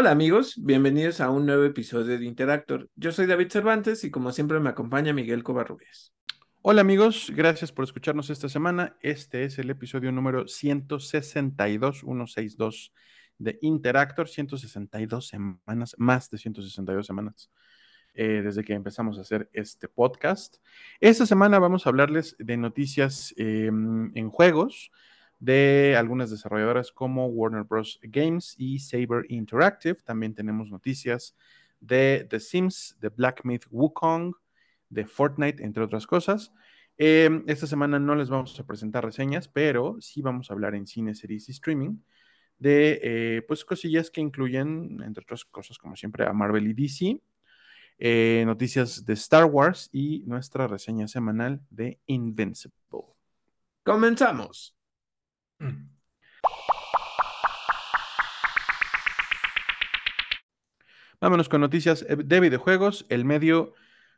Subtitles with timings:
[0.00, 2.88] Hola amigos, bienvenidos a un nuevo episodio de Interactor.
[2.96, 6.14] Yo soy David Cervantes y como siempre me acompaña Miguel Covarrubias.
[6.62, 8.96] Hola amigos, gracias por escucharnos esta semana.
[9.02, 12.94] Este es el episodio número 162, 162
[13.36, 17.50] de Interactor, 162 semanas, más de 162 semanas
[18.14, 20.56] eh, desde que empezamos a hacer este podcast.
[20.98, 24.90] Esta semana vamos a hablarles de noticias em, en juegos
[25.40, 27.98] de algunas desarrolladoras como Warner Bros.
[28.02, 29.96] Games y Saber Interactive.
[30.04, 31.34] También tenemos noticias
[31.80, 34.34] de The Sims, de Black Myth Wukong,
[34.90, 36.52] de Fortnite, entre otras cosas.
[36.98, 40.86] Em, esta semana no les vamos a presentar reseñas, pero sí vamos a hablar en
[40.86, 41.96] cine, series y streaming
[42.60, 47.20] de eh, pues cosillas que incluyen, entre otras cosas, como siempre, a Marvel y DC,
[47.98, 52.76] eh, noticias de Star Wars y nuestra reseña semanal de Invincible.
[53.82, 54.76] Comenzamos.
[61.20, 63.04] Vámonos con noticias eh, de videojuegos.
[63.10, 63.74] El medio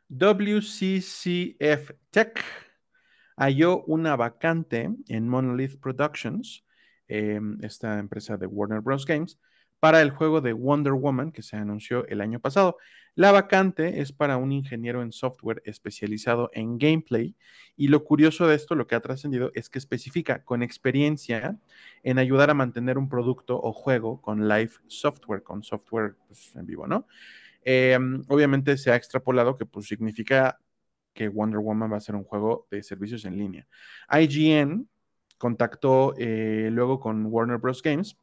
[0.07, 2.41] WCCF Tech
[3.35, 6.63] halló una vacante en Monolith Productions,
[7.07, 9.05] em, esta empresa de Warner Bros.
[9.05, 9.37] Games,
[9.83, 12.77] para el juego de Wonder Woman que se anunció el año pasado.
[13.15, 17.35] La vacante es para un ingeniero en software especializado en gameplay
[17.75, 21.59] y lo curioso de esto, lo que ha trascendido, es que especifica con experiencia
[22.01, 26.65] en ayudar a mantener un producto o juego con live software, con software pues, en
[26.65, 27.05] vivo, ¿no?
[27.65, 30.61] Em, obviamente se ha extrapolado que pues, significa
[31.13, 33.67] que Wonder Woman va a ser un juego de servicios en línea.
[34.09, 34.87] IGN
[35.37, 37.81] contactó eh, luego con Warner Bros.
[37.81, 38.15] Games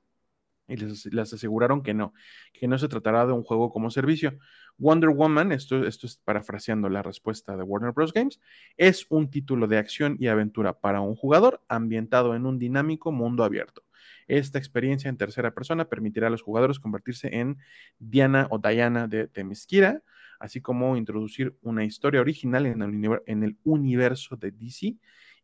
[0.70, 2.14] y les, aseguraron que no,
[2.52, 4.38] que no se tratará de un juego como servicio.
[4.78, 8.12] Wonder Woman, esto, esto es parafraseando la respuesta de Warner Bros.
[8.12, 8.40] Games,
[8.76, 13.44] es un título de acción y aventura para un jugador ambientado en un dinámico mundo
[13.44, 13.82] abierto.
[14.26, 17.58] Esta experiencia en tercera persona permitirá a los jugadores convertirse en
[17.98, 20.02] Diana o Diana de Temesquira,
[20.38, 24.96] así como introducir una historia original en el, en el universo de DC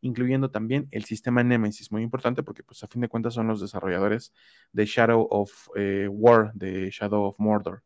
[0.06, 3.60] incluyendo también el sistema Nemesis, muy importante porque pues a fin de cuentas son los
[3.60, 4.32] desarrolladores
[4.72, 7.82] de Shadow of eh, War, de Shadow of Mordor.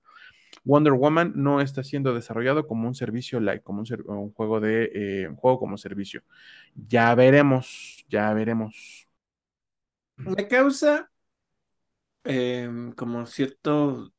[0.65, 5.29] Wonder Woman no está siendo desarrollado como un servicio like, como un, juego de eh,
[5.29, 6.23] un juego como servicio.
[6.75, 9.09] Ya veremos, ya veremos.
[10.17, 11.11] Me causa
[12.25, 14.13] em, como cierto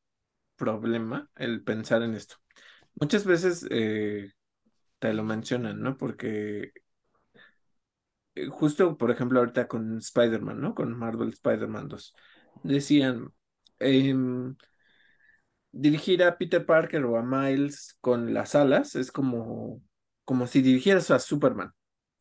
[0.56, 2.36] problema el pensar en esto.
[2.94, 4.32] Muchas veces eh,
[4.98, 5.96] te lo mencionan, ¿no?
[5.96, 6.72] Porque
[8.50, 10.74] justo, por ejemplo, ahorita con Spider-Man, ¿no?
[10.74, 12.14] Con Marvel Spider-Man 2.
[12.62, 13.32] Decían,
[13.78, 14.56] em,
[15.72, 19.82] dirigir a Peter Parker o a Miles con las alas es como,
[20.24, 21.72] como si dirigieras a Superman.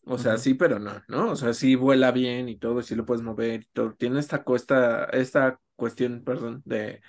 [0.05, 1.31] O sea, sí, pero no, ¿no?
[1.31, 3.93] O sea, sí vuela bien y todo, sí lo puedes mover y todo.
[3.93, 7.01] Tiene esta, cuesta, esta cuestión, perdón, de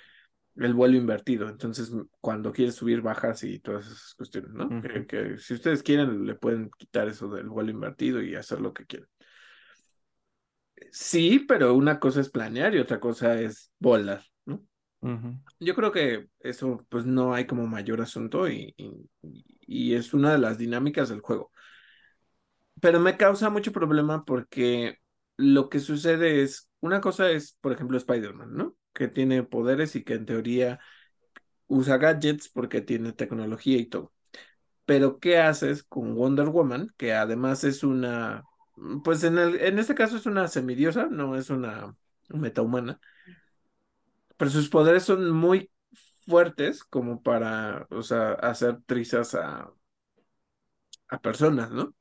[0.55, 1.49] el vuelo invertido.
[1.49, 1.91] Entonces,
[2.21, 4.81] cuando quieres subir, bajas y todas esas cuestiones, ¿no?
[5.07, 8.85] que, si ustedes quieren, le pueden quitar eso del vuelo invertido y hacer lo que
[8.85, 9.09] quieran.
[10.91, 14.63] Sí, pero una cosa es planear y otra cosa es volar, ¿no?
[15.59, 18.75] Yo creo que eso, pues no hay como mayor asunto y,
[19.61, 21.51] y es una de las dinámicas del juego.
[22.79, 24.99] Pero me causa mucho problema porque
[25.37, 28.75] lo que sucede es, una cosa es, por ejemplo, Spider-Man, ¿no?
[28.93, 30.79] Que tiene poderes y que en teoría
[31.67, 34.13] usa gadgets porque tiene tecnología y todo.
[34.85, 36.93] Pero, ¿qué haces con Wonder Woman?
[36.97, 38.43] Que además es una,
[39.03, 41.95] pues en, el, en este caso es una semidiosa, no es una
[42.29, 42.99] metahumana.
[44.37, 45.71] Pero sus poderes son muy
[46.25, 49.71] fuertes como para, o sea, hacer trizas a,
[51.07, 51.93] a personas, ¿no?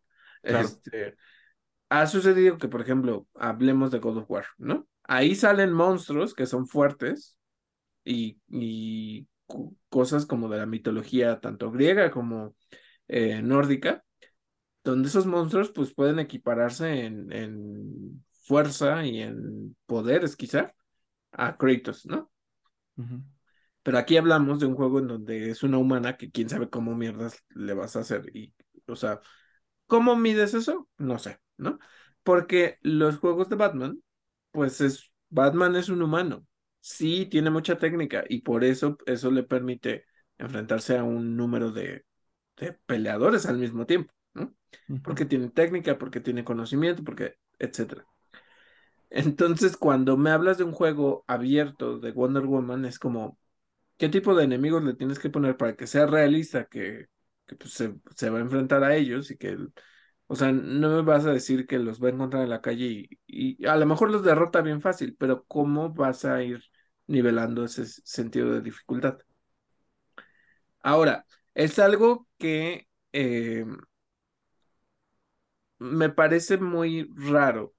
[0.43, 1.17] Este,
[1.91, 4.89] ha sucedido que, por ejemplo, hablemos de God of War, ¿no?
[5.05, 7.37] Ahí salen monstruos que son fuertes
[8.05, 8.39] y,
[9.91, 12.55] cosas como de la mitología, tanto griega como
[13.09, 14.03] eh, nórdica,
[14.83, 20.75] donde esos monstruos pues pueden equipararse en, fuerza y en poderes quizá
[21.33, 22.31] a Kratos, ¿no?
[23.83, 26.95] Pero aquí hablamos de un juego en donde es una humana que quién sabe cómo
[26.95, 28.55] mierdas le vas a hacer y,
[28.87, 29.21] o sea,
[29.87, 30.89] ¿cómo mides eso?
[30.99, 31.79] No sé, ¿no?
[32.23, 34.03] Porque los juegos de Batman
[34.53, 36.47] pues es, Batman es un humano,
[36.81, 40.07] sí tiene mucha técnica y por eso eso le permite
[40.39, 42.05] enfrentarse a un número de,
[42.57, 44.55] de peleadores al mismo tiempo, ¿no?
[45.03, 48.07] Porque tiene técnica, porque tiene conocimiento, porque, etcétera.
[49.11, 53.39] Entonces, cuando me hablas de un juego abierto de Wonder Woman, es como,
[53.99, 57.09] ¿qué tipo de enemigos le tienes que poner para que sea realista, que,
[57.47, 59.59] que pues, se, se, va a enfrentar a ellos y que
[60.33, 63.07] o sea, no me vas a decir que los va a encontrar en la calle
[63.27, 66.63] y, a lo mejor los derrota bien fácil, pero ¿cómo vas a ir
[67.07, 69.19] nivelando ese sentido de dificultad.
[70.81, 73.65] Ahora, es algo que eh,
[75.79, 77.75] me parece muy raro,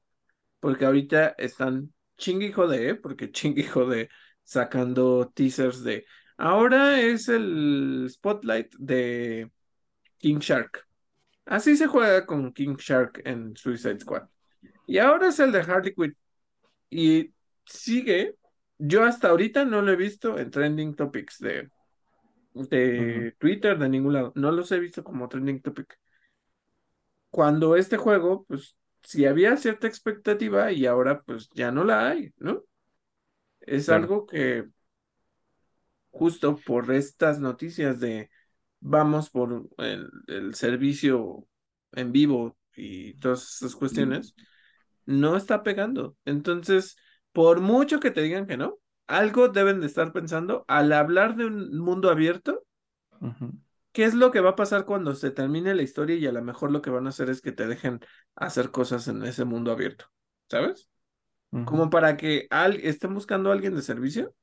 [0.59, 4.09] porque ahorita están ching y jode, porque ching y jode
[4.43, 6.05] sacando teasers de
[6.37, 9.51] ahora es el spotlight de
[10.19, 10.87] King Shark.
[11.45, 14.27] Así se juega con King Shark en Suicide Squad.
[14.87, 16.15] Y ahora es el de Harley Quinn.
[16.89, 17.33] Y
[17.65, 18.35] sigue.
[18.77, 21.69] Yo hasta ahorita no lo he visto en trending topics de,
[22.53, 24.33] de Twitter, de ningún lado.
[24.35, 25.97] No los he visto como trending topic.
[27.29, 32.33] Cuando este juego, pues, si había cierta expectativa y ahora pues ya no la hay,
[32.37, 32.63] ¿no?
[33.59, 34.65] Es algo que
[36.11, 38.29] justo por estas noticias de
[38.83, 41.47] vamos por el, servicio
[41.93, 44.35] en vivo y todas esas cuestiones,
[45.05, 46.17] no está pegando.
[46.25, 46.97] Entonces,
[47.31, 51.45] por mucho que te digan que no, algo deben de estar pensando al hablar de
[51.45, 52.65] un mundo abierto.
[53.93, 56.41] ¿Qué es lo que va a pasar cuando se termine la historia y a lo
[56.41, 58.01] mejor lo que van a hacer es que te dejen
[58.35, 60.05] hacer cosas en ese mundo abierto?
[60.49, 60.89] ¿Sabes?
[61.65, 64.33] Como para que al, estén buscando a alguien de servicio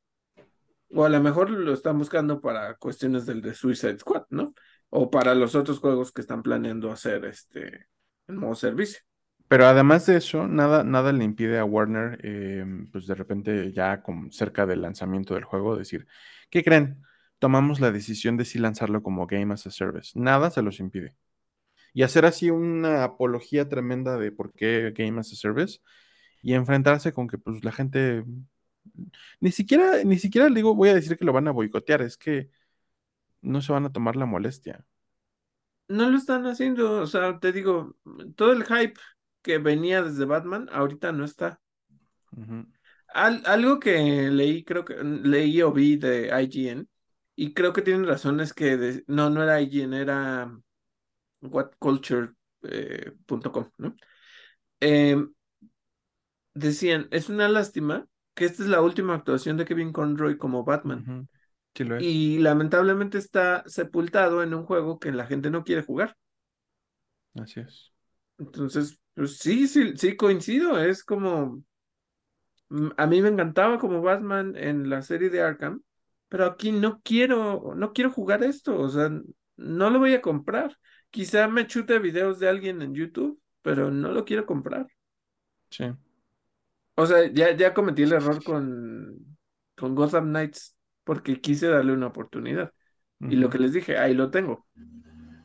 [0.93, 4.55] o a lo mejor lo están buscando para cuestiones del de Suicide Squad, ¿no?
[4.89, 7.87] O para los otros juegos que están planeando hacer este
[8.27, 9.01] en modo servicio.
[9.49, 14.01] Pero además de eso, nada, nada le impide a Warner, eh, pues de repente ya
[14.03, 16.07] con, cerca del lanzamiento del juego, decir,
[16.51, 17.03] ¿qué creen?
[17.41, 20.13] Tomamos la decisión de sí lanzarlo como Game as a Service.
[20.15, 21.17] Nada se los impide.
[21.93, 25.81] Y hacer así una apología tremenda de por qué Game as a Service
[26.43, 28.25] y enfrentarse con que pues la gente
[29.41, 32.17] ni siquiera, ni siquiera le digo, voy a decir que lo van a boicotear, es
[32.17, 32.51] que
[33.43, 34.85] no se van a tomar la molestia.
[35.89, 37.97] No lo están haciendo, o sea, te digo,
[38.37, 39.01] todo el hype
[39.43, 41.61] que venía desde Batman, ahorita no está.
[43.13, 46.89] algo que leí, creo que leí o vi de IGN,
[47.35, 50.57] y creo que tienen razón, es que no, no era IGN, era
[51.41, 52.35] whatculture.com,
[53.65, 53.97] eh, ¿no?
[54.81, 55.33] Em,
[56.55, 58.07] decían, es una lástima
[58.41, 61.29] que esta es la última actuación de Kevin Conroy como Batman.
[62.01, 66.17] Y lamentablemente está sepultado en un juego que la gente no quiere jugar.
[67.35, 67.93] Así es.
[68.39, 70.83] Entonces, pues sí, sí, sí coincido.
[70.83, 71.63] Es como.
[72.71, 75.83] Mm, a mí me encantaba como Batman en la serie de Arkham,
[76.31, 78.81] pero aquí no quiero, no quiero jugar esto.
[78.81, 79.11] O sea,
[79.57, 80.79] no lo voy a comprar.
[81.11, 84.87] Quizá me chute videos de alguien en YouTube, pero no lo quiero comprar.
[85.69, 85.85] Sí.
[87.01, 89.39] O sea, ya, ya cometí el error con,
[89.75, 92.73] con Gotham Knights porque quise darle una oportunidad.
[93.21, 94.67] Y lo que les dije, ahí lo tengo.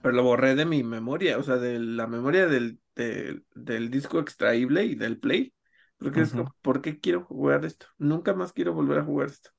[0.01, 4.83] Pero lo borré de mi memoria, o sea, de la memoria del, del disco extraíble
[4.83, 5.53] y del play.
[5.97, 7.87] Porque es como, ¿por qué quiero jugar esto?
[7.97, 9.51] Nunca más quiero volver a jugar esto.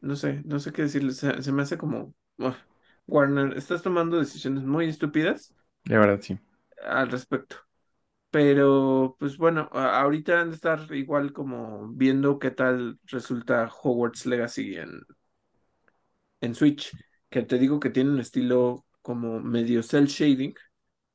[0.00, 1.18] no sé, no sé qué decirles.
[1.18, 2.14] Se, me hace como,
[3.06, 5.54] Warner, estás tomando decisiones muy estúpidas.
[5.84, 6.38] De verdad, sí.
[6.84, 7.65] Al respecto.
[8.36, 14.76] Pero, pues bueno, ahorita han de estar igual como viendo qué tal resulta Hogwarts Legacy
[14.76, 15.00] en,
[16.40, 16.92] en Switch,
[17.30, 20.54] que te digo que tiene un estilo como medio cel shading,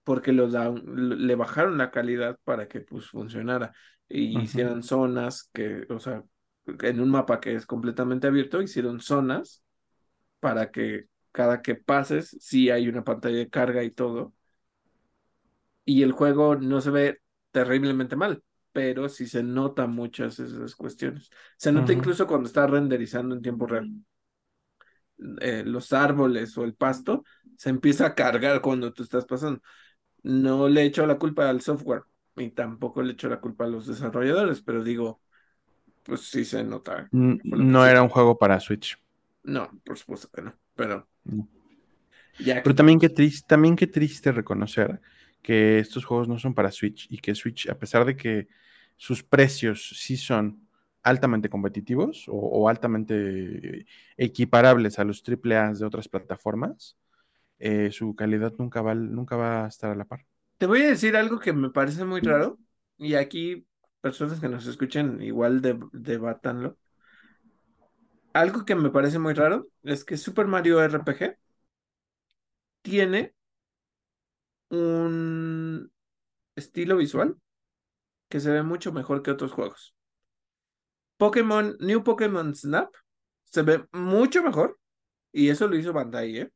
[0.03, 3.73] porque lo le bajaron la calidad para que pues funcionara
[4.09, 6.23] y hicieran zonas que, o sea,
[6.65, 9.63] en un mapa que es completamente abierto, hicieron zonas
[10.39, 14.33] para que cada que pases, sí hay una pantalla de carga y todo,
[15.85, 17.21] y el juego no se ve
[17.51, 21.29] terriblemente mal, pero sí se nota muchas esas cuestiones.
[21.57, 23.91] Se nota incluso cuando está renderizando en tiempo real.
[25.39, 27.23] Eh, los árboles o el pasto
[27.55, 29.61] se empieza a cargar cuando tú estás pasando.
[30.23, 32.03] No le echo la culpa al software
[32.35, 35.21] y tampoco le echo la culpa a los desarrolladores, pero digo,
[36.03, 37.07] pues sí se nota.
[37.11, 38.97] No era un juego para Switch.
[39.43, 41.07] No, por supuesto que no, pero...
[42.37, 45.01] pero también qué triste, también qué triste reconocer
[45.41, 48.47] que estos juegos no son para Switch y que Switch, a pesar de que
[48.97, 50.67] sus precios sí son
[51.03, 53.85] altamente competitivos o, altamente
[54.17, 56.97] equiparables a los AAA de otras plataformas,
[57.59, 60.25] eh, su calidad nunca va, nunca va a estar a la par.
[60.57, 62.59] Te voy a decir algo que me parece muy raro
[62.97, 63.65] y aquí
[64.01, 66.77] personas que nos escuchen igual de, debatanlo.
[68.33, 71.37] Algo que me parece muy raro es que Super Mario RPG
[72.81, 73.33] tiene
[74.71, 75.91] un
[76.55, 77.37] estilo visual
[78.29, 79.95] que se ve mucho mejor que otros juegos.
[81.17, 82.93] Pokémon, New Pokémon Snap
[83.43, 84.79] se ve mucho mejor,
[85.31, 86.53] y eso lo hizo Bandai, ¿eh?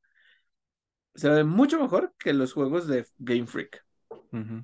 [1.13, 3.83] Se ve mucho mejor que los juegos de Game Freak.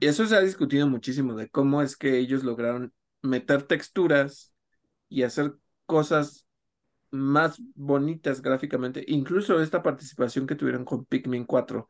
[0.01, 4.53] Y eso se ha discutido muchísimo de cómo es que ellos lograron meter texturas
[5.08, 5.53] y hacer
[5.86, 6.46] cosas
[7.10, 9.05] más bonitas gráficamente.
[9.08, 11.88] Incluso esta participación que tuvieron con Pikmin 4,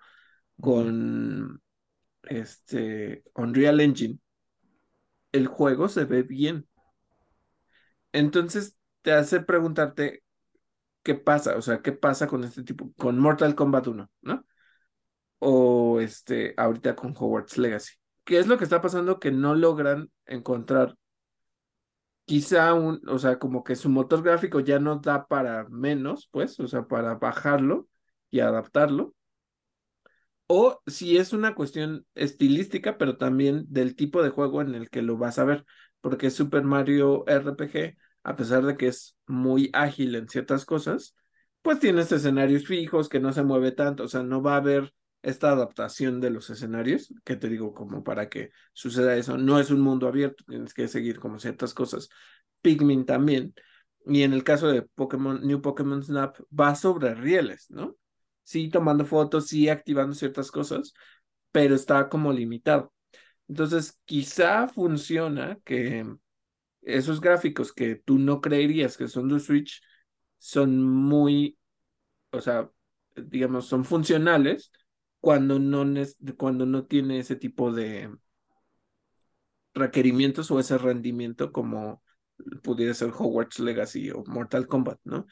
[0.60, 1.62] con
[2.24, 4.20] este Unreal Engine,
[5.32, 6.68] el juego se ve bien.
[8.12, 10.24] Entonces te hace preguntarte
[11.04, 14.46] qué pasa, o sea, qué pasa con este tipo, con Mortal Kombat 1, ¿no?
[15.40, 17.96] O este, ahorita con Hogwarts Legacy.
[18.24, 19.20] ¿Qué es lo que está pasando?
[19.20, 20.96] Que no logran encontrar
[22.26, 26.60] quizá un, o sea, como que su motor gráfico ya no da para menos, pues,
[26.60, 27.88] o sea, para bajarlo
[28.30, 29.14] y adaptarlo.
[30.54, 35.02] O si es una cuestión estilística, pero también del tipo de juego en el que
[35.02, 35.66] lo vas a ver,
[36.02, 41.16] porque Super Mario RPG a pesar de que es muy ágil en ciertas cosas,
[41.62, 44.94] pues tienes escenarios fijos que no se mueve tanto, o sea, no va a haber
[45.22, 49.70] esta adaptación de los escenarios, que te digo, como para que suceda eso, no es
[49.72, 52.10] un mundo abierto, tienes que seguir como ciertas cosas.
[52.62, 53.54] Pikmin también,
[54.06, 57.96] y en el caso de Pokémon, New Pokémon Snap, va sobre rieles, ¿no?
[58.44, 60.94] Sí, tomando fotos, sí, activando ciertas cosas,
[61.52, 62.94] pero está como limitado.
[63.48, 66.06] Entonces, quizá funciona que
[66.82, 69.82] esos gráficos que tú no creerías que son de Switch
[70.40, 71.58] son muy,
[72.32, 72.70] o sea,
[73.16, 74.72] digamos, son funcionales
[75.22, 75.86] cuando no,
[76.38, 78.12] cuando no tiene ese tipo de
[79.74, 82.04] requerimientos o ese rendimiento como
[82.64, 85.26] pudiera ser Hogwarts Legacy o Mortal Kombat, ¿no?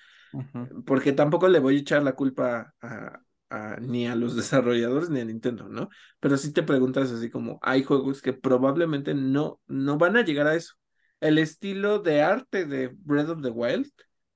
[0.86, 5.26] Porque tampoco le voy a echar la culpa a, ni a los desarrolladores ni a
[5.26, 5.90] Nintendo, ¿no?
[6.20, 10.48] Pero si te preguntas así como, hay juegos que probablemente no, no van a llegar
[10.48, 10.76] a eso
[11.22, 13.92] el estilo de arte de Breath of the Wild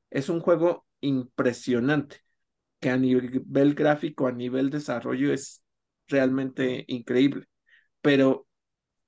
[0.10, 2.18] es un juego impresionante,
[2.80, 5.63] que a nivel gráfico, a nivel desarrollo es
[6.08, 7.46] realmente increíble.
[8.01, 8.48] Pero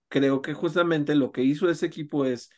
[0.08, 2.50] creo que justamente lo que hizo ese equipo es,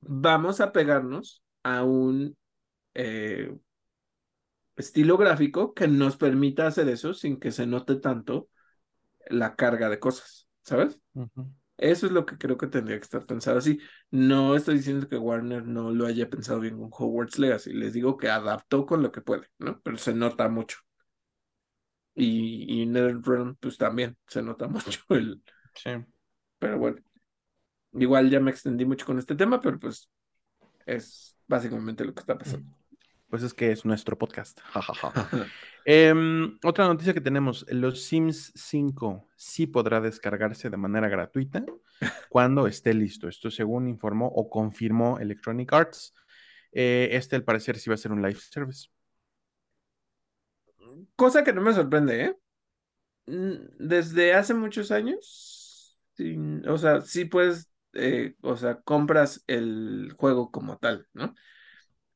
[0.00, 2.36] vamos a pegarnos a un
[2.94, 3.52] eh,
[4.76, 8.48] estilo gráfico que nos permita hacer eso sin que se note tanto
[9.28, 11.00] la carga de cosas, ¿sabes?
[11.76, 13.78] Eso es lo que creo que tendría que estar pensado así.
[14.10, 17.72] No estoy diciendo que Warner no lo haya pensado bien con Hogwarts Legacy.
[17.72, 19.80] Les digo que adaptó con lo que puede, ¿no?
[19.82, 20.78] Pero se nota mucho.
[22.14, 25.42] Y, y NetherRealm, pues también se nota mucho el.
[25.74, 25.90] Sí.
[26.58, 26.98] Pero bueno.
[27.98, 30.08] Igual ya me extendí mucho con este tema, pero pues
[30.86, 32.72] es básicamente lo que está pasando.
[33.28, 34.58] Pues es que es nuestro podcast.
[35.90, 41.64] Em, otra noticia que tenemos, los Sims 5 sí podrá descargarse de manera gratuita
[42.28, 43.26] cuando esté listo.
[43.26, 46.12] Esto según informó o confirmó Electronic Arts.
[46.72, 48.88] Eh, este al parecer sí va a ser un live service.
[51.16, 52.36] Cosa que no me sorprende, ¿eh?
[53.78, 55.98] Desde hace muchos años,
[56.66, 61.34] o sea, sí puedes, eh, o sea, compras el juego como tal, ¿no?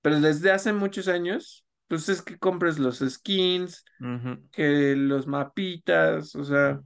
[0.01, 3.85] Pero desde hace muchos años pues es que compres los skins,
[4.51, 6.81] que los mapitas, o sea.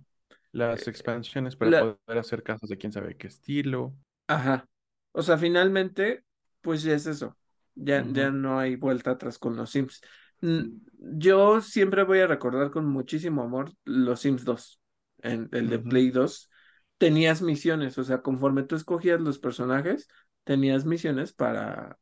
[0.51, 3.95] Las eh, expansiones para poder hacer casas de quién sabe qué estilo.
[4.27, 4.67] Ajá.
[5.13, 6.25] O sea, finalmente,
[6.61, 7.39] pues ya es eso.
[7.77, 10.01] Ya, ya no hay vuelta atrás con los Sims.
[10.41, 14.81] Yo siempre voy a recordar con muchísimo amor los Sims 2,
[15.23, 16.51] en, el de Play 2.
[16.99, 20.09] Tenías misiones, o sea, conforme tú escogías los personajes,
[20.45, 21.99] tenías misiones para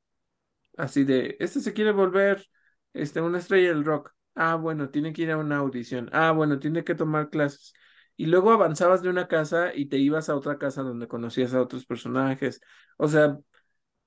[0.76, 2.46] así de, este se quiere volver
[2.92, 4.12] este, una estrella del rock.
[4.34, 6.10] Ah, bueno, tiene que ir a una audición.
[6.12, 7.72] Ah, bueno, tiene que tomar clases.
[8.16, 11.60] Y luego avanzabas de una casa y te ibas a otra casa donde conocías a
[11.60, 12.60] otros personajes.
[12.96, 13.38] O sea,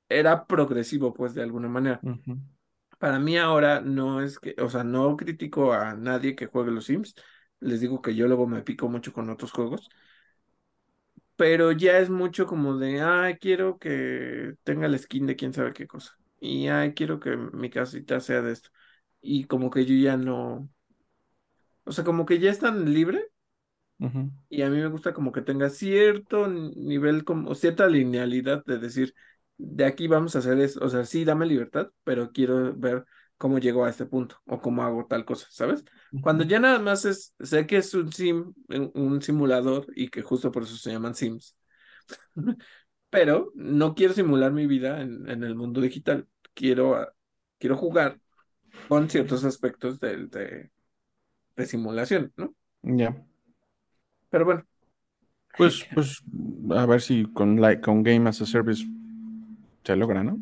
[0.10, 2.02] era progresivo, pues, de alguna manera.
[2.98, 6.86] Para mí ahora no es que, o sea, no critico a nadie que juegue los
[6.86, 7.16] Sims.
[7.60, 9.90] Les digo que yo luego me pico mucho con otros juegos.
[11.38, 15.74] Pero ya es mucho como de, ah, quiero que tenga el skin de quién sabe
[15.74, 18.70] qué cosa y ay, quiero que mi casita sea de esto.
[19.22, 20.70] Y como que yo ya no,
[21.86, 23.32] o sea, como que ya es tan libre
[24.50, 29.14] y a mí me gusta como que tenga cierto nivel, como cierta linealidad de decir,
[29.58, 33.06] de aquí vamos a hacer eso, o sea, sí, dame libertad, pero quiero ver
[33.38, 35.84] cómo llego a este punto o cómo hago tal cosa, ¿sabes?
[36.22, 40.52] Cuando ya nada más es, sé que es un sim, un simulador y que justo
[40.52, 41.56] por eso se llaman sims,
[43.10, 46.28] pero no quiero simular mi vida en, el mundo digital.
[46.54, 47.14] Quiero, ah,
[47.60, 48.20] quiero jugar
[48.88, 50.70] con ciertos aspectos de,
[51.56, 52.54] de, simulación, ¿no?
[52.82, 53.24] Ya.
[54.30, 54.66] Pero bueno.
[55.58, 56.24] Pues, pues,
[56.70, 58.86] a ver si con, like, con Game as a Service
[59.84, 60.40] se logra, ¿no?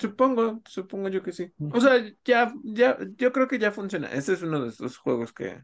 [0.00, 1.52] Supongo, supongo yo que sí.
[1.72, 4.10] O sea, ya, ya, yo creo que ya funciona.
[4.10, 5.62] Ese es uno de esos juegos que,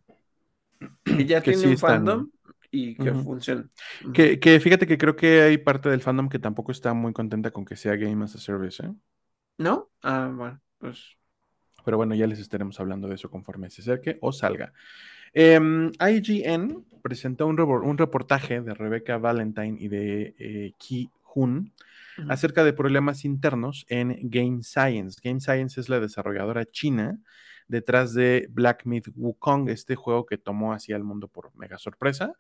[1.26, 2.31] ya tiene un fandom
[2.71, 3.64] y que funcione.
[4.12, 7.64] Que, fíjate que creo que hay parte del fandom que tampoco está muy contenta con
[7.64, 8.93] que sea Game as a Service, ¿eh?
[9.57, 9.88] ¿No?
[10.02, 11.16] Ah, bueno, pues.
[11.83, 14.75] Pero bueno, ya les estaremos hablando de eso conforme se acerque o salga.
[15.33, 21.73] Em, IGN presentó un, un, reportaje de Rebecca Valentine y de eh, Ki Hun
[22.28, 25.21] acerca de problemas internos en Game Science.
[25.23, 27.19] Game Science es la desarrolladora china
[27.69, 32.33] detrás de Black Myth Wukong, este juego que tomó así al mundo por mega sorpresa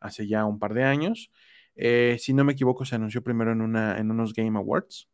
[0.00, 1.32] hace ya un par de años.
[1.74, 5.08] Eh, si no me equivoco, se anunció primero en, una, en unos Game Awards.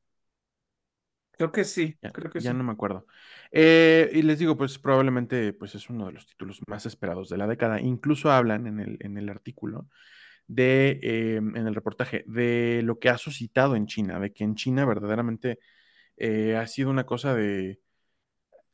[1.33, 3.07] Creo que sí, ya, creo que ya no me acuerdo.
[3.51, 7.39] Eh, y les digo, pues probablemente pues, es uno de los títulos más esperados de
[7.39, 7.81] la década.
[7.81, 9.89] Incluso hablan en el, en el artículo
[10.47, 14.55] de, eh, en el reportaje, de lo que ha suscitado en China, de que en
[14.55, 15.59] China verdaderamente
[16.57, 17.81] ha sido una cosa de,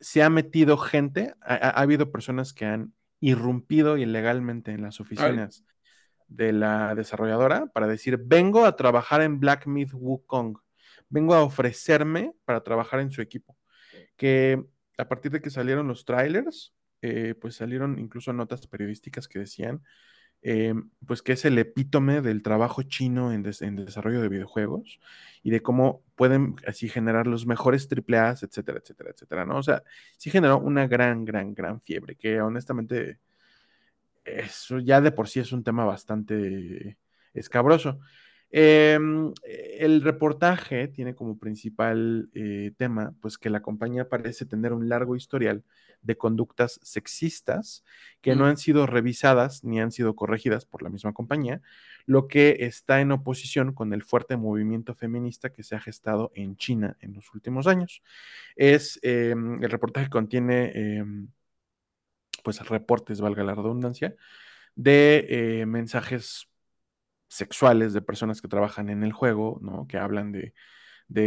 [0.00, 5.64] se ha metido gente, ha, habido personas que han irrumpido ilegalmente en las oficinas
[6.28, 10.58] de la desarrolladora para decir, vengo a trabajar en Black Myth Wukong,
[11.08, 13.56] vengo a ofrecerme para trabajar en su equipo.
[14.16, 14.62] Que
[14.98, 19.82] a partir de que salieron los trailers, eh, pues salieron incluso notas periodísticas que decían
[20.42, 20.74] eh,
[21.06, 25.00] pues que es el epítome del trabajo chino en, desarrollo de videojuegos
[25.42, 29.58] y de cómo pueden así generar los mejores AAAs, etcétera, etcétera, etcétera, ¿no?
[29.58, 29.82] O sea,
[30.16, 33.18] sí generó una gran, gran, gran fiebre, que honestamente
[34.24, 36.98] eso ya de por sí es un tema bastante
[37.34, 37.98] escabroso.
[38.50, 44.88] Em, el reportaje tiene como principal eh, tema, pues que la compañía parece tener un
[44.88, 45.64] largo historial
[46.02, 47.84] de conductas sexistas
[48.20, 48.48] que no mm.
[48.48, 51.60] han sido revisadas ni han sido corregidas por la misma compañía,
[52.06, 56.56] lo que está en oposición con el fuerte movimiento feminista que se ha gestado en
[56.56, 58.02] China en los últimos años.
[58.56, 61.28] Es, em, el reportaje contiene, em,
[62.42, 64.14] pues, reportes, valga la redundancia,
[64.74, 65.26] de
[65.62, 66.48] eh, mensajes
[67.28, 69.86] sexuales de personas que trabajan en el juego, ¿no?
[69.88, 70.54] Que hablan de,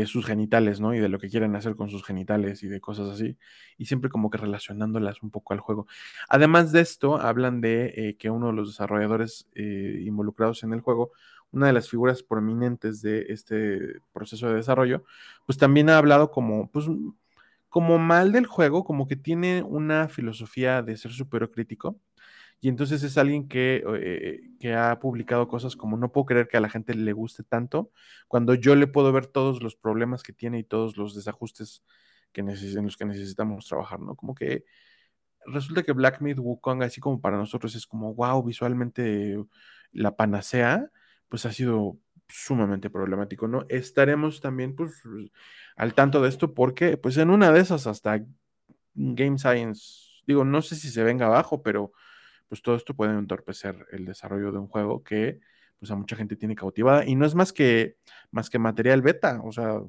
[0.06, 0.94] sus genitales, ¿no?
[0.94, 3.38] Y de lo que quieren hacer con sus genitales y de cosas así.
[3.78, 5.88] Y siempre como que relacionándolas un poco al juego.
[6.30, 10.82] Además de esto, hablan de eh, que uno de los desarrolladores eh, involucrados en el
[10.82, 11.12] juego,
[11.52, 15.04] una de las figuras prominentes de este proceso de desarrollo,
[15.46, 16.86] pues también ha hablado como, pues,
[17.70, 21.98] como mal del juego, como que tiene una filosofía de ser súper crítico
[22.62, 26.58] y entonces es alguien que, eh, que, ha publicado cosas como no puedo creer que
[26.58, 27.92] a la gente le guste tanto,
[28.28, 31.84] cuando yo le puedo ver todos los problemas que tiene y todos los desajustes
[32.32, 34.16] que en los que necesitamos trabajar, ¿no?
[34.16, 34.66] Como que
[35.46, 39.38] resulta que Black Myth Wukong, así como para nosotros es como, wow, visualmente
[39.92, 40.90] la panacea,
[41.30, 41.98] pues ha sido
[42.28, 43.66] sumamente problemático, ¿no?
[43.70, 45.02] Estaremos también, pues,
[45.76, 48.24] al tanto de esto porque, pues, en una de esas hasta
[48.94, 51.92] Game Science, digo, no sé si se venga abajo, pero
[52.52, 55.40] pues todo esto puede entorpecer el desarrollo de un juego que
[55.80, 57.96] pues a mucha gente tiene cautivada y no es más que
[58.30, 59.80] más que material beta, o sea,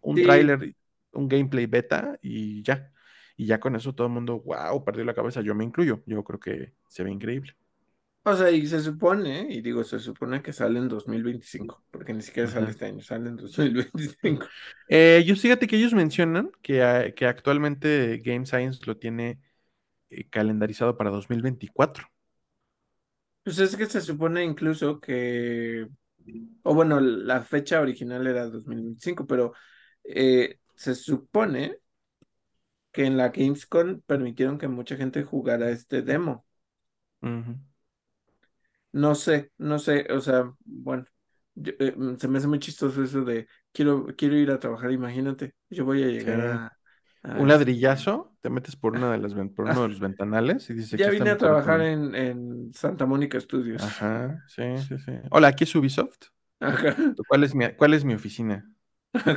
[0.00, 0.76] un tráiler,
[1.14, 2.92] un gameplay beta y ya.
[3.36, 6.04] Y ya con eso todo el mundo, wow, perdió la cabeza, yo me incluyo.
[6.06, 7.56] Yo creo que se ve increíble.
[8.22, 12.22] O sea, y se supone, y digo, se supone que sale en 2025, porque ni
[12.22, 14.46] siquiera sale este año, sale en 2025.
[14.88, 19.40] Eh, yo fíjate que ellos mencionan que, ah, que actualmente Game Science lo tiene
[20.10, 22.06] eh, calendarizado para 2024.
[23.42, 25.88] Pues es que se supone incluso que,
[26.62, 29.54] o bueno, la fecha original era 2025, pero
[30.04, 31.78] eh, se supone
[32.92, 36.44] que en la Gamescom permitieron que mucha gente jugara este demo.
[38.92, 41.04] No sé, no sé, o sea, bueno,
[41.64, 45.84] eh, se me hace muy chistoso eso de quiero, quiero ir a trabajar, imagínate, yo
[45.84, 46.77] voy a llegar a,
[47.36, 50.98] un ladrillazo, te metes por una de las por uno de los ventanales y dices
[50.98, 53.82] ya vine a trabajar en, en, Santa Mónica Studios.
[53.82, 55.12] Ajá, sí, sí, sí.
[55.30, 56.28] Hola, aquí es Ubisoft.
[56.60, 56.94] Ajá.
[57.28, 58.68] ¿Cuál es mi, cuál es mi oficina?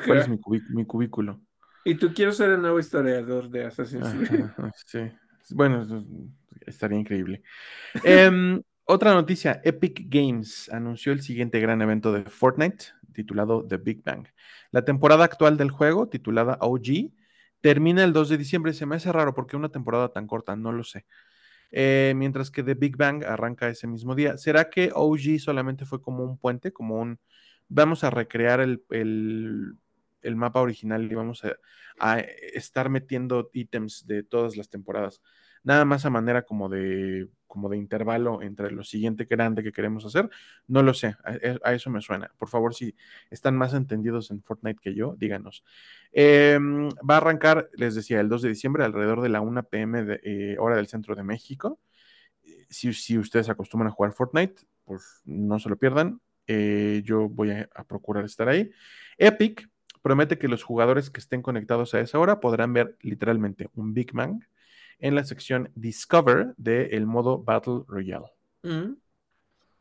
[0.05, 1.41] ¿Cuál es mi, mi, cubículo?
[1.83, 4.45] Y tú quiero ser el nuevo historiador de Assassin's Creed.
[4.85, 4.99] Sí.
[5.49, 6.05] Bueno,
[6.65, 7.41] estaría increíble.
[8.03, 14.03] Em, otra noticia, Epic Games anunció el siguiente gran evento de Fortnite, titulado The Big
[14.03, 14.27] Bang.
[14.71, 17.11] La temporada actual del juego, titulada OG,
[17.61, 18.73] termina el 2 de diciembre.
[18.73, 21.05] Se me hace raro porque una temporada tan corta, no lo sé.
[21.71, 24.37] Eh, mientras que The Big Bang arranca ese mismo día.
[24.37, 27.19] ¿Será que OG solamente fue como un puente, como un...
[27.69, 31.55] Vamos a recrear el, el, mapa original y vamos a,
[31.99, 35.21] a, estar metiendo ítems de todas las temporadas?
[35.63, 40.05] Nada más a manera como de como de intervalo entre lo siguiente grande que queremos
[40.05, 40.29] hacer.
[40.67, 41.17] No lo sé,
[41.63, 42.31] a, eso me suena.
[42.37, 42.95] Por favor, si
[43.29, 45.65] están más entendidos en Fortnite que yo, díganos.
[46.13, 50.03] Em, va a arrancar, les decía, el 2 de diciembre, alrededor de la 1 pm
[50.05, 51.79] de, eh, hora del centro de México.
[52.69, 56.21] si, si ustedes acostumbran a jugar Fortnite, pues no se lo pierdan.
[56.47, 58.71] Eh, yo voy a, procurar estar ahí.
[59.17, 59.69] Epic
[60.01, 64.13] promete que los jugadores que estén conectados a esa hora podrán ver literalmente un Big
[64.13, 64.45] Man
[65.01, 68.27] en la sección Discover del modo Battle Royale.
[68.63, 68.93] Mm.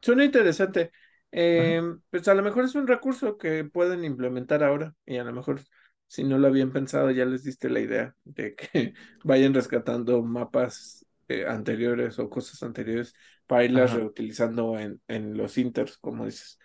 [0.01, 0.91] Suena interesante.
[1.31, 5.33] Em, pues a lo mejor es un recurso que pueden implementar ahora y a lo
[5.33, 5.61] mejor
[6.09, 11.07] si no lo habían pensado ya les diste la idea de que vayan rescatando mapas
[11.29, 13.15] eh, anteriores o cosas anteriores
[13.47, 16.59] para irlas reutilizando en, en, los inters, como dices.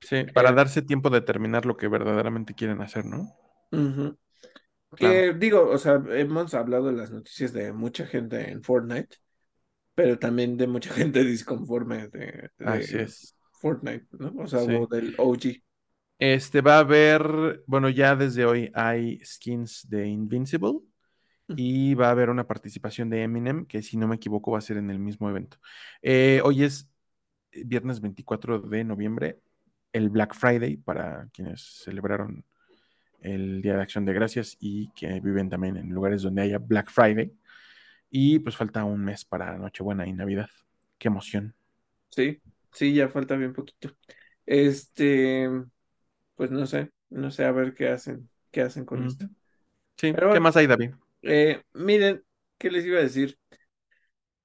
[0.00, 3.28] Sí, para eh, darse tiempo de terminar lo que verdaderamente quieren hacer, ¿no?
[4.96, 9.16] Que digo, o sea, hemos hablado de las noticias de mucha gente en Fortnite,
[9.94, 12.50] pero también de mucha gente disconforme de,
[13.60, 14.32] Fortnite, ¿no?
[14.38, 15.62] O sea, del OG.
[16.18, 20.80] Este va a haber, bueno, ya desde hoy hay skins de Invincible
[21.48, 24.62] y va a haber una participación de Eminem, que si no me equivoco va a
[24.62, 25.58] ser en el mismo evento.
[26.00, 26.88] Eh, hoy es
[27.52, 29.40] viernes 24 de noviembre,
[29.92, 32.44] el Black Friday para quienes celebraron
[33.22, 36.90] el Día de Acción de Gracias y que viven también en lugares donde haya Black
[36.90, 37.32] Friday.
[38.10, 40.50] Y pues falta un mes para Nochebuena y Navidad.
[40.98, 41.54] Qué emoción.
[42.10, 42.40] Sí,
[42.72, 43.90] sí, ya falta bien poquito.
[44.44, 45.48] Este,
[46.34, 49.26] pues no sé, no sé a ver qué hacen, qué hacen con esto.
[49.96, 50.90] Sí, ¿qué más hay, David?
[51.22, 52.22] Eh, miren,
[52.58, 53.38] ¿qué les iba a decir?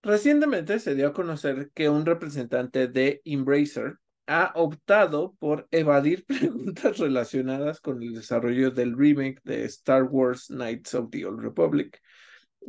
[0.02, 6.98] Recientemente se dio a conocer que un representante de Embracer ha optado por evadir preguntas
[6.98, 12.00] relacionadas con el desarrollo del remake de Star Wars Knights of the Old Republic,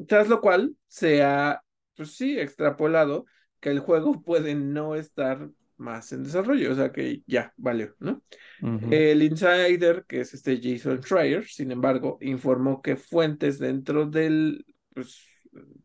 [0.06, 1.62] tras lo cual se ha,
[1.96, 3.26] pues sí, extrapolado
[3.60, 8.22] que el juego puede no estar más en desarrollo, o sea que ya valió, ¿no?
[8.90, 15.24] El insider, que es este Jason Schreier, sin embargo, informó que fuentes dentro del, pues,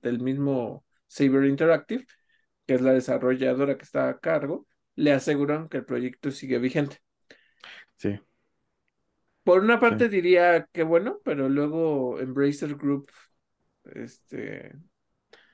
[0.01, 2.07] del mismo Saber Interactive,
[2.65, 7.01] que es la desarrolladora que está a cargo, le aseguran que el proyecto sigue vigente.
[7.97, 8.19] Sí.
[9.43, 13.12] Por una parte diría que bueno, pero luego Embracer Group,
[13.93, 14.73] este...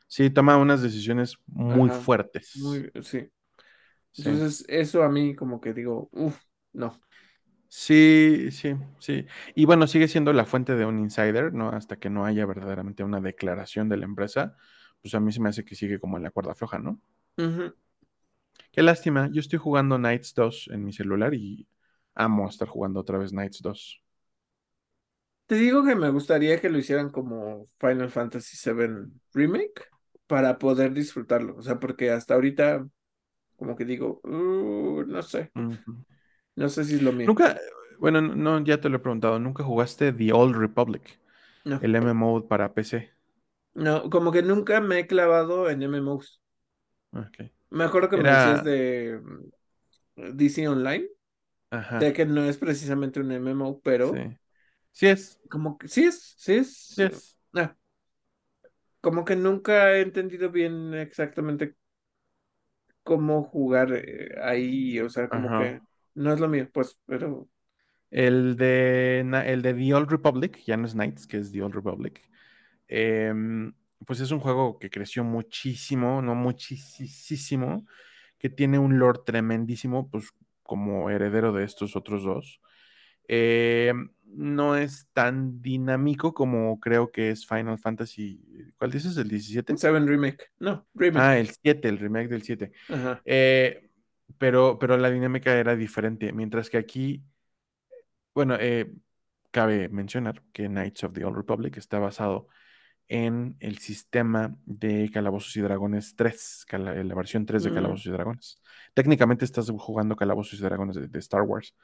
[0.08, 2.56] Sí, toma unas decisiones muy fuertes.
[2.58, 3.30] Muy, sí.
[4.17, 6.39] Entonces, eso a mí como que digo, uff,
[6.73, 6.99] no.
[7.67, 9.25] Sí, sí, sí.
[9.54, 11.69] Y bueno, sigue siendo la fuente de un insider, ¿no?
[11.69, 14.56] Hasta que no haya verdaderamente una declaración de la empresa,
[15.02, 16.99] pues a mí se me hace que sigue como en la cuerda floja, ¿no?
[18.71, 21.67] Qué lástima, yo estoy jugando Knights 2 en mi celular y
[22.13, 24.03] amo estar jugando otra vez Knights 2.
[25.47, 29.88] Te digo que me gustaría que lo hicieran como Final Fantasy VII Remake
[30.27, 32.88] para poder disfrutarlo, o sea, porque hasta ahorita
[33.58, 35.51] como que digo, uh, no sé,
[36.55, 37.27] no sé si es lo mío.
[37.27, 37.60] Nunca,
[37.97, 41.19] bueno, no, ya te lo he preguntado, ¿nunca jugaste The Old Republic?
[41.65, 43.12] El MMO para PC.
[43.73, 46.41] No, como que nunca me he clavado en MMOs.
[47.12, 47.51] Okay.
[47.69, 49.21] Me acuerdo que me decías de
[50.15, 51.08] mm, DC Online.
[51.71, 51.99] Ajá.
[51.99, 54.13] De que no es precisamente un MMO, pero.
[54.13, 54.38] Sí.
[54.91, 55.39] Sí es.
[55.49, 56.75] Como que sí es, sí es.
[56.75, 57.38] Sí es.
[57.53, 57.75] Ah.
[59.01, 61.75] Como que nunca he entendido bien exactamente
[63.03, 64.99] cómo jugar eh, ahí.
[64.99, 65.82] O sea, como que
[66.15, 67.47] no es lo mío, pues, pero.
[68.12, 71.75] El de, el de The Old Republic, ya no es Knights, que es The Old
[71.75, 72.27] Republic.
[72.88, 73.32] Eh,
[74.06, 77.86] pues es un juego que creció muchísimo, no muchísimo,
[78.38, 80.30] que tiene un lore tremendísimo, pues
[80.64, 82.62] como heredero de estos otros dos.
[83.28, 83.94] Eh,
[84.26, 88.42] no es tan dinámico como creo que es Final Fantasy.
[88.78, 89.18] ¿Cuál dices?
[89.18, 89.76] ¿El 17?
[89.78, 90.52] 7 Remake.
[90.60, 91.24] No, Remake.
[91.24, 92.72] Ah, el 7, el remake del 7.
[93.26, 93.90] Eh,
[94.38, 96.32] pero, pero la dinámica era diferente.
[96.34, 97.24] Mientras que aquí,
[98.34, 98.92] bueno, eh,
[99.52, 102.48] cabe mencionar que Knights of the Old Republic está basado
[103.10, 108.62] en el sistema de Calabozos y Dragones 3, la versión 3 de Calabozos y Dragones.
[108.93, 111.76] Técnicamente estás jugando Calabozos y Dragones de, Star Wars.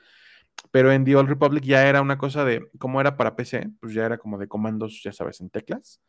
[0.72, 3.94] Pero en The Old Republic ya era una cosa de, como era para PC, pues
[3.94, 6.00] ya era como de comandos, ya sabes, en teclas.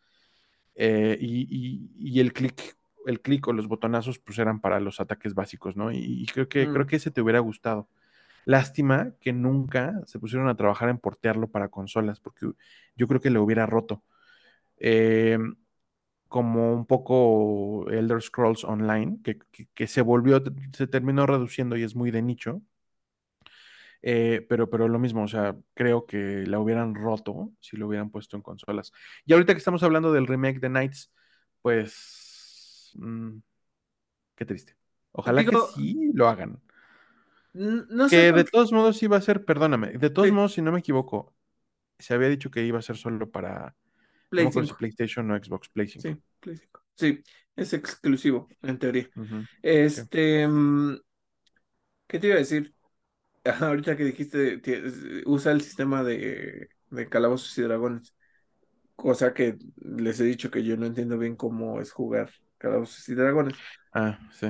[0.75, 2.77] Eh, y, el clic
[3.07, 5.93] el clic o los botonazos pues eran para los ataques básicos, ¿no?
[5.93, 6.87] Y, creo, que, creo mm.
[6.87, 7.89] que ese te hubiera gustado.
[8.45, 12.51] Lástima que nunca se pusieron a trabajar en portearlo para consolas, porque
[12.97, 14.03] yo creo que le hubiera roto.
[14.79, 15.39] Eh,
[16.29, 22.11] como un poco Elder Scrolls Online, que, se volvió, se terminó reduciendo y es muy
[22.11, 22.63] de nicho.
[24.03, 28.11] Eh, pero, pero lo mismo, o sea, creo que la hubieran roto si lo hubieran
[28.11, 28.93] puesto en consolas.
[29.25, 31.13] Y ahorita que estamos hablando del remake de Knights,
[31.63, 32.93] pues.
[32.97, 33.39] Mm,
[34.35, 34.77] qué triste.
[35.13, 36.61] Ojalá que sí lo hagan.
[37.55, 40.81] No que de todos modos iba a ser, perdóname, de todos modos, si no me
[40.81, 41.35] equivoco,
[41.99, 43.75] se había dicho que iba a ser solo para
[44.31, 46.03] PlayStation o Xbox Play 5.
[46.09, 46.83] Sí, Play 5.
[46.95, 47.23] Sí,
[47.57, 49.09] es exclusivo, en teoría.
[49.63, 50.97] Este, mm,
[52.07, 52.75] ¿qué te iba a decir?
[53.61, 54.61] Ahorita que dijiste,
[55.27, 58.15] usa el sistema de, de calabozos y dragones,
[58.97, 63.15] cosa que les he dicho que yo no entiendo bien cómo es jugar calabozos y
[63.15, 63.57] dragones.
[63.93, 64.49] Ah, sí.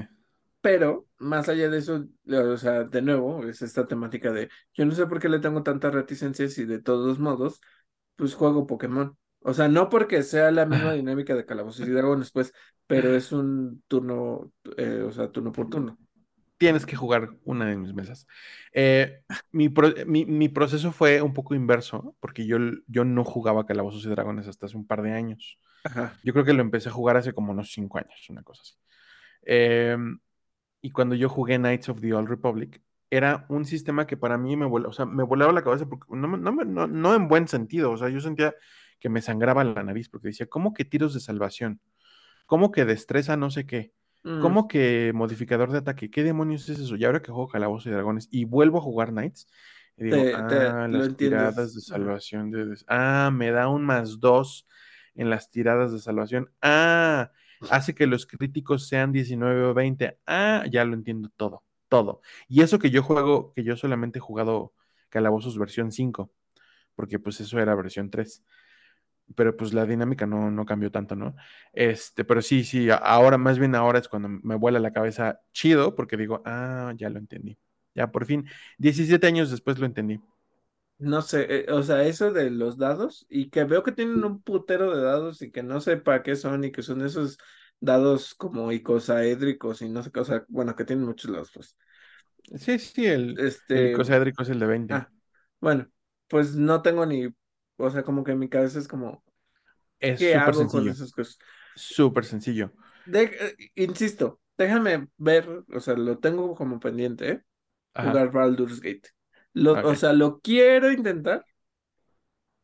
[0.60, 4.92] Pero más allá de eso, o sea, de nuevo, es esta temática de yo no
[4.92, 7.60] sé por qué le tengo tantas reticencias y de todos modos,
[8.16, 9.16] pues juego Pokémon.
[9.48, 12.52] O sea, no porque sea la misma dinámica de Calabozos y Dragones, pues,
[12.88, 15.96] pero es un turno, eh, o sea, turno por turno.
[16.56, 18.26] Tienes que jugar una de mis mesas.
[18.72, 19.20] Eh,
[19.52, 19.68] mi,
[20.24, 24.66] mi, proceso fue un poco inverso, porque yo, yo no jugaba Calabozos y Dragones hasta
[24.66, 25.61] hace un par de años.
[26.24, 28.74] Yo creo que lo empecé a jugar hace como unos cinco años, una cosa así.
[29.42, 29.96] Eh,
[30.82, 34.56] y cuando yo jugué Knights of the Old Republic, era un sistema que para mí
[34.56, 37.96] me, o sea, me volaba la cabeza, porque no, no, no, en buen sentido, o
[37.96, 38.52] sea, yo sentía
[38.98, 41.80] que me sangraba la nariz, porque decía, ¿cómo que tiros de salvación?
[42.46, 43.92] ¿Cómo que destreza no sé qué?
[44.40, 46.11] ¿Cómo que modificador de ataque?
[46.11, 46.96] ¿Qué demonios es eso?
[46.96, 49.46] Y ahora que juego Calabozos y Dragones y vuelvo a jugar Knights,
[49.96, 52.76] y digo, ah, las tiradas de salvación de...
[52.88, 54.66] Ah, me da un más dos
[55.14, 56.50] en las tiradas de salvación.
[56.61, 57.30] Ah,
[57.70, 60.18] hace que los críticos sean 19 o 20.
[60.26, 62.20] Ah, ya lo entiendo todo, todo.
[62.48, 64.74] Y eso que yo juego, que yo solamente he jugado
[65.09, 66.30] Calabozos versión 5,
[66.94, 68.44] porque pues eso era versión 3.
[69.34, 71.34] Pero pues la dinámica no, no cambió tanto, ¿no?
[71.72, 75.94] Este, pero sí, sí, ahora, más bien ahora es cuando me vuela la cabeza chido,
[75.94, 77.58] porque digo, ah, ya lo entendí.
[77.94, 78.46] Ya por fin,
[78.78, 80.20] 17 años después lo entendí.
[80.98, 84.40] No sé, eh, o sea, eso de los dados y que veo que tienen un
[84.40, 87.38] putero de dados y que no sé para qué son y que son esos
[87.80, 91.76] dados como icosaédricos y no sé qué, o sea, bueno, que tienen muchos lados, pues.
[92.58, 93.90] Sí, sí, el, este...
[93.90, 94.94] icosaédrico es el de 20.
[94.94, 95.10] Ah,
[95.60, 95.86] bueno,
[96.28, 97.28] pues no tengo ni,
[97.76, 99.22] o sea, como que en mi cabeza es como,
[99.98, 100.82] es ¿qué hago sencillo.
[100.82, 101.38] con esas cosas?
[101.74, 102.72] Súper sencillo.
[103.12, 107.42] Eh, insisto, déjame ver, o sea, lo tengo como pendiente, ¿eh?
[107.94, 109.10] Jugar Baldur's Gate.
[109.84, 111.44] O sea, lo quiero intentar.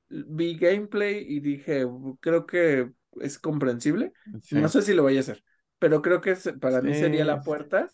[0.09, 1.87] Vi gameplay y dije,
[2.21, 4.13] creo que es comprensible.
[4.51, 5.43] No sé si lo voy a hacer,
[5.79, 7.91] pero creo que para mí sería la puerta,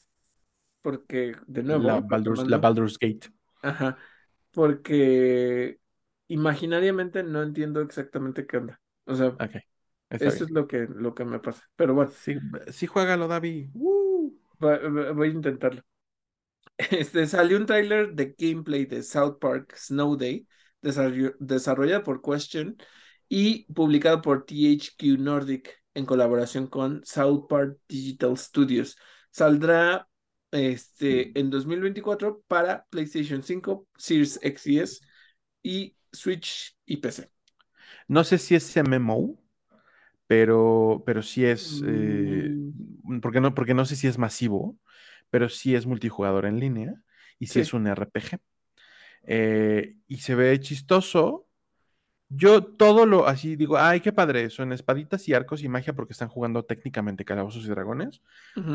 [0.83, 1.85] porque de nuevo.
[1.85, 3.29] La Baldur's, Gate.
[3.63, 3.99] Ajá,
[4.51, 5.79] porque
[6.29, 8.81] imaginariamente no entiendo exactamente qué onda.
[9.05, 9.37] O sea,
[10.11, 11.65] eso es lo que, lo que me pasa.
[11.77, 12.11] Pero bueno.
[12.11, 12.37] Sí,
[12.69, 13.71] sí juégalo, David.
[13.73, 15.83] Voy a intentarlo.
[16.93, 20.47] Este, salió un tráiler de gameplay de South Park Snow Day,
[20.81, 22.77] desarrollado por Question
[23.29, 28.97] y publicado por THQ Nordic en colaboración con South Park Digital Studios.
[29.33, 30.09] Saldrá
[30.53, 35.01] este, en 2024 para PlayStation 5, Series X y S
[35.63, 37.31] y Switch y PC.
[38.07, 39.39] No sé si es MMO,
[40.27, 43.21] pero, pero sí es, eh, mm.
[43.21, 44.79] porque, no, porque no sé si es masivo
[45.31, 46.95] pero sí es multijugador en línea
[47.39, 48.39] y sí, es un RPG.
[49.23, 51.47] Eh, y se ve chistoso.
[52.31, 56.13] Yo todo lo así digo, ay, qué padre, son espaditas y arcos y magia porque
[56.13, 58.21] están jugando técnicamente calabozos y dragones.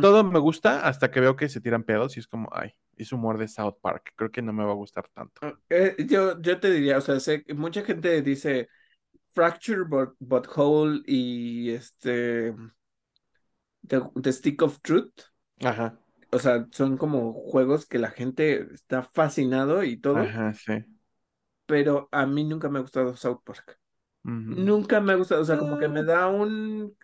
[0.02, 3.12] Todo me gusta hasta que veo que se tiran pedos y es como, ay, es
[3.12, 4.13] humor de South Park.
[4.15, 5.39] Creo que no me va a gustar tanto.
[5.41, 8.69] Ah, eh, yo, yo te diría, o sea, sé, mucha gente dice
[9.34, 12.53] Fracture but, but Whole y este
[13.88, 15.13] the Stick of Truth.
[15.63, 15.99] Ajá
[16.34, 20.17] o sea, son como juegos que la gente está fascinado y todo.
[20.17, 20.73] Ajá, sí.
[21.65, 23.79] Pero a mí nunca me ha gustado South Park.
[24.23, 26.95] Nunca me ha gustado, o sea, como que me da un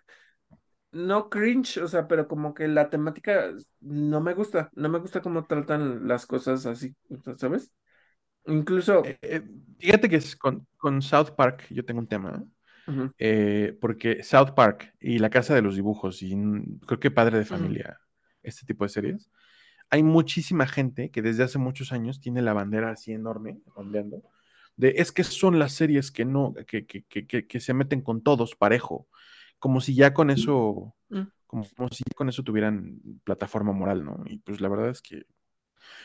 [0.92, 3.50] no cringe, o sea, pero como que la temática
[3.80, 6.94] no me gusta, no me gusta cómo tratan las cosas así,
[7.36, 7.72] ¿sabes?
[8.46, 9.04] Incluso.
[9.04, 9.42] Eh, eh,
[9.78, 10.66] fíjate que es con,
[11.02, 12.44] South Park yo tengo un tema,
[13.18, 16.34] eh, porque South Park y La Casa de los Dibujos y
[16.86, 18.00] creo que Padre de Familia
[18.42, 19.30] este tipo de series,
[19.90, 24.22] hay muchísima gente que desde hace muchos años tiene la bandera así enorme, ondeando,
[24.76, 28.22] de es que son las series que no, que, que, que, que se meten con
[28.22, 29.08] todos parejo,
[29.60, 31.22] como si ya con eso, mm.
[31.46, 34.24] como, si con eso tuvieran plataforma moral, ¿no?
[34.26, 35.26] Y pues la verdad es que...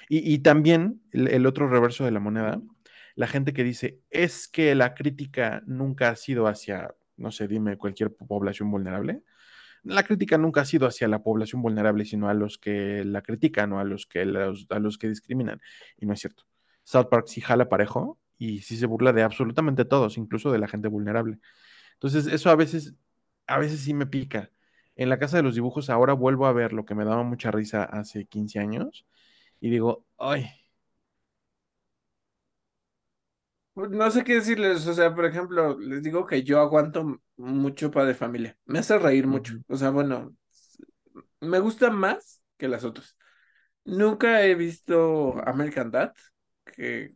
[0.07, 2.61] Y, y también el, el, otro reverso de la moneda,
[3.15, 7.77] la gente que dice, es que la crítica nunca ha sido hacia, no sé, dime,
[7.77, 9.23] cualquier población vulnerable
[9.85, 13.71] la crítica nunca ha sido hacia la población vulnerable, sino a los que la critican
[13.73, 15.61] o a los que, a los que discriminan.
[15.97, 16.43] Y no es cierto.
[16.83, 20.67] South Park sí jala parejo y sí se burla de absolutamente todos, incluso de la
[20.67, 21.39] gente vulnerable.
[21.93, 22.95] Entonces, eso a veces,
[23.47, 24.51] a veces sí me pica.
[24.95, 27.51] En la casa de los dibujos ahora vuelvo a ver lo que me daba mucha
[27.51, 29.05] risa hace 15 años
[29.62, 30.49] y digo, ay,
[33.73, 37.91] Pues, no sé qué decirles, o sea, por ejemplo, les digo que yo aguanto mucho
[37.91, 38.58] para de familia.
[38.65, 39.55] Me hace reír mucho.
[39.67, 40.34] O sea, bueno,
[41.41, 43.15] me gusta más que las otras.
[43.86, 46.13] Nunca he visto American Dad,
[46.65, 47.15] que,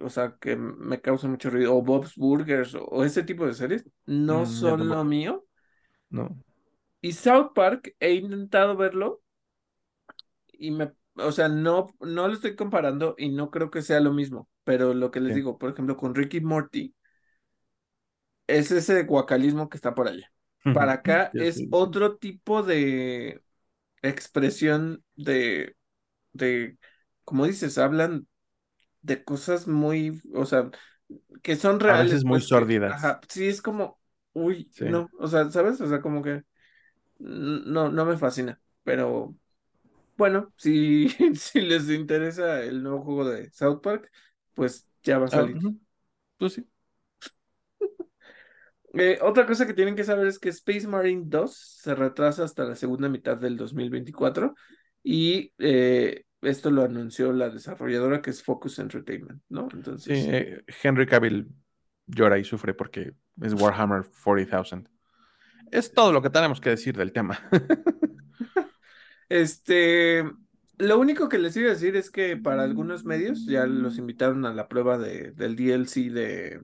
[0.00, 3.84] o sea, que me causa mucho ruido, o Bob's Burgers, o, ese tipo de series.
[4.06, 5.44] No Mm, son lo mío.
[6.10, 6.36] No.
[7.00, 9.22] Y South Park, he intentado verlo
[10.52, 14.12] y me, o sea, no, no lo estoy comparando y no creo que sea lo
[14.12, 15.34] mismo, pero lo que les Sí.
[15.34, 16.94] digo, por ejemplo, con Ricky Morty,
[18.46, 20.30] es ese guacalismo que está por allá.
[20.70, 21.68] Para acá es sí.
[21.70, 23.42] otro tipo de
[24.02, 25.76] expresión de,
[26.32, 26.78] de,
[27.24, 28.28] como dices, hablan
[29.04, 30.70] de cosas muy, o sea,
[31.42, 32.98] que son A reales, veces muy pues sórdidas.
[32.98, 34.00] ajá, sí es como,
[34.34, 34.84] uy, Sí.
[34.84, 35.80] no, o sea, ¿sabes?
[35.80, 36.44] O sea, como que
[37.18, 39.36] no, no me fascina, pero
[40.16, 44.10] bueno, si, si les interesa el nuevo juego de South Park,
[44.54, 45.62] pues ya va a Ah, salir.
[46.38, 46.66] Pues sí.
[48.94, 52.64] Eh, otra cosa que tienen que saber es que Space Marine 2 se retrasa hasta
[52.64, 54.54] la segunda mitad del 2024
[55.02, 59.68] y eh, esto lo anunció la desarrolladora que es Focus Entertainment, ¿no?
[59.70, 61.48] Sí, Entonces, eh, Henry Cavill
[62.06, 64.88] llora y sufre porque es Warhammer 40,000.
[65.70, 67.38] Es todo lo que tenemos que decir del tema.
[69.28, 70.24] este,
[70.78, 74.44] lo único que les iba a decir es que para algunos medios ya los invitaron
[74.46, 76.62] a la prueba de, del DLC de,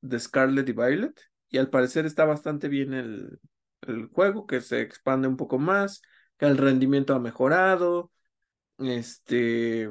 [0.00, 3.38] de Scarlet y Violet y al parecer está bastante bien el,
[3.82, 6.02] el juego, que se expande un poco más,
[6.38, 8.10] que el rendimiento ha mejorado,
[8.80, 9.88] este,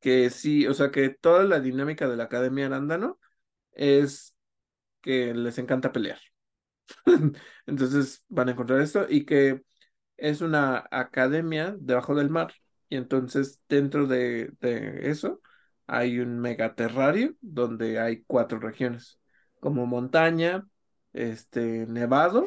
[0.00, 3.18] que sí, o sea que toda la dinámica de la Academia Arándano
[3.72, 4.34] es
[5.02, 6.20] que les encanta pelear.
[7.66, 9.62] Entonces van a encontrar esto y que
[10.16, 12.54] es una academia debajo del mar
[12.88, 15.40] y entonces dentro de, de eso
[15.86, 19.20] hay un megaterrario donde hay cuatro regiones,
[19.60, 20.66] como montaña,
[21.12, 22.46] este, nevado,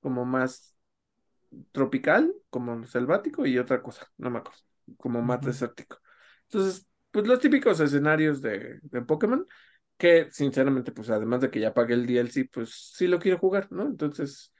[0.00, 0.74] como más
[1.72, 4.60] tropical, como selvático y otra cosa, no me acuerdo,
[4.98, 5.46] como más Ujú.
[5.46, 5.98] desértico.
[6.44, 9.46] Entonces, pues los típicos escenarios de, de Pokémon,
[9.96, 13.68] que sinceramente, pues además de que ya pagué el DLC, pues sí lo quiero jugar,
[13.70, 13.84] ¿no?
[13.86, 14.52] Entonces,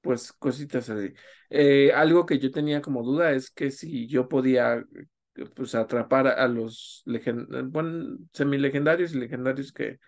[0.00, 1.12] pues cositas así.
[1.50, 4.84] Eh, algo que yo tenía como duda es que si yo podía,
[5.54, 7.02] pues atrapar a los
[7.70, 9.98] bueno, semilegendarios y legendarios que,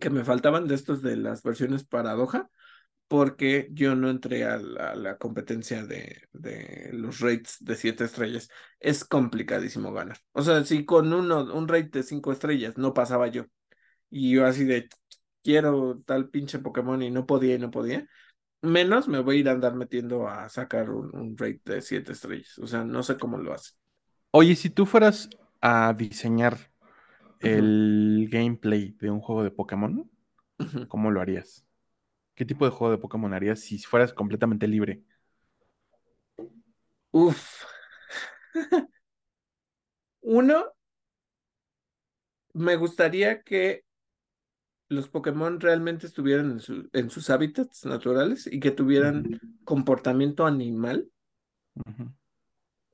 [0.00, 2.50] que me faltaban de estos de las versiones paradoja
[3.08, 8.04] porque yo no entré a la, a la competencia de, de, los rates de siete
[8.04, 8.48] estrellas.
[8.80, 10.18] Es complicadísimo ganar.
[10.32, 13.46] O sea, si con uno, un rate de cinco estrellas no pasaba yo,
[14.10, 14.88] y yo así de
[15.42, 18.08] quiero tal pinche Pokémon y no podía y no podía,
[18.62, 22.12] menos me voy a ir a andar metiendo a sacar un, un rate de siete
[22.12, 22.58] estrellas.
[22.58, 23.72] O sea, no sé cómo lo hace.
[24.30, 25.28] Oye, si tú fueras
[25.60, 26.58] a diseñar
[27.42, 29.98] Uh -huh, el gameplay de un juego de Pokémon,
[30.58, 30.88] uh -huh.
[30.88, 31.66] ¿cómo lo harías?
[32.34, 35.02] ¿Qué tipo de juego de Pokémon harías si fueras completamente libre?
[37.12, 37.64] Uf.
[40.22, 40.72] Uno,
[42.54, 43.84] me gustaría que
[44.88, 51.08] los Pokémon realmente estuvieran en, su, en sus hábitats naturales y que tuvieran comportamiento animal.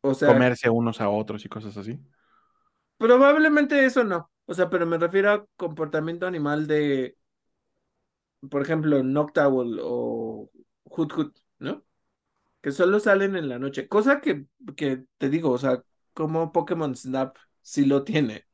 [0.02, 1.98] O sea, Comerse unos a otros y cosas así.
[2.96, 4.30] probablemente eso no.
[4.46, 7.16] O sea, pero me refiero a comportamiento animal de,
[8.48, 10.50] por ejemplo, Noctowl o
[10.84, 11.84] Hoot Hoot, ¿no?
[12.60, 13.88] Que solo salen en la noche.
[13.88, 18.46] Cosa que, que te digo, o sea, como Pokémon Snap sí lo tiene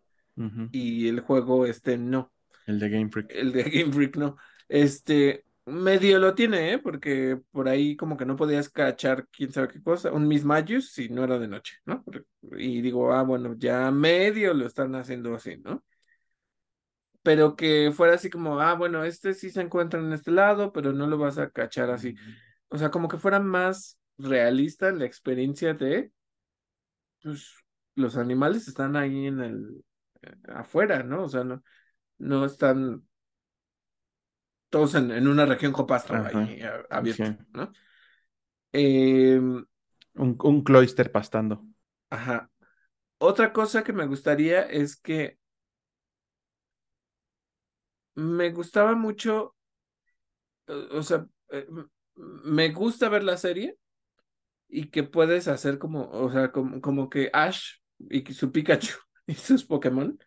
[0.73, 2.33] y el juego este no.
[2.67, 3.31] El de Game Freak.
[3.31, 4.37] El de Game Freak no.
[4.69, 6.79] Este, medio lo tiene, ¿eh?
[6.79, 10.91] Porque por ahí como que no podías cachar quién sabe qué cosa, un Miss Magius
[10.91, 12.05] si no era de noche, ¿no?
[12.59, 15.85] Y digo, ah, bueno, ya medio lo están haciendo así, ¿no?
[17.27, 20.93] Pero que fuera así como, ah, bueno, este sí se encuentra en este lado, pero
[20.93, 22.15] no lo vas a cachar así.
[22.69, 26.13] O sea, como que fuera más realista la experiencia de,
[27.23, 27.55] pues,
[27.95, 29.85] los animales están ahí en el,
[30.23, 31.25] eh, afuera, ¿no?
[31.25, 31.63] O sea, no,
[32.19, 33.07] no están
[34.71, 35.73] todos en, en una región
[36.09, 36.43] Ajá.
[36.49, 37.25] ahí a- Sí.
[37.25, 37.73] abierto, ¿no?
[38.73, 39.41] Eh,
[40.25, 41.65] Un, un cloister pastando.
[42.11, 42.51] ajá.
[43.19, 45.39] Otra cosa que me gustaría es que
[48.17, 49.55] me gustaba mucho,
[50.67, 51.67] eh, o sea, eh,
[52.17, 53.79] me gusta ver la serie
[54.69, 57.79] y que puedes hacer como, o sea, como, como que Ash
[58.11, 58.97] y su Pikachu
[59.27, 60.19] y sus Pokémon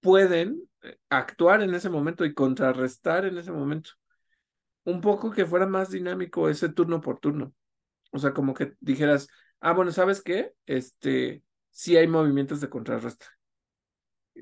[0.00, 3.90] pueden eh, actuar en ese momento y contrarrestar en ese momento.
[4.84, 7.52] Un poco que fuera más dinámico ese turno por turno.
[8.12, 9.28] O sea, como que dijeras,
[9.60, 10.52] ah, bueno, ¿sabes qué?
[10.66, 13.26] Este, sí hay movimientos de contrarresta.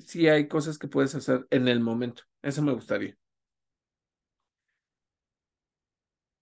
[0.07, 2.25] Sí hay cosas que puedes hacer en el momento.
[2.45, 3.17] Eso me gustaría.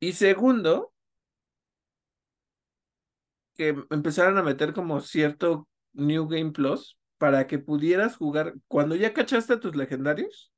[0.00, 0.92] Y segundo,
[3.54, 9.12] que empezaran a meter como cierto New Game Plus para que pudieras jugar cuando ya
[9.12, 10.52] cachaste a tus legendarios.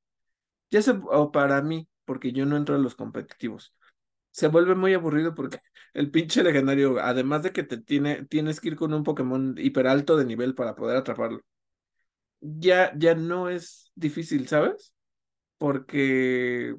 [0.70, 3.74] Ya se, o para mí, porque yo no entro a los competitivos.
[4.32, 5.60] Se vuelve muy aburrido porque
[5.94, 9.88] el pinche legendario, además de que te tiene, tienes que ir con un Pokémon hiper
[9.88, 11.40] alto de nivel para poder atraparlo.
[12.40, 14.93] Ya, ya no es difícil, ¿sabes?
[15.64, 16.76] Porque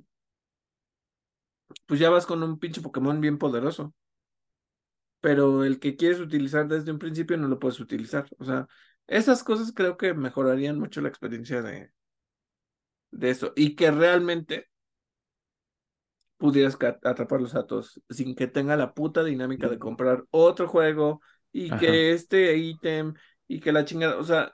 [1.87, 3.95] pues ya vas con un pinche Pokémon bien poderoso.
[5.21, 8.27] Pero el que quieres utilizar desde un principio no lo puedes utilizar.
[8.37, 8.67] O sea,
[9.07, 11.89] esas cosas creo que mejorarían mucho la experiencia de,
[13.09, 13.53] de eso.
[13.55, 14.69] Y que realmente
[16.37, 21.21] pudieras atraparlos a todos sin que tenga la puta dinámica de comprar otro juego
[21.51, 23.15] y que este ítem
[23.47, 24.53] y que la chingada, o sea,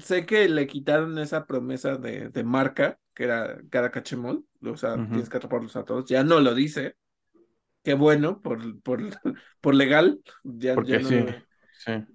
[0.00, 5.02] sé que le quitaron esa promesa de, de marca que era cada cachemol, o sea,
[5.10, 6.94] tienes que atraparlos a todos, ya no lo dice,
[7.82, 9.00] qué bueno, por, por,
[9.60, 11.10] por legal, ya, ya no,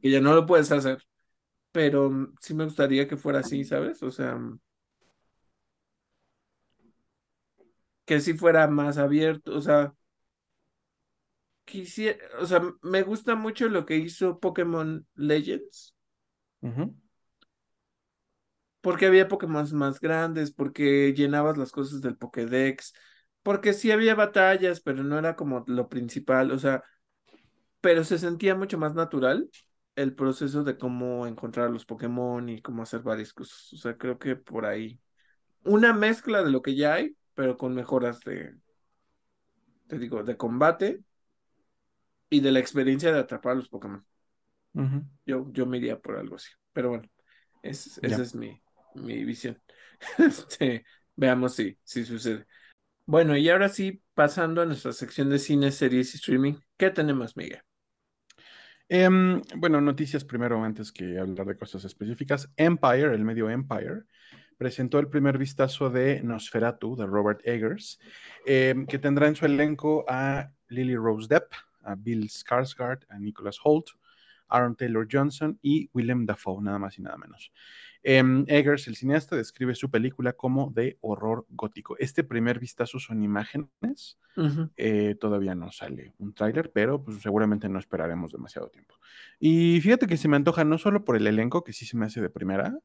[0.02, 1.04] que ya no lo puedes hacer,
[1.72, 4.04] pero sí me gustaría que fuera así, ¿sabes?
[4.04, 4.40] O sea,
[8.06, 9.94] que si fuera más abierto, o sea,
[11.66, 15.94] quisiera, o sea, me gusta mucho lo que hizo Pokémon Legends.
[18.84, 22.94] Porque había Pokémon más grandes, porque llenabas las cosas del Pokédex,
[23.42, 26.84] porque sí había batallas, pero no era como lo principal, o sea,
[27.80, 29.50] pero se sentía mucho más natural
[29.96, 33.72] el proceso de cómo encontrar los Pokémon y cómo hacer varias cosas.
[33.74, 35.00] O sea, creo que por ahí.
[35.64, 38.54] Una mezcla de lo que ya hay, pero con mejoras de,
[39.88, 41.02] te digo, de combate
[42.30, 44.06] y de la experiencia de atrapar a los Pokémon.
[45.26, 46.52] yo, yo me iría por algo así.
[46.74, 47.10] Pero bueno,
[47.62, 48.63] esa es mi,
[48.96, 49.62] mi visión.
[50.18, 50.86] Este,
[51.16, 52.46] veamos si, si sucede.
[53.06, 57.36] Bueno, y ahora sí, pasando a nuestra sección de cine, series y streaming, ¿qué tenemos,
[57.38, 57.62] Miguel?
[58.90, 62.50] Em, bueno, noticias primero antes que hablar de cosas específicas.
[62.58, 64.04] Empire, el medio Empire,
[64.58, 68.00] presentó el primer vistazo de Nosferatu de Robert Eggers,
[68.46, 73.58] em, que tendrá en su elenco a Lily Rose Depp, a Bill Skarsgård, a Nicholas
[73.64, 73.88] Holt,
[74.54, 77.52] Aaron Taylor Johnson y Willem Dafoe, nada más y nada menos.
[78.04, 81.98] Em, Eggers, el cineasta, describe su película como de horror gótico.
[81.98, 84.20] Este primer vistazo son imágenes.
[84.76, 88.96] Eh, todavía no sale un tráiler, pero pues, seguramente no esperaremos demasiado tiempo.
[89.40, 92.06] Y fíjate que se me antoja no solo por el elenco, que sí se me
[92.06, 92.78] hace de primera,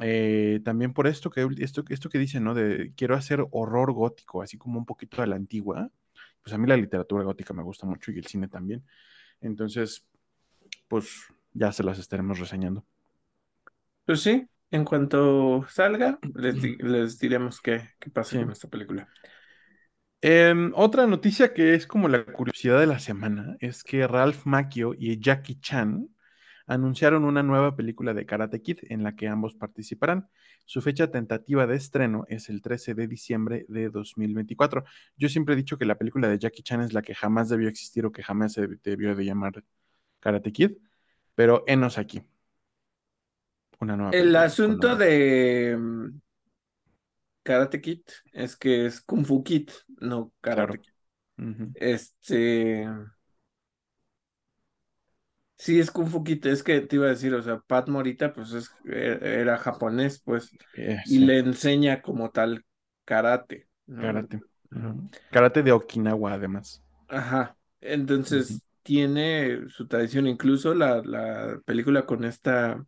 [0.00, 2.54] eh, también por esto que, esto, esto que dice, ¿no?
[2.54, 5.90] De quiero hacer horror gótico, así como un poquito a la antigua.
[6.42, 8.84] Pues a mí la literatura gótica me gusta mucho y el cine también.
[9.40, 10.06] Entonces,
[10.90, 12.84] pues ya se las estaremos reseñando.
[14.04, 19.08] Pues sí, en cuanto salga, les, diremos qué, qué pasa con esta película.
[20.20, 24.94] Em, otra noticia que es como la curiosidad de la semana es que Ralph Macchio
[24.98, 26.08] y Jackie Chan
[26.66, 30.28] anunciaron una nueva película de Karate Kid en la que ambos participarán.
[30.66, 34.84] Su fecha tentativa de estreno es el 13 de diciembre de 2024.
[35.16, 37.68] Yo siempre he dicho que la película de Jackie Chan es la que jamás debió
[37.68, 39.64] existir o que jamás se debió de llamar
[40.20, 40.72] Karate Kid,
[41.34, 42.22] pero enos aquí.
[44.12, 46.20] El asunto de mm,
[47.42, 48.02] Karate Kid
[48.32, 50.92] es que es Kung Fu Kid, no Karate Kid.
[51.74, 52.86] Este.
[55.56, 58.32] Sí, es Kung Fu Kid, es que te iba a decir, o sea, Pat Morita,
[58.32, 60.50] pues es, e, era japonés, pues,
[61.06, 62.64] y le enseña como tal
[63.04, 63.68] karate.
[63.86, 64.40] Karate.
[65.30, 66.82] Karate de Okinawa, además.
[67.08, 67.56] Ajá.
[67.80, 72.84] Entonces, tiene su tradición, incluso la, la película con esta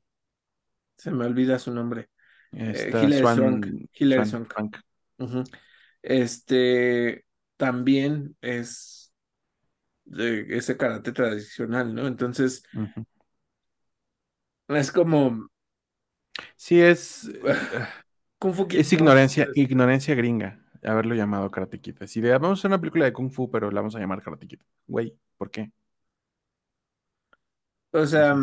[0.96, 2.10] se me olvida su nombre.
[2.52, 2.90] Eh,
[3.94, 4.76] Hilary Swank.
[6.02, 7.24] Este
[7.56, 9.12] también es
[10.04, 12.06] de ese karate tradicional, ¿no?
[12.06, 12.62] Entonces,
[14.68, 15.48] es como.
[16.56, 17.30] Sí, es.
[18.38, 21.96] Kung Fu es ignorancia, ignorancia gringa haberlo llamado Karate Kid.
[22.06, 24.46] Si vamos a hacer una película de Kung Fu, pero la vamos a llamar Karate
[24.46, 24.60] Kid.
[24.86, 25.72] Güey, ¿por qué?
[27.92, 28.34] O sea,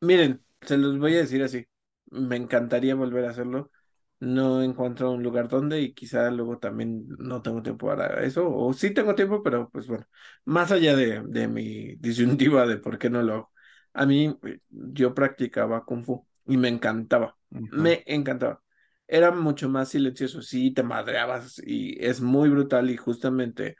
[0.00, 1.66] miren, se los voy a decir así.
[2.10, 3.70] Me encantaría volver a hacerlo.
[4.18, 8.50] No encuentro un lugar donde y quizá luego también no tengo tiempo para eso.
[8.54, 10.06] O sí tengo tiempo, pero pues bueno,
[10.44, 13.52] más allá de, de mi disyuntiva de por qué no lo hago.
[13.94, 14.36] A mí
[14.70, 17.36] yo practicaba kung fu y me encantaba.
[17.70, 18.62] Me encantaba.
[19.08, 20.42] Era mucho más silencioso.
[20.42, 23.76] Sí, te madreabas y es muy brutal y justamente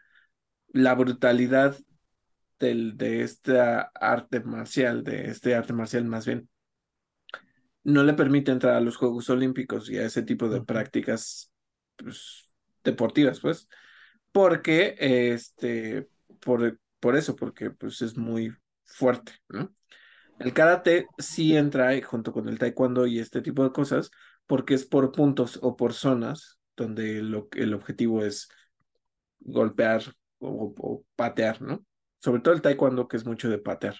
[0.68, 1.76] la brutalidad
[2.60, 6.48] del, de esta arte marcial, de este arte marcial más bien,
[7.82, 11.52] no le permite entrar a los Juegos Olímpicos y a ese tipo de prácticas
[11.96, 12.48] pues,
[12.84, 13.68] deportivas, pues,
[14.32, 16.08] porque, este,
[16.40, 18.54] por, por eso, porque pues es muy
[18.84, 19.74] fuerte, ¿no?
[20.38, 24.10] El karate sí entra junto con el taekwondo y este tipo de cosas,
[24.46, 28.48] porque es por puntos o por zonas donde lo, el objetivo es
[29.40, 30.02] golpear
[30.38, 31.84] o, patear, ¿no?
[32.20, 33.96] Sobre todo el taekwondo, que es mucho de patear.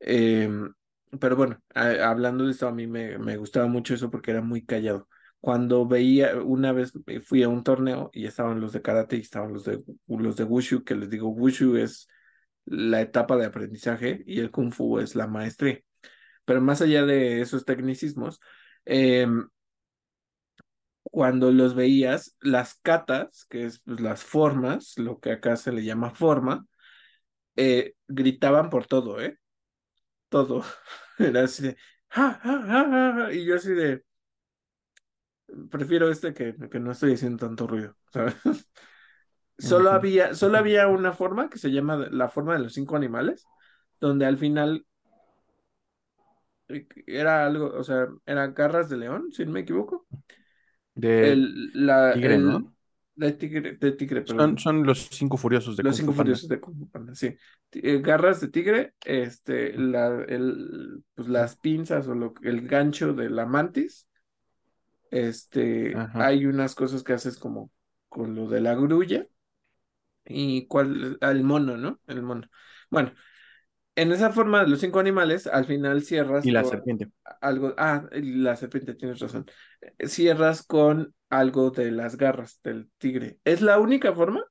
[0.00, 0.72] Em,
[1.20, 4.64] pero bueno, hablando de esto, a mí me, me gustaba mucho eso porque era muy
[4.64, 5.08] callado.
[5.40, 6.92] Cuando veía, una vez
[7.24, 10.44] fui a un torneo y estaban los de karate y estaban los de, los de
[10.44, 12.08] wushu, que les digo, wushu es
[12.66, 15.80] la etapa de aprendizaje y el kung fu es la maestría.
[16.44, 18.40] Pero más allá de esos tecnicismos,
[18.84, 19.48] em,
[21.02, 25.84] cuando los veías, las katas, que es pues, las formas, lo que acá se le
[25.84, 26.66] llama forma,
[27.56, 29.38] eh, gritaban por todo, ¿eh?
[30.28, 30.64] Todo.
[31.18, 31.76] Era así de,
[33.32, 34.02] y yo así de,
[35.70, 38.34] prefiero este que, que no estoy haciendo tanto ruido, ¿sabes?
[39.58, 43.46] Solo había, solo había una forma que se llama la forma de los cinco animales,
[44.00, 44.86] donde al final
[46.68, 50.06] eh, era algo, o sea, eran garras de león, si no me equivoco.
[50.94, 51.36] De
[51.74, 52.74] la, tigre, ¿no?
[53.20, 56.78] De tigre, de tigre, Son, son los cinco furiosos de Los cinco furiosos de Kung
[56.78, 57.36] Fu Panda, sí.
[57.72, 63.28] Eh, garras de tigre, este, la, el, pues las pinzas o lo, el gancho de
[63.28, 64.08] la mantis.
[65.10, 67.70] Este, hay unas cosas que haces como
[68.08, 69.26] con lo de la grulla
[70.24, 72.00] y cuál, al mono, ¿no?
[72.06, 72.48] El mono.
[72.88, 73.12] Bueno,
[73.96, 76.46] en esa forma de los cinco animales, al final cierras.
[76.46, 77.10] Y la serpiente.
[77.42, 79.44] Algo, ah, la serpiente, tienes razón.
[80.06, 83.38] Cierras con algo de las garras del tigre.
[83.44, 84.44] Es la única forma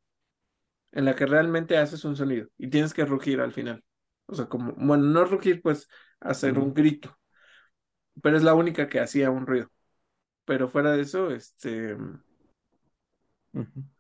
[0.91, 3.83] en la que realmente haces un sonido y tienes que rugir al final.
[4.25, 5.87] O sea, como, bueno, no rugir, pues
[6.19, 7.17] hacer un grito.
[8.21, 9.71] Pero es la única que hacía un ruido.
[10.45, 11.95] Pero fuera de eso, este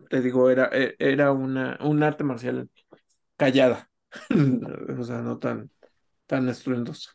[0.09, 2.69] te digo, era, e, era una, un arte marcial
[3.37, 3.89] callada,
[4.99, 5.71] o sea, no tan,
[6.25, 7.11] tan estruendoso.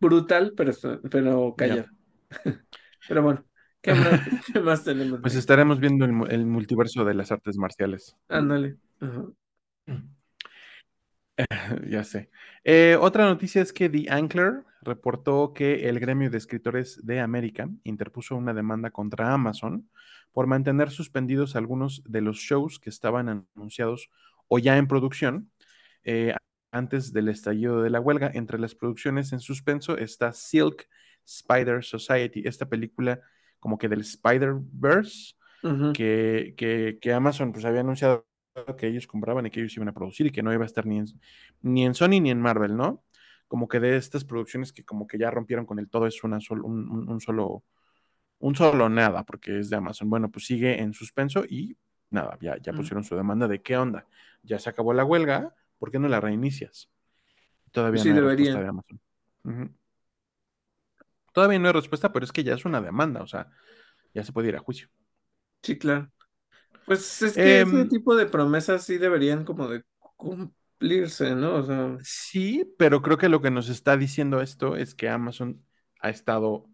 [0.00, 0.72] Brutal, pero,
[1.10, 1.90] pero callada.
[3.08, 3.44] pero bueno,
[4.52, 5.20] ¿qué más, tenemos?
[5.20, 8.16] Pues estaremos viendo el, multiverso de las artes marciales.
[8.28, 8.76] Ándale.
[11.88, 12.30] ya sé.
[12.64, 17.68] Eh, otra noticia es que The Ankler reportó que el gremio de escritores de América
[17.84, 19.88] interpuso una demanda contra Amazon
[20.32, 24.10] por mantener suspendidos algunos de los shows que estaban anunciados
[24.48, 25.50] o ya en producción
[26.04, 26.34] eh,
[26.70, 28.30] antes del estallido de la huelga.
[28.32, 30.88] Entre las producciones en suspenso está Silk
[31.26, 33.20] Spider Society, esta película
[33.64, 35.36] como que del Spider-Verse
[35.94, 38.26] que, que, Amazon pues había anunciado
[38.76, 40.84] que ellos compraban y que ellos iban a producir y que no iba a estar
[40.84, 41.06] ni en,
[41.62, 43.04] ni en Sony ni en Marvel, ¿no?
[43.48, 46.40] Como que de estas producciones que como que ya rompieron con el todo es una
[46.50, 47.64] un, solo
[48.40, 50.10] un solo nada, porque es de Amazon.
[50.10, 51.78] Bueno, pues sigue en suspenso y
[52.10, 54.06] nada, ya, ya pusieron su demanda de qué onda.
[54.42, 56.90] Ya se acabó la huelga, ¿por qué no la reinicias?
[57.72, 59.00] Todavía sí, no hay respuesta de Amazon.
[61.34, 63.50] Todavía no hay respuesta, pero es que ya es una demanda, o sea,
[64.14, 64.88] ya se puede ir a juicio.
[65.62, 66.10] Sí, claro.
[66.86, 69.82] Pues es que ese em, tipo de promesas sí deberían como de
[70.16, 71.56] cumplirse, ¿no?
[71.56, 71.96] O sea...
[72.02, 75.64] Sí, pero creo que lo que nos está diciendo esto es que Amazon
[76.00, 76.70] ha estado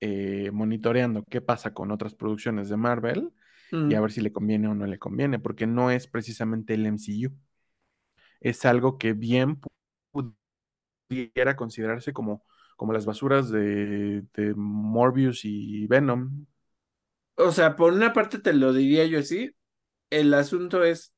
[0.00, 3.32] eh, monitoreando qué pasa con otras producciones de Marvel
[3.70, 4.02] y a mm.
[4.02, 7.32] ver si le conviene o no le conviene, porque no es precisamente el MCU.
[8.40, 9.58] Es algo que bien
[11.08, 12.44] pudiera considerarse como,
[12.82, 14.24] como las basuras de,
[14.56, 16.46] Morbius y Venom.
[17.36, 19.54] O sea, por una parte te lo diría yo así.
[20.10, 21.14] El asunto es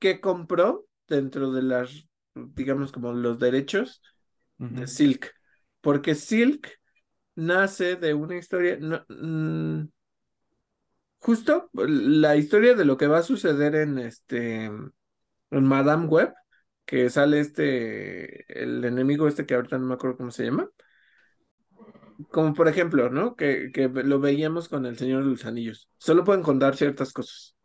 [0.00, 4.02] qué compró dentro de las, digamos, como los derechos
[4.56, 5.32] de Silk.
[5.80, 6.68] Porque Silk
[7.36, 8.76] nace de una historia,
[9.08, 9.88] mm,
[11.18, 14.92] justo la historia de lo que va a suceder en este, en
[15.50, 16.34] Madame Web,
[16.84, 20.68] que sale este, el enemigo este que ahorita no me acuerdo cómo se llama.
[22.30, 23.36] Como por ejemplo, ¿no?
[23.36, 25.88] Que, que lo veíamos con el Señor de los Anillos.
[25.98, 27.56] Solo pueden contar ciertas cosas.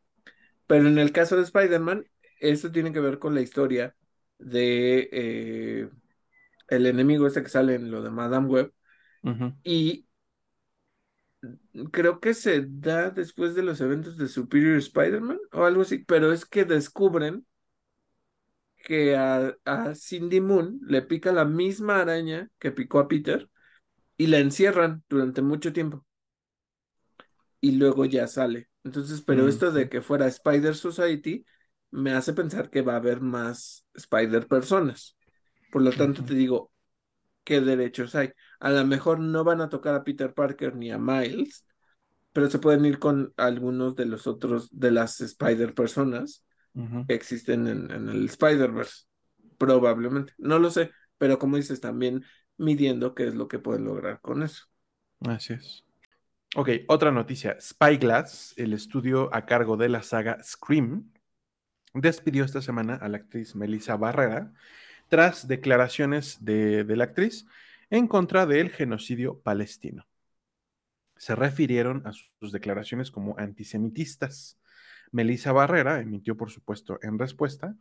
[0.68, 2.06] Pero en el caso de Spider-Man,
[2.40, 3.96] esto tiene que ver con la historia
[4.38, 5.90] de eh,
[6.68, 8.74] el enemigo este que sale en lo de Madame Web,
[9.64, 10.06] y
[11.92, 16.32] creo que se da después de los eventos de Superior Spider-Man o algo así, pero
[16.32, 17.46] es que descubren
[18.78, 19.56] que a,
[19.96, 23.50] Cindy Moon le pica la misma araña que picó a Peter
[24.18, 26.06] y la encierran durante mucho tiempo.
[27.62, 28.70] Y luego ya sale.
[28.84, 31.46] Entonces, pero esto de que fuera Spider Society
[31.92, 35.16] me hace pensar que va a haber más Spider personas.
[35.72, 36.72] Por lo tanto, te digo,
[37.44, 38.32] ¿qué derechos hay?
[38.60, 41.66] a lo mejor no van a tocar a Peter Parker ni a Miles,
[42.32, 46.46] pero se pueden ir con algunos de los otros, de las Spider personas
[47.08, 49.04] que existen en, en el Spider-Verse,
[49.58, 52.24] probablemente, no lo sé, pero como dices, también
[52.58, 54.66] midiendo qué es lo que pueden lograr con eso.
[55.22, 55.84] Así es.
[56.56, 57.58] Ok, otra noticia.
[57.60, 61.12] Spyglass, el estudio a cargo de la saga Scream,
[61.94, 64.52] despidió esta semana a la actriz Melissa Barrera
[65.10, 67.46] tras declaraciones de, la actriz
[67.90, 70.08] en contra del genocidio palestino.
[71.18, 74.60] Se refirieron a sus declaraciones como antisemitistas.
[75.12, 77.76] Melissa Barrera emitió, por supuesto, en respuesta,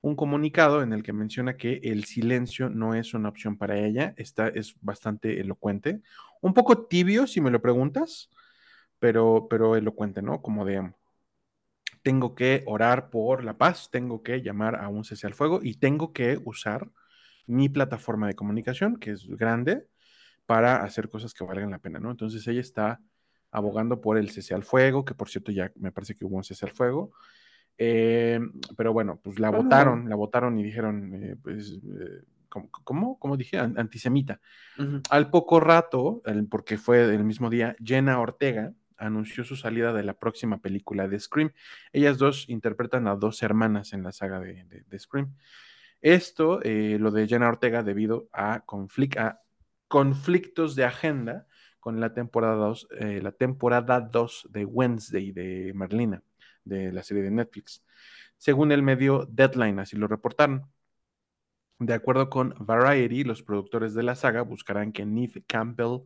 [0.00, 4.14] un comunicado en el que menciona que el silencio no es una opción para ella.
[4.16, 6.00] Esta es bastante elocuente,
[6.40, 8.30] un poco tibio, si me lo preguntas,
[8.98, 10.42] pero, pero elocuente, ¿no?
[10.42, 10.92] Como de,
[12.02, 15.74] tengo que orar por la paz, tengo que llamar a un cese al fuego y
[15.74, 16.88] tengo que usar
[17.46, 19.88] mi plataforma de comunicación, que es grande,
[20.46, 22.10] para hacer cosas que valgan la pena, ¿no?
[22.10, 23.00] Entonces ella está
[23.50, 26.44] abogando por el cese al fuego, que por cierto ya me parece que hubo un
[26.44, 27.12] cese al fuego.
[27.78, 28.40] Eh,
[28.76, 33.58] pero bueno, pues la votaron, la votaron y dijeron, eh, pues, eh, ¿cómo, ¿cómo, dije?
[33.58, 34.40] Antisemita.
[35.10, 40.14] Al poco rato, porque fue el mismo día, Jenna Ortega, anunció su salida de la
[40.14, 41.52] próxima película de Scream.
[41.92, 45.34] Ellas dos interpretan a dos hermanas en la saga de, Scream.
[46.00, 48.64] Esto, lo de Jenna Ortega, debido a,
[49.88, 51.46] conflictos de agenda
[51.86, 56.20] con la temporada 2 eh, la temporada 2 de Wednesday de Merlina,
[56.66, 57.82] de la serie de Netflix.
[58.36, 60.70] Según el medio Deadline, así lo reportaron.
[61.78, 66.02] De acuerdo con Variety, los productores de la saga buscarán que Neve Campbell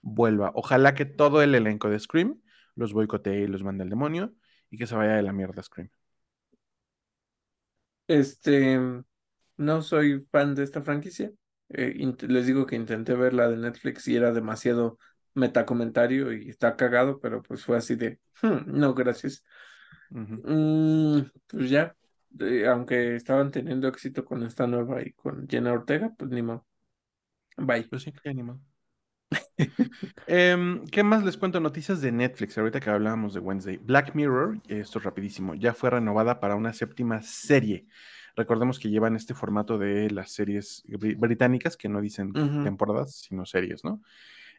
[0.00, 0.52] vuelva.
[0.54, 2.40] Ojalá que todo el elenco de Scream
[2.76, 4.34] los boicotee y los mande al demonio
[4.70, 5.90] y que se vaya de la mierda Scream.
[8.06, 8.78] Este,
[9.56, 11.32] no soy fan de esta franquicia.
[11.70, 11.94] Eh,
[12.28, 14.98] les digo que intenté ver la de Netflix y era demasiado
[15.34, 19.44] metacomentario y está cagado, pero pues fue así de, hmm, no, gracias.
[20.10, 21.94] Mm, pues ya,
[22.68, 26.66] aunque estaban teniendo éxito con esta nueva y con Jenna Ortega, pues ni modo.
[27.56, 27.88] Bye.
[27.88, 28.60] Pues sí, qué animado.
[30.26, 31.60] Em, ¿Qué más les cuento?
[31.60, 33.76] Noticias de Netflix, ahorita que hablábamos de Wednesday.
[33.78, 37.86] Black Mirror, esto es rapidísimo, ya fue renovada para una séptima serie.
[38.36, 42.32] Recordemos que llevan este formato de las series británicas que no dicen
[42.62, 44.00] temporadas, sino series, ¿no?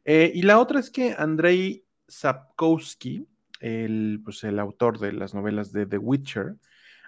[0.04, 3.26] Eh, y la otra es que Andrei Sapkowski,
[3.60, 6.55] el, pues el autor de las novelas de The Witcher,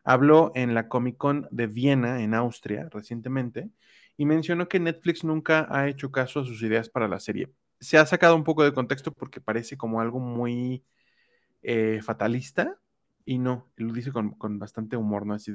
[0.04, 3.70] habló en la Comic Con de Viena, en Austria, recientemente,
[4.18, 7.52] y mencionó que Netflix nunca ha hecho caso a sus ideas para la serie.
[7.80, 10.84] Se ha sacado un poco de contexto porque parece como algo muy
[11.64, 12.78] eh, fatalista
[13.26, 15.34] y no, lo dice con, bastante humor, ¿no?
[15.34, 15.52] Así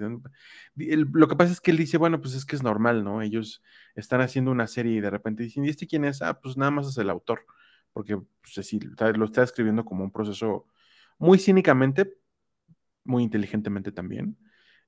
[0.77, 3.23] lo que pasa es que él dice, bueno, pues es que es normal, ¿no?
[3.23, 3.63] Ellos
[3.95, 6.23] están haciendo una serie y de repente dicen, ¿y este quién es?
[6.23, 7.45] Ah, pues nada más es el autor,
[7.93, 8.73] porque pues,
[9.17, 10.67] lo está escribiendo como un proceso
[11.19, 12.15] muy cínicamente,
[13.05, 14.39] muy inteligentemente también,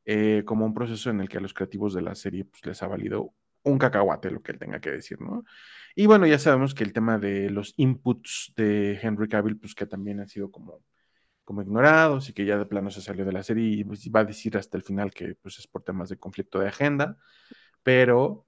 [0.05, 2.83] eh, como un proceso en el que a los creativos de la serie pues, les
[2.83, 5.45] ha valido un cacahuate lo que él tenga que decir, ¿no?
[5.95, 9.87] Y bueno, ya sabemos que el tema de los inputs de Henry Cavill, pues que
[9.87, 10.83] también han sido como,
[11.45, 14.21] como ignorados y que ya de plano se salió de la serie y pues, va
[14.21, 17.19] a decir hasta el final que pues es por temas de conflicto de agenda,
[17.83, 18.47] pero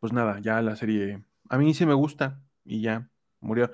[0.00, 3.09] pues nada, ya la serie a mí sí me gusta y ya
[3.40, 3.70] murió.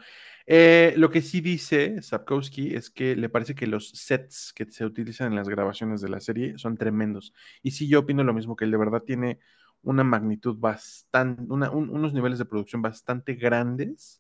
[0.47, 4.85] Eh, lo que sí dice Sapkowski es que le parece que los sets que se
[4.85, 7.35] utilizan en las grabaciones de la serie son tremendos.
[7.63, 9.39] Y sí, yo opino lo mismo, que él de verdad tiene
[9.83, 14.17] una magnitud bastante, unos niveles de producción bastante grandes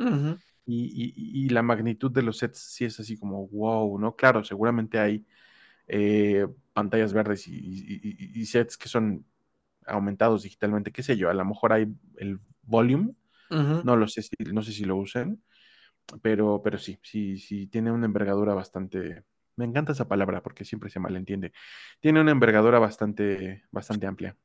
[0.66, 4.14] y, la magnitud de los sets sí es así como wow, ¿no?
[4.16, 5.24] Claro, seguramente hay
[5.88, 9.24] eh, pantallas verdes y, sets que son
[9.86, 11.86] aumentados digitalmente, qué sé yo, a lo mejor hay
[12.16, 13.14] el volume,
[13.82, 15.42] no lo sé si, no sé si lo usan,
[16.22, 19.24] pero, pero sí, sí, sí tiene una envergadura bastante,
[19.56, 21.52] me encanta esa palabra porque siempre se malentiende,
[22.00, 24.36] tiene una envergadura bastante, bastante amplia.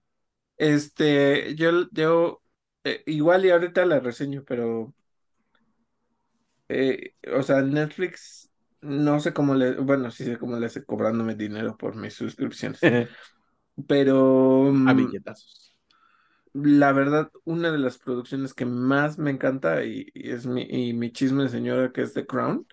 [0.58, 2.44] Este, yo, yo,
[2.84, 4.94] eh, igual y ahorita la reseño, pero,
[6.70, 11.36] eh, o sea, Netflix, no sé cómo le, bueno, sí sé cómo le hace cobrándome
[11.36, 12.80] dinero por mis suscripciones,
[13.88, 14.72] pero...
[14.86, 15.71] A mm, billetazos.
[16.54, 21.12] La verdad, una de las producciones que más me encanta y, es mi, y mi
[21.12, 22.68] chisme de señora que es The Crown,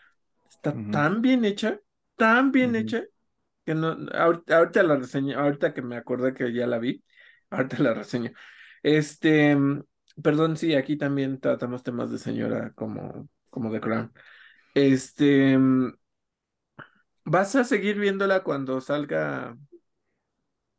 [0.48, 1.80] está tan bien hecha,
[2.16, 3.04] tan bien hecha,
[3.64, 7.04] que no, ahorita, ahorita la reseño, ahorita que me acordé que ya la vi,
[7.50, 8.32] Ahorita la reseño.
[8.82, 9.56] Este,
[10.22, 14.12] perdón, sí, aquí también tratamos temas de señora como, como The Crown.
[14.74, 15.58] Este,
[17.24, 19.56] ¿vas a seguir viéndola cuando salga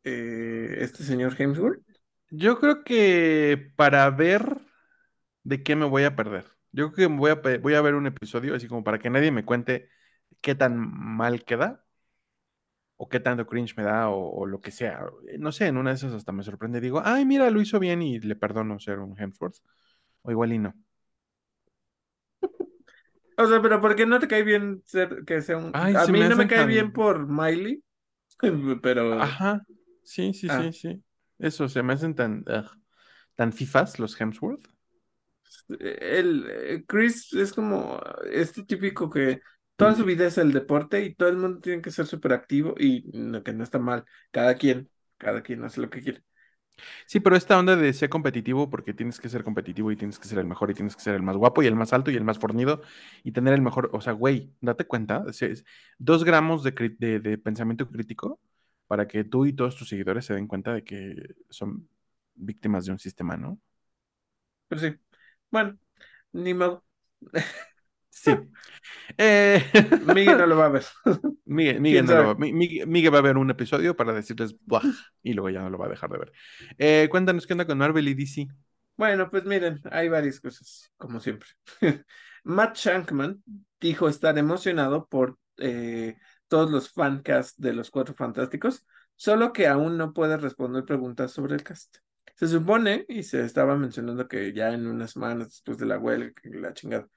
[0.04, 1.82] eh, este señor Hemsworth?
[2.30, 4.60] Yo creo que para ver
[5.42, 6.46] de qué me voy a perder.
[6.72, 9.32] Yo creo que voy a, voy a ver un episodio así como para que nadie
[9.32, 9.88] me cuente
[10.40, 11.84] qué tan mal queda
[12.96, 15.06] o qué tanto cringe me da o, lo que sea.
[15.38, 16.80] No sé, en una de esas hasta me sorprende.
[16.80, 19.56] Digo, ay, mira, lo hizo bien y le perdono ser un Hemsworth.
[20.22, 20.74] O igual y no.
[23.36, 25.74] O sea, pero ¿por qué no te cae bien ser que sea un...
[25.74, 27.82] a mí no me cae bien por Miley,
[28.82, 29.14] pero...
[29.20, 29.62] Ajá,
[30.02, 30.62] sí, sí, ah.
[30.62, 31.02] sí, sí.
[31.40, 32.44] Eso, se me hacen tan,
[33.34, 34.68] tan fifas los Hemsworth.
[35.68, 39.40] El, eh, Chris es como este típico que
[39.76, 42.74] toda su vida es el deporte y todo el mundo tiene que ser súper activo
[42.78, 43.10] y
[43.42, 44.04] que no está mal.
[44.30, 46.22] Cada quien, cada quien hace lo que quiere.
[47.06, 50.28] Sí, pero esta onda de ser competitivo, porque tienes que ser competitivo y tienes que
[50.28, 52.16] ser el mejor y tienes que ser el más guapo y el más alto y
[52.16, 52.82] el más fornido
[53.22, 55.24] y tener el mejor, o sea, güey, date cuenta,
[55.98, 58.40] dos gramos de, de, pensamiento crítico
[58.90, 61.14] para que tú y todos tus seguidores se den cuenta de que
[61.48, 61.88] son
[62.34, 63.60] víctimas de un sistema, ¿no?
[64.66, 64.96] Pero sí,
[65.48, 65.78] bueno,
[66.32, 66.84] ni modo.
[68.12, 68.32] Sí.
[69.16, 69.64] Eh...
[70.14, 70.84] Miguel no lo va a ver.
[71.46, 74.82] Miguel, va, a ver un episodio para decirles Buah",
[75.22, 76.32] y luego ya no lo va a dejar de ver.
[76.76, 78.48] Eh, cuéntanos qué onda con Marvel y DC.
[78.96, 81.48] Bueno, pues miren, hay varias cosas, como siempre.
[82.42, 83.42] Matt Shankman
[83.80, 86.18] dijo estar emocionado por eh,
[86.50, 88.84] todos los fancasts de los Cuatro Fantásticos,
[89.14, 91.98] solo que aún no puede responder preguntas sobre el cast.
[92.34, 96.32] Se supone, y se estaba mencionando que ya en unas semanas después de la huelga,
[96.44, 97.08] la chingada,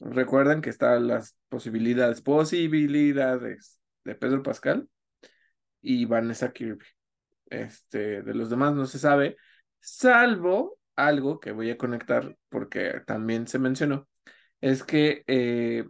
[0.00, 4.88] recuerdan que están las posibilidades, posibilidades de Pedro Pascal
[5.82, 6.86] y Vanessa Kirby.
[7.50, 9.36] Este, de los demás no se sabe,
[9.80, 14.08] salvo algo que voy a conectar porque también se mencionó,
[14.62, 15.84] es que eh,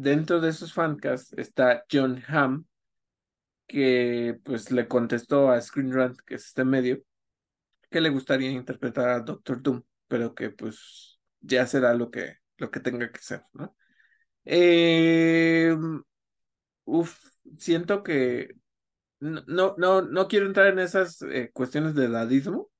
[0.00, 2.64] dentro de esos fancasts está John Hamm,
[3.66, 7.02] que pues le contestó a Screen Rant, que es este medio,
[7.90, 12.70] que le gustaría interpretar a Doctor Doom, pero que pues ya será lo que lo
[12.70, 13.74] que tenga que ser, ¿no?
[14.44, 15.74] Eh,
[16.84, 17.18] uf,
[17.56, 18.54] siento que
[19.20, 22.70] no, no, no quiero entrar en esas eh, cuestiones de dadismo,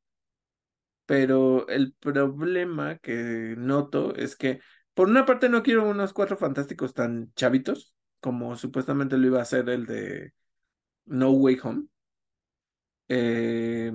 [1.06, 4.60] pero el problema que noto es que,
[5.00, 9.42] por una parte, no quiero unos cuatro fantásticos tan chavitos como supuestamente lo iba a
[9.44, 10.34] hacer el de
[11.06, 11.86] No Way Home.
[13.08, 13.90] Eh,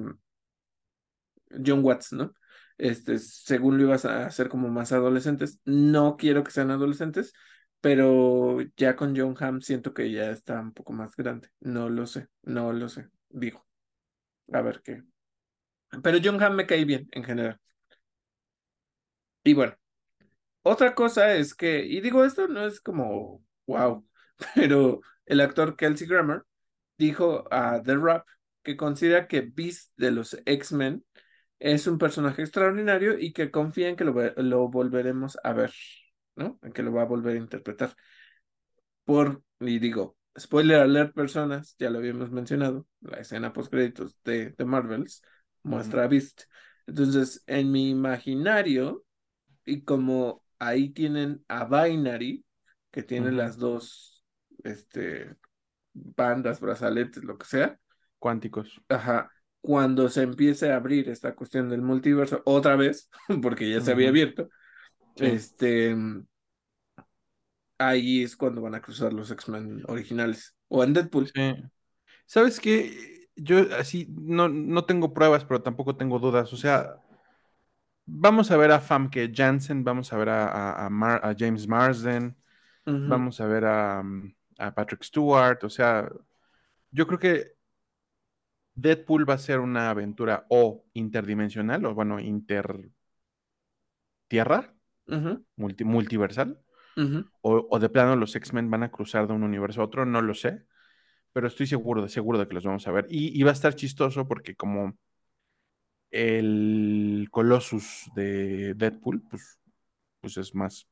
[1.64, 2.34] John Watts, ¿no?
[2.80, 5.60] este, según lo ibas a hacer como más adolescentes.
[5.64, 7.34] No quiero que sean adolescentes,
[7.82, 11.50] pero ya con John Hamm siento que ya está un poco más grande.
[11.60, 13.64] No lo sé, no lo sé, digo.
[14.52, 15.04] A ver qué.
[16.02, 17.60] Pero John Hamm me cae bien en general.
[19.44, 19.76] Y bueno,
[20.66, 24.04] otra cosa es que, y digo, esto no es como wow,
[24.56, 26.42] pero el actor Kelsey Grammer
[26.98, 28.28] dijo a The Rap
[28.64, 31.06] que considera que Beast de los X-Men
[31.60, 35.72] es un personaje extraordinario y que confía en que lo, lo, volveremos a ver,
[36.36, 36.60] ¿no?
[36.64, 37.96] En que lo va a volver a interpretar.
[39.04, 44.50] Por, y digo, spoiler alert, personas, ya lo habíamos mencionado, la escena post créditos de,
[44.50, 45.22] de Marvels
[45.62, 46.44] muestra a Beast.
[46.88, 49.06] Entonces, en mi imaginario,
[49.64, 52.46] y como ahí tienen a Binary,
[52.92, 54.24] que tiene las dos
[54.64, 55.36] este,
[55.94, 57.80] bandas, brazaletes, lo que sea.
[58.20, 58.82] Cuánticos.
[58.90, 59.30] Ajá
[59.66, 63.10] cuando se empiece a abrir esta cuestión del multiverso otra vez,
[63.42, 64.48] porque ya se había abierto,
[65.16, 65.96] este,
[67.80, 71.32] ahí es cuando van a cruzar los X-Men originales o en Deadpool.
[72.28, 73.28] ¿Sabes qué?
[73.36, 76.54] Yo así no, no tengo pruebas, pero tampoco tengo dudas.
[76.54, 76.98] O sea,
[78.06, 82.36] vamos a ver a Famke Janssen, vamos a ver a, a, James Marsden,
[82.86, 84.04] vamos a ver a,
[84.60, 85.64] a Patrick Stewart.
[85.64, 86.10] O sea,
[86.92, 87.56] yo creo que
[88.76, 92.92] Deadpool va a ser una aventura o interdimensional, o bueno, inter
[94.28, 94.74] tierra,
[95.56, 96.60] multiversal,
[97.42, 100.34] o, de plano los X-Men van a cruzar de un universo a otro, no lo
[100.34, 100.66] sé,
[101.34, 103.08] pero estoy seguro, seguro de que los vamos a ver.
[103.10, 104.98] Y, va a estar chistoso porque como
[106.16, 109.60] el Colossus de Deadpool, pues,
[110.22, 110.88] pues es más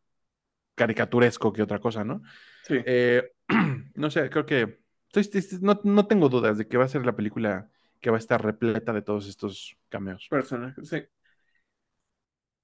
[0.75, 2.21] caricaturesco que otra cosa, ¿no?
[2.63, 2.75] Sí.
[2.85, 3.31] Eh,
[3.95, 4.83] no sé, creo que
[5.61, 7.69] no, no, tengo dudas de que va a ser la película
[8.01, 10.27] que va a estar repleta de todos estos cameos.
[10.29, 11.03] Personajes, sí.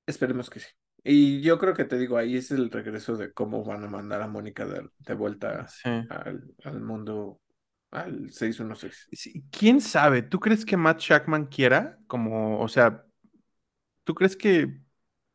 [0.05, 0.67] Esperemos que sí.
[1.03, 4.21] Y yo creo que te digo, ahí es el regreso de cómo van a mandar
[4.21, 5.67] a Mónica de, vuelta
[6.09, 7.39] al, mundo,
[7.91, 9.43] al 616.
[9.51, 10.21] ¿Quién sabe?
[10.21, 11.97] ¿Tú crees que Matt Shackman quiera?
[12.07, 13.05] Como, o sea,
[14.03, 14.79] ¿tú crees que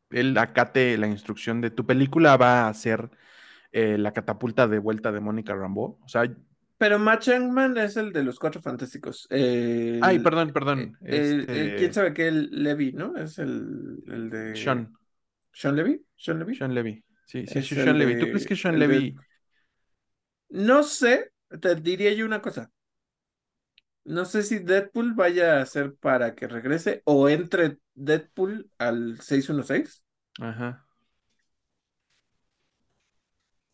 [0.09, 3.09] él acate la instrucción de tu película va a ser
[3.71, 5.99] eh, la catapulta de vuelta de Mónica Rambeau?
[6.01, 6.23] O sea,
[6.77, 9.27] pero Matt Shankman es el de los Cuatro Fantásticos.
[9.31, 10.97] Ay, perdón, perdón.
[11.01, 12.27] Este ¿Quién sabe qué?
[12.27, 13.15] El Levi, ¿no?
[13.15, 14.55] Es el, el de...
[14.55, 14.93] Sean.
[15.53, 16.05] ¿Sean Levy?
[16.17, 16.55] ¿Sean Levy?
[16.55, 17.03] Sean Levy.
[17.25, 18.19] Sí, sí, es Sean Levy.
[18.19, 19.15] ¿Tú crees que Sean Levy?
[20.49, 22.71] No sé, te diría yo una cosa.
[24.03, 30.03] No sé si Deadpool vaya a ser para que regrese o entre Deadpool al 616.
[30.39, 30.85] Ajá.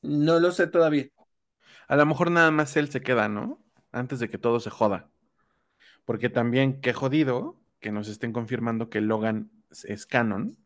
[0.01, 1.09] No lo sé todavía.
[1.87, 3.63] A lo mejor nada más él se queda, ¿no?
[3.91, 5.09] Antes de que todo se joda.
[6.05, 9.51] Porque también, qué jodido que nos estén confirmando que Logan
[9.83, 10.57] es canon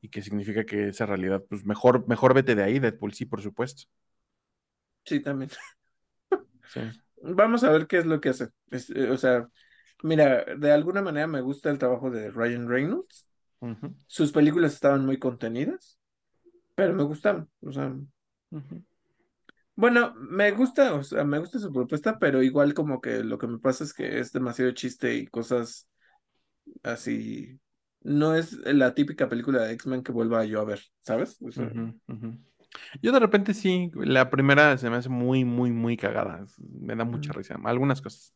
[0.00, 3.42] y que significa que esa realidad, pues mejor, mejor vete de ahí, Deadpool, sí, por
[3.42, 3.84] supuesto.
[5.04, 5.50] Sí, también.
[6.68, 6.80] Sí.
[7.22, 8.48] Vamos a ver qué es lo que hace.
[8.70, 9.48] Eh, o sea,
[10.02, 13.26] mira, de alguna manera me gusta el trabajo de Ryan Reynolds.
[14.06, 15.98] Sus películas estaban muy contenidas,
[16.74, 17.48] pero me gustaban.
[17.62, 17.92] O sea,
[19.74, 23.46] bueno, me gusta, o sea, me gusta su propuesta, pero igual como que lo que
[23.46, 25.88] me pasa es que es demasiado chiste y cosas
[26.82, 27.60] así.
[28.00, 31.38] No es la típica película de X-Men que vuelva yo a ver, ¿sabes?
[33.02, 36.44] Yo de repente sí, la primera se me hace muy, muy, muy cagada.
[36.58, 37.58] Me da mucha risa.
[37.64, 38.34] Algunas cosas.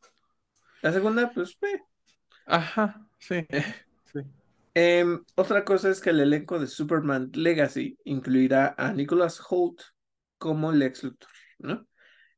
[0.82, 1.80] La segunda, pues, eh.
[2.46, 3.46] Ajá, sí.
[4.12, 4.20] sí.
[4.74, 9.80] Em, otra cosa es que el elenco de Superman Legacy incluirá a Nicholas Holt
[10.38, 11.86] como Lex Luthor, ¿no?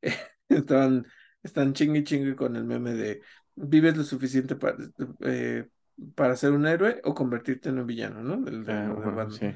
[0.49, 1.07] están,
[1.43, 3.23] están chingue chingue con el meme de
[3.55, 4.77] vives lo suficiente para,
[5.21, 5.69] eh,
[6.15, 8.37] para ser un héroe o convertirte en un villano, ¿no?
[8.39, 9.53] Del, ah, sí,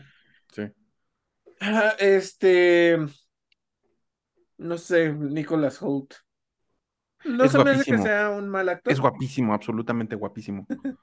[0.53, 0.63] sí.
[1.99, 2.99] Este,
[4.59, 6.15] no sé, Nicholas Holt.
[7.25, 8.93] No se me hace que sea un mal actor.
[8.93, 10.67] Es guapísimo, absolutamente guapísimo.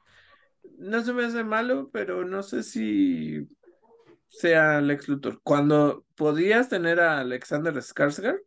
[0.78, 3.48] no se me hace malo, pero no sé si
[4.28, 5.42] sea Lex Luthor.
[5.44, 8.42] Cuando podías tener a Alexander Skarsgård,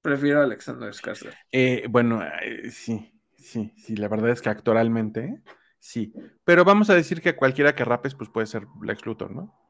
[0.00, 1.36] prefiero a Alexander Skarsgård.
[1.50, 5.42] Eh, bueno, eh, sí, sí, sí, la verdad es que actualmente
[5.78, 6.12] sí.
[6.44, 9.61] Pero vamos a decir que cualquiera que rapes, pues puede ser Lex Luthor, ¿no?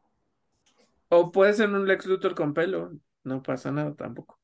[1.14, 2.90] O puede ser un Lex Luthor con pelo,
[3.22, 4.40] no pasa nada tampoco.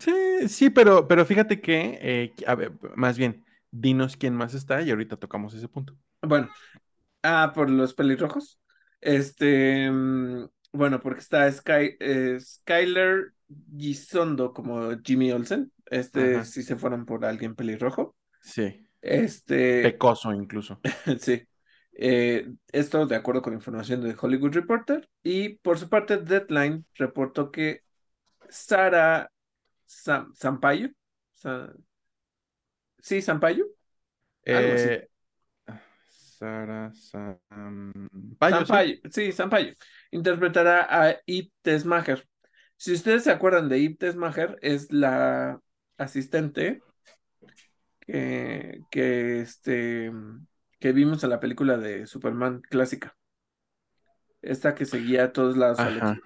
[0.00, 4.80] Sí, sí, pero, pero fíjate que, eh, a ver, más bien, dinos quién más está
[4.80, 5.94] y ahorita tocamos ese punto.
[6.22, 6.48] Bueno,
[7.22, 8.58] ah, por los pelirrojos.
[9.02, 13.34] Este, mm, bueno, porque está Sky, eh, Skyler
[13.76, 15.70] Gisondo como Jimmy Olsen.
[15.84, 18.16] Este, si se fueron por alguien pelirrojo.
[18.40, 18.86] Sí.
[19.00, 19.82] Este.
[19.82, 20.80] Pecoso incluso.
[21.20, 21.47] sí.
[22.00, 25.10] Eh, esto de acuerdo con información de Hollywood Reporter.
[25.24, 27.82] Y por su parte, Deadline reportó que
[28.48, 29.32] Sara
[29.84, 30.92] Sampaio.
[32.98, 33.66] sí, Sampaio.
[34.46, 34.88] Algo así.
[34.90, 35.08] Eh,
[36.08, 39.00] Sara Sampaio.
[39.10, 39.32] ¿sí?
[39.32, 39.74] Sampaio.
[40.12, 42.28] Interpretará a Ip Tesmacher.
[42.76, 45.60] Si ustedes se acuerdan de Ip Tesmacher, es la
[45.96, 46.80] asistente
[47.98, 50.12] que, que, este,
[50.78, 53.16] que vimos en la película de Superman clásica.
[54.42, 56.20] Esta que seguía a todos lados al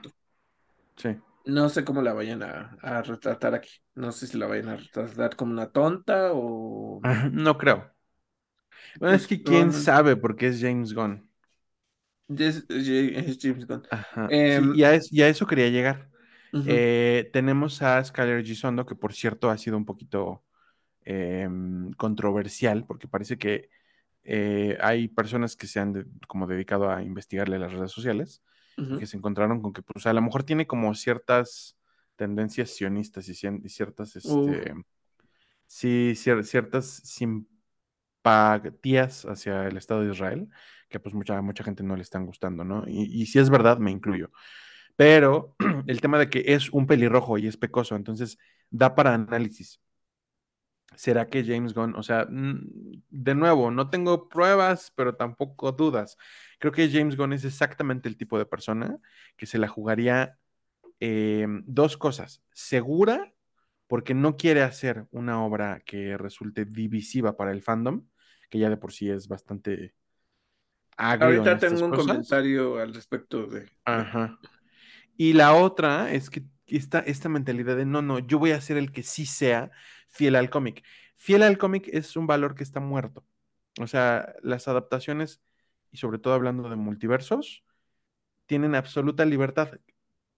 [0.96, 1.16] Sí.
[1.44, 3.70] No sé cómo la vayan a, retratar aquí.
[3.94, 7.00] No sé si la vayan a retratar como una tonta o.
[7.32, 7.90] no creo.
[8.98, 11.28] Bueno, es que quién sabe por qué es James Gunn.
[12.28, 13.82] Es, James Gunn.
[13.90, 14.28] Ajá.
[14.30, 16.10] Em, y, a eso, quería llegar.
[16.66, 20.44] Eh, tenemos a Skyler Gisondo, que por cierto ha sido un poquito
[21.04, 23.70] em, controversial, porque parece que
[24.24, 28.42] eh, hay personas que se han como dedicado a investigarle las redes sociales,
[28.98, 31.76] que se encontraron con que pues a lo mejor tiene como ciertas
[32.16, 34.74] tendencias sionistas y, ciertas, este,
[35.66, 37.02] sí, ciertas
[38.22, 40.48] simpatías hacia el Estado de Israel,
[40.88, 42.84] que pues mucha, mucha gente no le están gustando, ¿no?
[42.86, 44.30] Y, y si es verdad, me incluyo.
[44.96, 45.54] Pero
[45.86, 48.38] el tema de que es un pelirrojo y es pecoso, entonces
[48.70, 49.80] da para análisis.
[50.96, 56.16] ¿Será que James Gunn, o sea, de nuevo, no tengo pruebas, pero tampoco dudas.
[56.58, 58.98] Creo que James Gunn es exactamente el tipo de persona
[59.36, 60.38] que se la jugaría
[61.00, 62.42] em, dos cosas.
[62.52, 63.32] Segura,
[63.86, 68.06] porque no quiere hacer una obra que resulte divisiva para el fandom,
[68.48, 69.94] que ya de por sí es bastante
[70.96, 71.40] agrio.
[71.40, 73.70] Ahorita tengo un comentario al respecto de.
[73.84, 74.38] Ajá.
[75.16, 78.76] Y la otra es que esta, esta mentalidad de no, no, yo voy a ser
[78.76, 79.70] el que sí sea
[80.12, 80.84] fiel al cómic.
[81.16, 83.24] Fiel al cómic es un valor que está muerto.
[83.80, 85.42] O sea, las adaptaciones,
[85.90, 87.64] y sobre todo hablando de multiversos,
[88.46, 89.80] tienen absoluta libertad.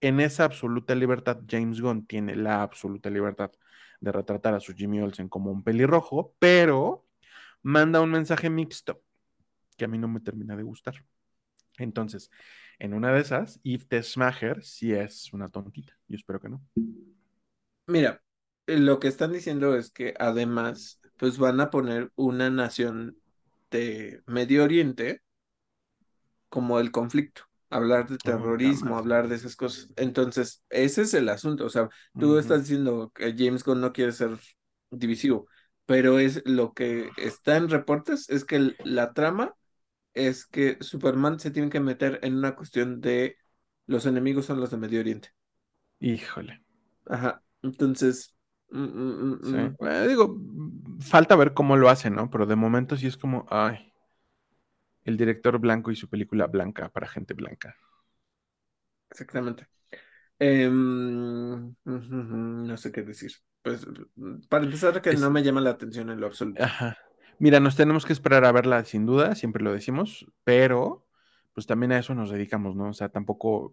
[0.01, 3.53] En esa absoluta libertad, James Gunn tiene la absoluta libertad
[4.01, 7.07] de retratar a su Jimmy Olsen como un pelirrojo, pero
[7.63, 9.03] manda un mensaje mixto
[9.77, 11.05] que a mí no me termina de gustar.
[11.79, 12.31] Entonces,
[12.79, 15.99] en una de esas, Yves Tesmacher sí es una tontita.
[16.07, 16.63] Yo espero que no.
[17.87, 18.23] Mira,
[18.67, 23.19] lo que están diciendo es que además, pues van a poner una nación
[23.71, 25.23] de Medio Oriente
[26.49, 27.43] como el conflicto.
[27.71, 29.89] hablar de terrorismo, hablar de esas cosas.
[29.97, 31.65] Entonces, ese es el asunto.
[31.65, 31.89] O sea,
[32.19, 34.39] tú estás diciendo que James Gunn no quiere ser
[34.91, 35.49] divisivo,
[35.87, 39.55] pero es lo que está en reportes es que la trama
[40.15, 43.37] es que Superman se tiene que meter en una cuestión de
[43.87, 45.31] los enemigos son los de Medio Oriente.
[45.99, 46.63] Híjole.
[47.07, 47.43] Ajá.
[47.63, 48.35] Entonces,
[48.71, 50.09] mm, mm, mm, sí.
[50.09, 50.39] digo,
[51.01, 52.31] falta ver cómo lo hace, ¿no?
[52.31, 53.93] Pero de momento sí es como, ay,
[55.05, 57.77] el director blanco y su película blanca para gente blanca.
[59.11, 59.69] Exactamente.
[60.39, 63.33] Em, no sé qué decir.
[63.63, 63.87] Pues
[64.49, 66.63] para empezar, que no me llama la atención en lo absoluto.
[66.63, 66.99] Ajá.
[67.39, 71.07] Mira, nos tenemos que esperar a verla sin duda, siempre lo decimos, pero
[71.53, 72.91] pues también a eso nos dedicamos, ¿no?
[72.91, 73.73] O sea, tampoco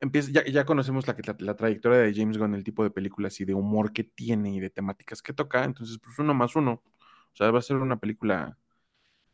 [0.00, 3.44] empieza, ya, ya conocemos la, la, trayectoria de James Gunn, el tipo de películas y
[3.44, 6.82] de humor que tiene y de temáticas que toca, entonces pues uno más uno.
[7.32, 8.58] O sea, va a ser una película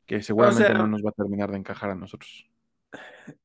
[0.07, 2.49] que seguramente no nos va a terminar de encajar a nosotros.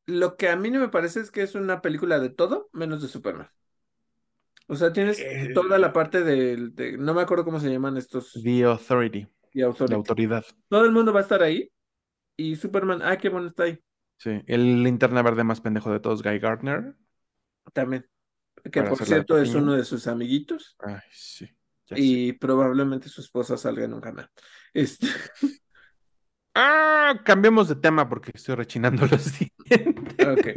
[0.06, 3.02] Lo que a mí no me parece es que es una película de todo menos
[3.02, 3.50] de Superman.
[4.68, 8.34] O sea, tienes eh, toda la parte de, no me acuerdo cómo se llaman estos.
[8.44, 9.28] The Authority.
[9.54, 9.92] The Authority.
[9.92, 10.46] La autoridad.
[10.68, 11.72] Todo el mundo va a estar ahí
[12.38, 13.80] y Superman, ah, qué bueno está ahí.
[14.18, 16.96] Sí, el linterna verde más pendejo de todos, Guy Gardner.
[17.74, 18.06] También.
[18.72, 20.76] Que por cierto es uno de sus amiguitos.
[20.80, 21.50] Ay, sí.
[21.92, 24.30] Y probablemente su esposa salga en un canal.
[24.74, 25.08] Este.
[26.62, 30.28] Ah, cambiemos de tema porque estoy rechinando los dientes.
[30.28, 30.48] Ok.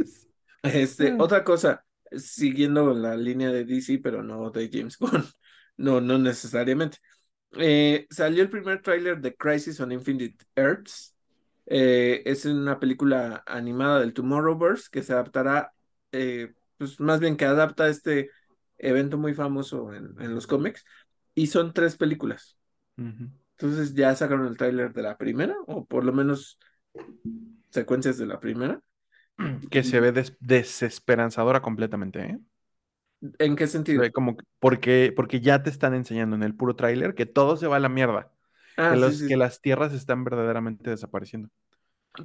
[0.63, 1.17] Este, ah.
[1.19, 5.23] otra cosa, siguiendo la línea de DC, pero no de James Bond.
[5.75, 6.99] No, no necesariamente.
[7.53, 11.15] Eh, salió el primer tráiler de Crisis on Infinite Earths.
[11.65, 15.73] Eh, es una película animada del Tomorrowverse que se adaptará,
[16.11, 16.53] eh,
[16.83, 18.29] pues más bien que adapta este
[18.77, 20.85] evento muy famoso en, en los cómics.
[21.33, 22.57] Y son tres películas.
[22.97, 26.59] Entonces ya sacaron el tráiler de la primera, o por lo menos
[27.69, 28.81] secuencias de la primera.
[29.71, 32.39] Que se ve desesperanzadora completamente, ¿eh?
[33.39, 34.03] ¿En qué sentido?
[34.11, 37.77] como porque, porque ya te están enseñando en el puro tráiler que todo se va
[37.77, 38.31] a la mierda.
[38.77, 41.49] Ah, que, que las tierras están verdaderamente desapareciendo.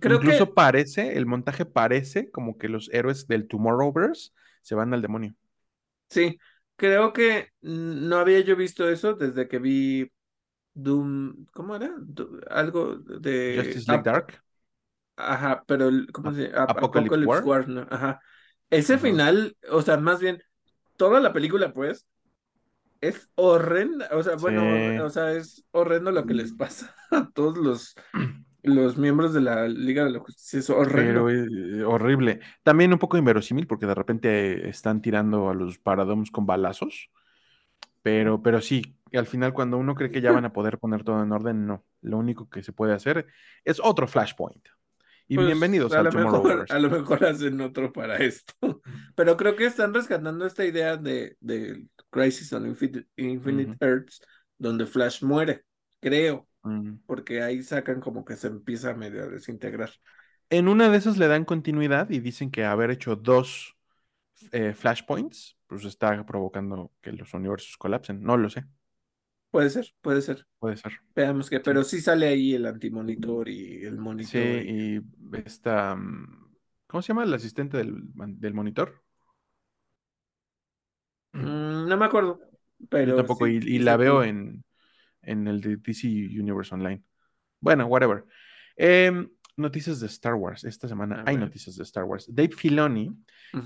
[0.01, 4.33] Creo Incluso parece, el montaje parece como que los héroes del Tomorrowverse
[4.63, 5.35] se van al demonio.
[6.09, 6.39] Sí,
[6.77, 10.11] creo que no había yo visto eso desde que vi
[10.75, 11.95] Doom, ¿cómo era?
[12.51, 13.61] algo de...
[13.63, 14.43] Justice League Dark.
[15.17, 16.65] Ajá, pero ¿cómo se llama?
[16.65, 17.67] Apocalypse, War.
[17.91, 18.21] Ajá.
[18.71, 20.43] Ese final, o sea, más bien,
[20.97, 22.07] toda la película, pues,
[23.01, 24.09] es horrenda.
[24.13, 27.95] O sea, bueno, o sea, es horrendo lo que les pasa a todos los,
[28.63, 30.59] los miembros de la Liga de la Justicia.
[30.59, 31.27] Es horrendo.
[31.27, 32.41] Pero eh, horrible.
[32.63, 37.11] También un poco inverosímil porque de repente están tirando a los Paradoms con balazos.
[38.03, 41.23] Pero, pero sí, al final cuando uno cree que ya van a poder poner todo
[41.23, 41.85] en orden, no.
[42.01, 43.27] Lo único que se puede hacer
[43.65, 44.67] es otro Flashpoint.
[45.31, 48.55] Y pues, bienvenidos a lo mejor, A lo mejor hacen otro para esto.
[49.15, 52.75] Pero creo que están rescatando esta idea de, de Crisis on
[53.17, 54.23] Infinite, Earths,
[54.57, 55.65] donde Flash muere,
[56.01, 56.48] creo.
[57.07, 59.91] Porque ahí sacan como que se empieza a medio desintegrar.
[60.51, 63.77] En una de esas le dan continuidad y dicen que haber hecho dos
[64.53, 68.23] eh, flashpoints, pues está provocando que los universos colapsen.
[68.23, 68.65] No lo sé.
[69.51, 70.47] Puede ser, puede ser.
[70.59, 70.93] Puede ser.
[71.15, 74.31] Veamos que, pero sí, sale ahí el antimonitor y el monitor.
[74.31, 75.01] Sí, y,
[75.37, 75.97] esta.
[75.97, 76.55] Mm,
[76.87, 79.03] ¿Cómo se llama el asistente del, del monitor?
[81.33, 82.41] Mm, no me acuerdo.
[82.89, 84.65] Pero tampoco, y, la veo en,
[85.23, 87.03] en el de DC Universe Online.
[87.61, 88.25] Bueno, whatever.
[88.77, 90.65] Eh, noticias de Star Wars.
[90.65, 92.27] Esta semana hay noticias de Star Wars.
[92.33, 93.11] Dave Filoni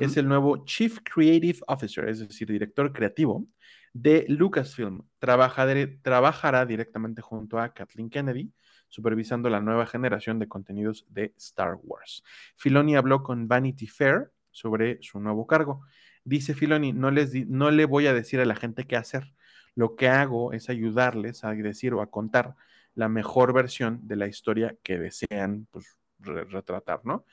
[0.01, 3.47] es el nuevo Chief Creative Officer, es decir, director creativo
[3.93, 5.03] de Lucasfilm.
[5.19, 8.53] trabajará directamente junto a Kathleen Kennedy,
[8.89, 12.25] supervisando la nueva generación de contenidos de Star Wars.
[12.57, 15.83] Filoni habló con Vanity Fair sobre su nuevo cargo.
[16.25, 19.35] Dice Filoni, no, les no le voy a decir a la gente qué hacer.
[19.75, 22.55] Lo que hago es ayudarles a decir o a contar
[22.95, 27.25] la mejor versión de la historia que desean pues, retratar, ¿no?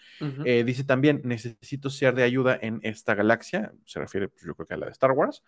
[0.46, 4.68] Eh, dice también, necesito ser de ayuda en esta galaxia, se refiere pues, yo creo
[4.68, 5.44] que a la de Star Wars,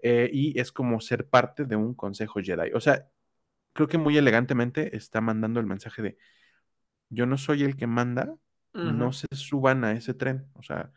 [0.00, 2.72] eh, y es como ser parte de un consejo Jedi.
[2.74, 3.06] O sea,
[3.72, 6.18] creo que muy elegantemente está mandando el mensaje de,
[7.10, 8.34] yo no soy el que manda,
[8.72, 10.92] no se suban a ese tren, o sea,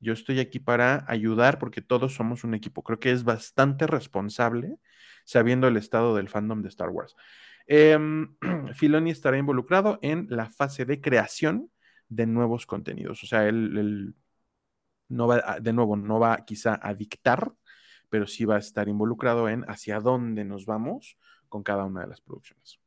[0.00, 2.82] yo estoy aquí para ayudar porque todos somos un equipo.
[2.82, 4.76] Creo que es bastante responsable
[5.24, 7.14] sabiendo el estado del fandom de Star Wars.
[7.66, 8.34] Em,
[8.74, 11.70] Filoni estará involucrado en la fase de creación
[12.08, 13.22] de nuevos contenidos.
[13.22, 14.14] O sea, él,
[15.08, 17.52] no va, de nuevo, no va quizá a dictar,
[18.08, 21.16] pero sí va a estar involucrado en hacia dónde nos vamos
[21.48, 22.80] con cada una de las producciones.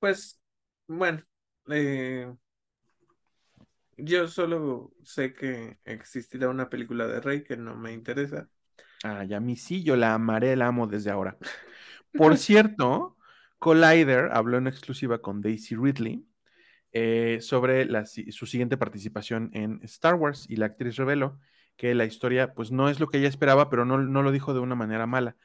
[0.00, 0.40] Pues,
[0.88, 1.22] bueno,
[1.68, 2.32] eh,
[4.04, 8.48] Yo solo sé que existirá una película de Rey que no me interesa.
[9.04, 11.36] Ah, ya mí sí, yo la amaré, la amo desde ahora.
[12.12, 13.16] Por cierto,
[13.58, 16.26] Collider habló en exclusiva con Daisy Ridley
[16.92, 17.88] eh, sobre
[18.32, 21.38] su siguiente participación en Star Wars y la actriz reveló
[21.76, 24.52] que la historia pues no es lo que ella esperaba, pero no, no lo dijo
[24.52, 25.36] de una manera mala.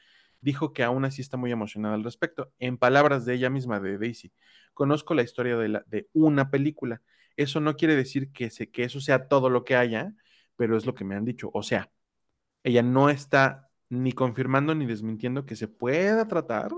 [0.42, 2.52] Dijo que aún así está muy emocionada al respecto.
[2.60, 4.34] En palabras de ella misma, de Daisy,
[4.74, 7.02] conozco la historia de, la, de una película.
[7.38, 10.14] Eso no quiere decir que, se, que eso sea todo lo que haya,
[10.58, 11.52] pero es lo que me han dicho.
[11.54, 11.92] O sea,
[12.64, 16.72] ella no está ni confirmando ni desmintiendo que se pueda tratar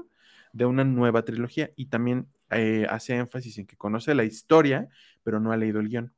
[0.54, 4.90] de una nueva trilogía y también eh, hace énfasis en que conoce la historia,
[5.24, 6.14] pero no ha leído el guion.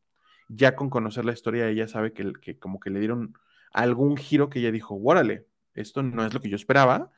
[0.50, 3.34] Ya con conocer la historia, ella sabe que, que como que le dieron
[3.74, 7.12] algún giro que ella dijo, órale, esto no es lo que yo esperaba,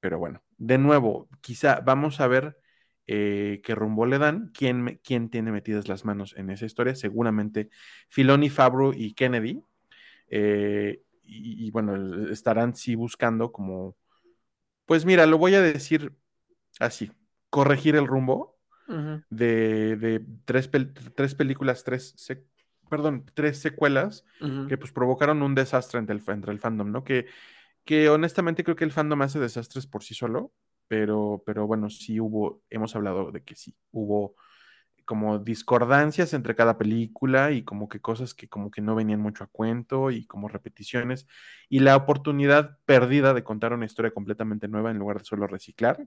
[0.00, 2.56] pero bueno, de nuevo, quizá vamos a ver
[3.12, 7.68] eh, qué rumbo le dan, quién, quién tiene metidas las manos en esa historia, seguramente
[8.08, 9.64] Filoni, Fabro y Kennedy,
[10.28, 13.96] eh, y, bueno, estarán sí buscando como,
[14.86, 16.12] pues mira, lo voy a decir
[16.78, 17.10] así,
[17.50, 18.60] corregir el rumbo
[19.28, 20.70] de, tres,
[21.16, 22.14] tres, películas, tres,
[22.88, 24.24] perdón, tres secuelas
[24.68, 27.02] que pues provocaron un desastre entre el, entre el fandom, ¿no?
[27.02, 27.26] Que,
[27.84, 30.52] que honestamente creo que el fandom hace desastres por sí solo,
[30.90, 34.34] pero, pero bueno, sí hubo, hemos hablado de que sí, hubo
[35.04, 39.44] como discordancias entre cada película y como que cosas que como que no venían mucho
[39.44, 41.28] a cuento y como repeticiones
[41.68, 46.04] y la oportunidad perdida de contar una historia completamente nueva en lugar de solo reciclar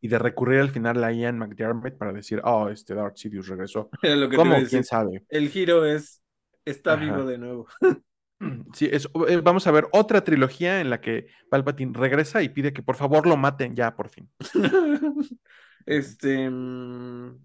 [0.00, 3.88] y de recurrir al final a Ian McDermott para decir, oh, este Darth Sidious regresó.
[4.34, 4.56] ¿Cómo?
[4.68, 5.24] ¿Quién sabe?
[5.28, 6.24] El giro es,
[6.64, 7.68] está vivo de nuevo.
[8.72, 12.72] Sí, es, eh, vamos a ver otra trilogía en la que Palpatine regresa y pide
[12.72, 14.30] que por favor lo maten ya, por fin.
[15.86, 17.38] este, mm,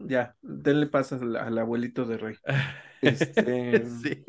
[0.00, 2.36] ya, denle pasas al, abuelito de Rey.
[3.02, 3.84] Este.
[3.84, 4.24] sí.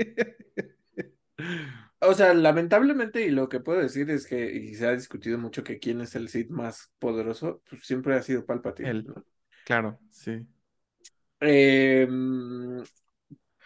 [1.99, 5.63] O sea, lamentablemente, y lo que puedo decir es que, y se ha discutido mucho
[5.63, 9.05] que quién es el Sith más poderoso, pues siempre ha sido Palpatine.
[9.63, 10.45] Claro, sí.
[11.39, 12.83] Em,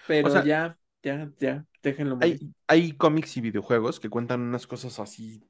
[0.07, 5.43] pero ya, ya, ya, déjenlo hay, hay cómics y videojuegos que cuentan unas cosas así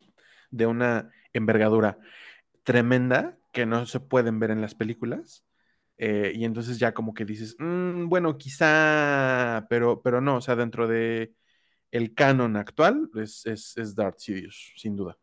[0.51, 1.99] de una envergadura
[2.63, 5.45] tremenda que no se pueden ver en las películas
[5.97, 10.55] eh, y entonces ya como que dices, mm, bueno, quizá, pero, pero no, o sea,
[10.55, 11.33] dentro de
[11.91, 15.17] el canon actual es, es, es Darth Sidious, sin duda.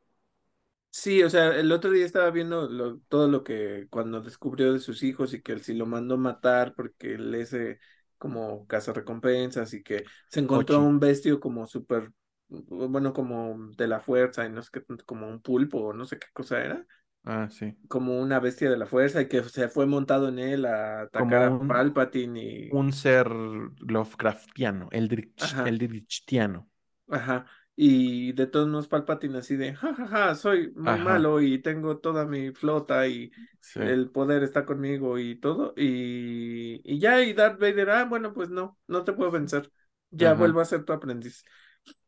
[0.91, 5.03] Sí, o sea, el otro día estaba viendo todo lo que cuando descubrió de sus
[5.03, 7.79] hijos y que él sí lo mandó matar porque él ese
[8.19, 12.11] como casa recompensas y que se encontró un bestio como súper,
[12.49, 16.19] bueno, como de la fuerza y no sé qué, como un pulpo o no sé
[16.19, 16.87] qué cosa era.
[17.25, 17.77] Ah, sí.
[17.89, 21.45] Como una bestia de la fuerza y que se fue montado en él a atacar
[21.45, 22.71] a Palpatine y...
[22.71, 25.29] Un ser Lovecraftiano, el
[25.67, 26.69] Eldritchiano.
[27.09, 27.47] Ajá.
[27.79, 31.99] Y de todos modos Palpatine así de, jajaja, ja, ja, soy muy malo y tengo
[31.99, 33.31] toda mi flota y
[33.75, 35.75] el poder está conmigo y todo.
[35.77, 39.71] Y, y ya, y Darth Vader, ah, bueno, pues no, no te puedo vencer.
[40.11, 41.45] Ya vuelvo a ser tu aprendiz.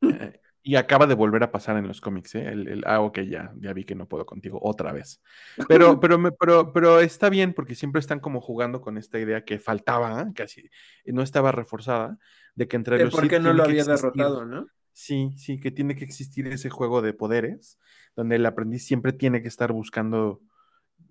[0.01, 2.49] Eh, y acaba de volver a pasar en los cómics, ¿eh?
[2.49, 5.23] El, ah, ok, ya, ya vi que no puedo contigo otra vez.
[5.69, 9.45] Pero, pero, me, pero, pero está bien porque siempre están como jugando con esta idea
[9.45, 10.71] que faltaba, casi
[11.05, 12.19] no estaba reforzada,
[12.55, 13.15] de que entre los.
[13.15, 14.67] ¿Por qué no lo había derrotado, no?
[14.99, 17.79] Sí, sí, que tiene que existir ese juego de poderes,
[18.17, 20.41] donde el aprendiz siempre tiene que estar buscando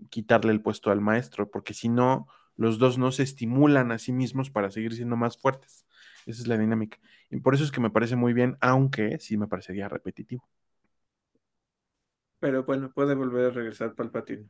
[0.10, 2.28] quitarle el puesto al maestro, porque si no,
[2.58, 5.86] los dos no se estimulan a sí mismos para seguir siendo más fuertes.
[6.26, 7.00] Esa es la dinámica.
[7.30, 10.46] Y por eso es que me parece muy bien, aunque sí me parecería repetitivo.
[12.42, 14.50] Pero bueno, puede volver a regresar Palpatine.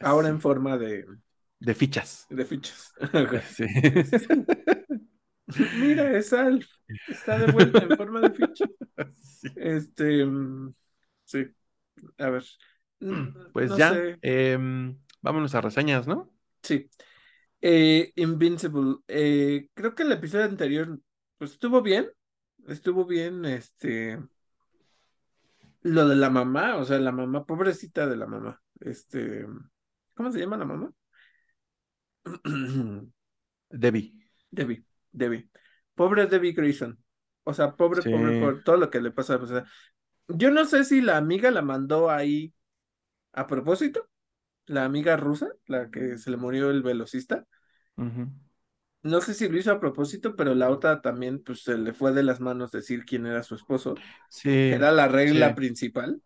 [0.00, 1.04] Ahora en forma de...
[1.60, 2.26] De fichas.
[2.30, 2.94] De fichas.
[3.54, 3.66] Sí.
[5.80, 6.66] Mira, es Alf.
[7.08, 8.64] Está de vuelta en forma de ficha.
[9.56, 10.24] Este...
[10.24, 10.74] Mm,
[11.24, 11.46] sí.
[12.18, 12.44] A ver.
[13.52, 13.94] Pues ya.
[14.22, 16.32] Em, vámonos a reseñas, ¿no?
[16.62, 16.88] Sí.
[17.60, 18.96] Eh, Invincible.
[19.08, 21.00] Eh, creo que el episodio anterior,
[21.38, 22.10] pues estuvo bien.
[22.68, 24.20] Estuvo bien, este.
[25.82, 28.62] Lo de la mamá, o sea, la mamá, pobrecita de la mamá.
[28.80, 29.46] Este.
[30.14, 30.92] ¿Cómo se llama la mamá?
[33.70, 34.22] Debbie.
[34.50, 35.48] Debbie, Debbie.
[35.94, 36.98] Pobre Debbie Grayson.
[37.44, 39.36] O sea, pobre, pobre por todo lo que le pasa.
[39.36, 39.64] O sea,
[40.28, 42.54] yo no sé si la amiga la mandó ahí
[43.32, 44.08] a propósito
[44.66, 47.46] la amiga rusa, la que se le murió el velocista.
[47.96, 52.12] No sé si lo hizo a propósito, pero la otra también, pues se le fue
[52.12, 53.94] de las manos decir quién era su esposo.
[54.28, 54.50] Sí.
[54.50, 56.22] Era la regla principal.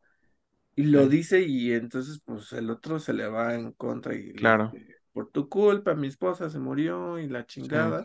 [0.75, 4.35] Y lo dice y entonces, pues el otro se le va en contra y...
[4.35, 4.73] Claro.
[5.13, 8.05] por tu culpa mi esposa se murió y la chingada.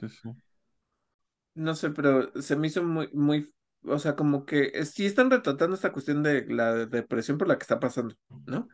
[1.53, 3.53] No sé, pero se me hizo muy, muy,
[3.86, 7.64] o sea, como que sí están retratando esta cuestión de la depresión por la que
[7.64, 8.15] está pasando,
[8.45, 8.69] ¿no?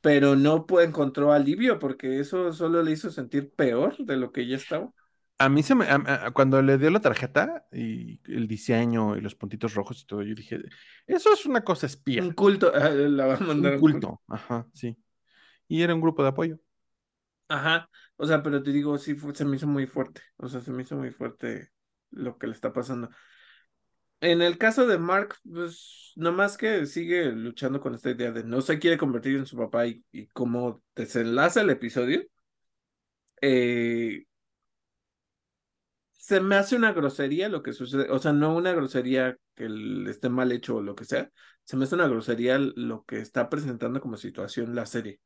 [0.00, 4.56] Pero no encontró alivio porque eso solo le hizo sentir peor de lo que ya
[4.56, 4.90] estaba.
[5.38, 5.86] A mí se me,
[6.34, 10.34] cuando le dio la tarjeta y el diseño y los puntitos rojos y todo, yo
[10.34, 10.60] dije,
[11.06, 12.22] eso es una cosa espía.
[12.22, 13.74] Un culto, la va a mandar.
[13.74, 14.96] Un culto, ajá, sí.
[15.66, 16.58] Y era un grupo de apoyo.
[17.48, 20.70] Ajá, o sea, pero te digo, sí, se me hizo muy fuerte, o sea, se
[20.70, 21.71] me hizo muy fuerte
[22.12, 23.10] lo que le está pasando.
[24.20, 28.60] En el caso de Mark, pues nomás que sigue luchando con esta idea de no
[28.60, 32.22] se quiere convertir en su papá y, y cómo desenlaza el episodio,
[33.40, 34.24] eh,
[36.12, 39.68] se me hace una grosería lo que sucede, o sea, no una grosería que
[40.08, 41.30] esté mal hecho o lo que sea,
[41.64, 45.20] se me hace una grosería lo que está presentando como situación la serie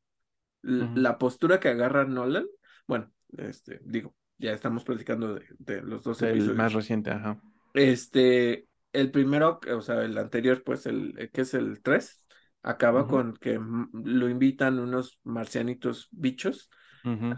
[0.67, 2.47] la postura que agarra Nolan,
[2.87, 7.41] bueno, este, digo, ya estamos platicando de, los dos El más reciente, ajá.
[7.75, 12.27] Este, el primero, o sea, el anterior, pues, el que es el 3,
[12.63, 13.61] acaba con que
[13.93, 16.71] lo invitan unos marcianitos bichos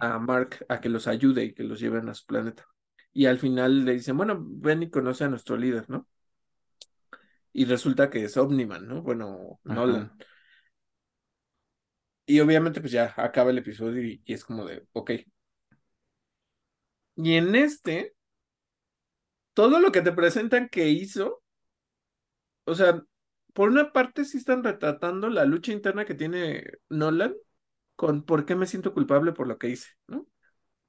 [0.01, 2.67] a Mark a que los ayude y que los lleven a su planeta.
[3.13, 6.09] Y al final le dicen, bueno, ven y conoce a nuestro líder, ¿no?
[7.53, 9.03] Y resulta que es Omniman, ¿no?
[9.03, 10.13] Bueno, Nolan.
[12.25, 15.11] Y obviamente pues ya acaba el episodio y, es como de, ok.
[17.19, 18.15] Y en este,
[19.53, 21.43] todo lo que te presentan que hizo,
[22.65, 23.03] o sea,
[23.55, 27.35] por una parte sí están retratando la lucha interna que tiene Nolan
[27.97, 30.29] con por qué me siento culpable por lo que hice, ¿no?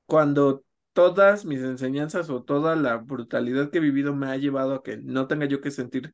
[0.05, 4.83] Cuando todas mis enseñanzas o toda la brutalidad que he vivido me ha llevado a
[4.83, 6.13] que no tenga yo que sentir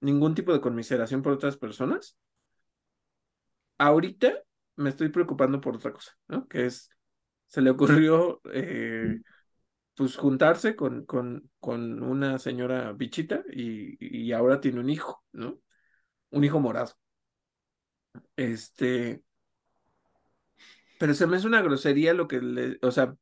[0.00, 2.18] ningún tipo de conmiseración por otras personas,
[3.78, 4.34] ahorita
[4.76, 6.46] me estoy preocupando por otra cosa, ¿no?
[6.48, 6.90] Que es,
[7.46, 9.20] se le ocurrió, eh,
[9.94, 15.60] pues, juntarse con, con, con una señora bichita y, y ahora tiene un hijo, ¿no?
[16.30, 16.94] Un hijo morado.
[18.36, 19.22] Este,
[20.98, 23.16] pero se me hace una grosería lo que le, o sea,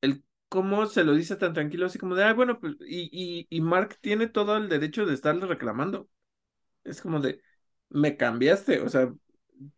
[0.00, 3.60] el cómo se lo dice tan tranquilo, así como de, ah, bueno, pues, y, y,
[3.60, 6.08] Mark tiene todo el derecho de estarle reclamando.
[6.84, 7.40] Es como de,
[7.88, 9.12] me cambiaste, o sea,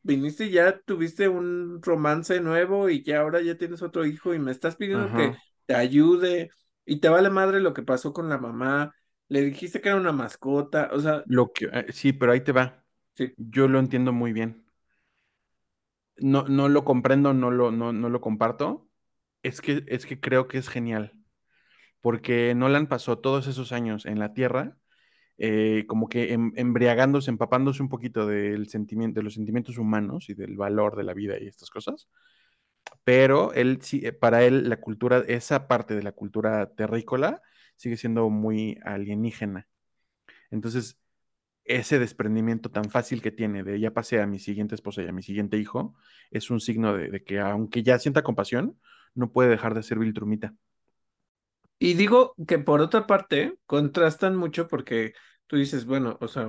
[0.03, 4.39] viniste y ya tuviste un romance nuevo y ya ahora ya tienes otro hijo y
[4.39, 5.37] me estás pidiendo que
[5.67, 6.51] te ayude
[6.85, 8.95] y te vale madre lo que pasó con la mamá.
[9.29, 11.23] Le dijiste que era una mascota, o sea.
[11.27, 12.85] Lo que, eh, sí, pero ahí te va.
[13.15, 13.33] Sí.
[13.37, 14.65] Yo lo entiendo muy bien.
[16.17, 18.89] No, no lo comprendo, no lo, no, no lo comparto.
[19.43, 21.13] Es que, es que creo que es genial.
[22.01, 24.79] Porque Nolan pasó todos esos años en la Tierra
[25.37, 30.35] eh, como que em, embriagándose, empapándose un poquito del sentimiento, de los sentimientos humanos y
[30.35, 32.09] del valor de la vida y estas cosas.
[33.05, 37.43] Pero él eh, para él la cultura, esa parte de la cultura terrícola
[37.77, 39.69] sigue siendo muy alienígena.
[40.51, 40.99] Entonces,
[41.65, 45.13] ese desprendimiento tan fácil que tiene de ya pasé a mi siguiente esposa y a
[45.13, 45.95] mi siguiente hijo,
[46.31, 48.79] es un signo de, de que aunque ya sienta compasión,
[49.15, 50.55] no puede dejar de ser Viltrumita.
[51.79, 55.13] Y digo que por otra parte, contrastan mucho porque
[55.47, 56.49] tú dices, bueno, o sea,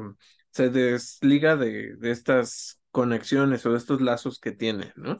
[0.51, 5.19] se desliga de, de estas conexiones o de estos lazos que tiene, ¿no?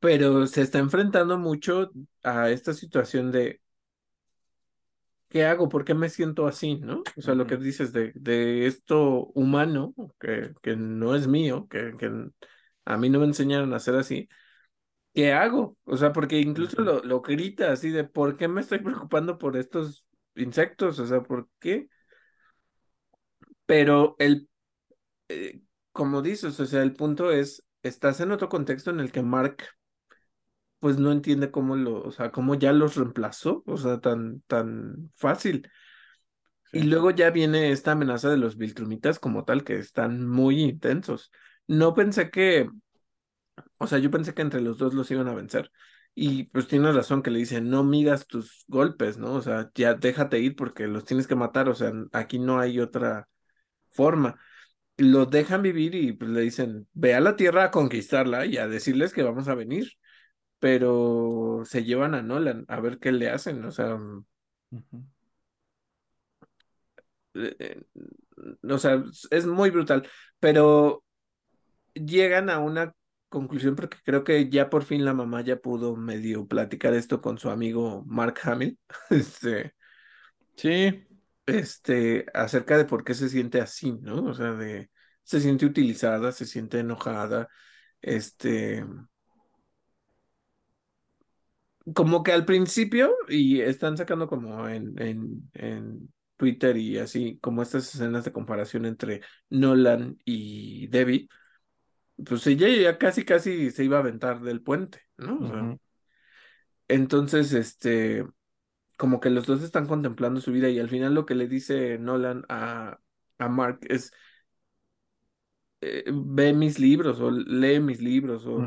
[0.00, 1.90] Pero se está enfrentando mucho
[2.22, 3.60] a esta situación de,
[5.28, 5.68] ¿qué hago?
[5.68, 6.76] ¿Por qué me siento así?
[6.76, 7.02] ¿No?
[7.16, 11.94] O sea, lo que dices de, de esto humano, que, que no es mío, que,
[11.98, 12.10] que
[12.84, 14.28] a mí no me enseñaron a ser así,
[15.14, 15.78] ¿qué hago?
[15.84, 19.56] O sea, porque incluso lo, lo grita así de, ¿por qué me estoy preocupando por
[19.58, 20.98] estos insectos?
[21.00, 21.88] O sea, ¿por qué?
[23.66, 24.48] Pero el,
[25.28, 25.62] eh,
[25.92, 29.64] como dices, o sea, el punto es, estás en otro contexto en el que Mark,
[30.78, 35.10] pues no entiende cómo lo, o sea, cómo ya los reemplazó, o sea, tan, tan
[35.14, 35.68] fácil.
[36.72, 41.32] Y luego ya viene esta amenaza de los Viltrumitas como tal, que están muy intensos.
[41.66, 42.68] No pensé que
[43.78, 45.70] o sea, yo pensé que entre los dos los iban a vencer.
[46.14, 49.34] Y pues tienes razón que le dicen, no midas tus golpes, ¿no?
[49.34, 52.80] O sea, ya déjate ir porque los tienes que matar, o sea, aquí no hay
[52.80, 53.28] otra
[53.90, 54.38] forma.
[55.00, 58.68] Los dejan vivir y pues le dicen, ve a la tierra a conquistarla y a
[58.68, 59.92] decirles que vamos a venir.
[60.58, 63.98] Pero se llevan a Nolan a ver qué le hacen, o sea.
[67.34, 67.82] Eh, eh,
[68.68, 70.06] o sea, es muy brutal,
[70.38, 71.04] pero
[71.94, 72.94] llegan a una
[73.28, 77.38] conclusión porque creo que ya por fin la mamá ya pudo medio platicar esto con
[77.38, 78.78] su amigo Mark Hamill.
[79.10, 79.74] Este,
[80.56, 81.09] sí.
[81.50, 84.24] Este, acerca de por qué se siente así, ¿no?
[84.24, 84.90] O sea, de
[85.22, 87.48] se siente utilizada, se siente enojada,
[88.00, 88.84] este
[91.94, 97.62] como que al principio, y están sacando como en, en, en Twitter y así, como
[97.62, 101.28] estas escenas de comparación entre Nolan y Debbie,
[102.24, 105.78] pues ella ya casi, casi se iba a aventar del puente, ¿no?
[106.88, 108.24] entonces, este,
[109.00, 111.96] como que los dos están contemplando su vida y al final lo que le dice
[111.98, 113.00] Nolan a,
[113.38, 114.12] a Mark es,
[115.80, 118.62] eh, ve mis libros o lee mis libros o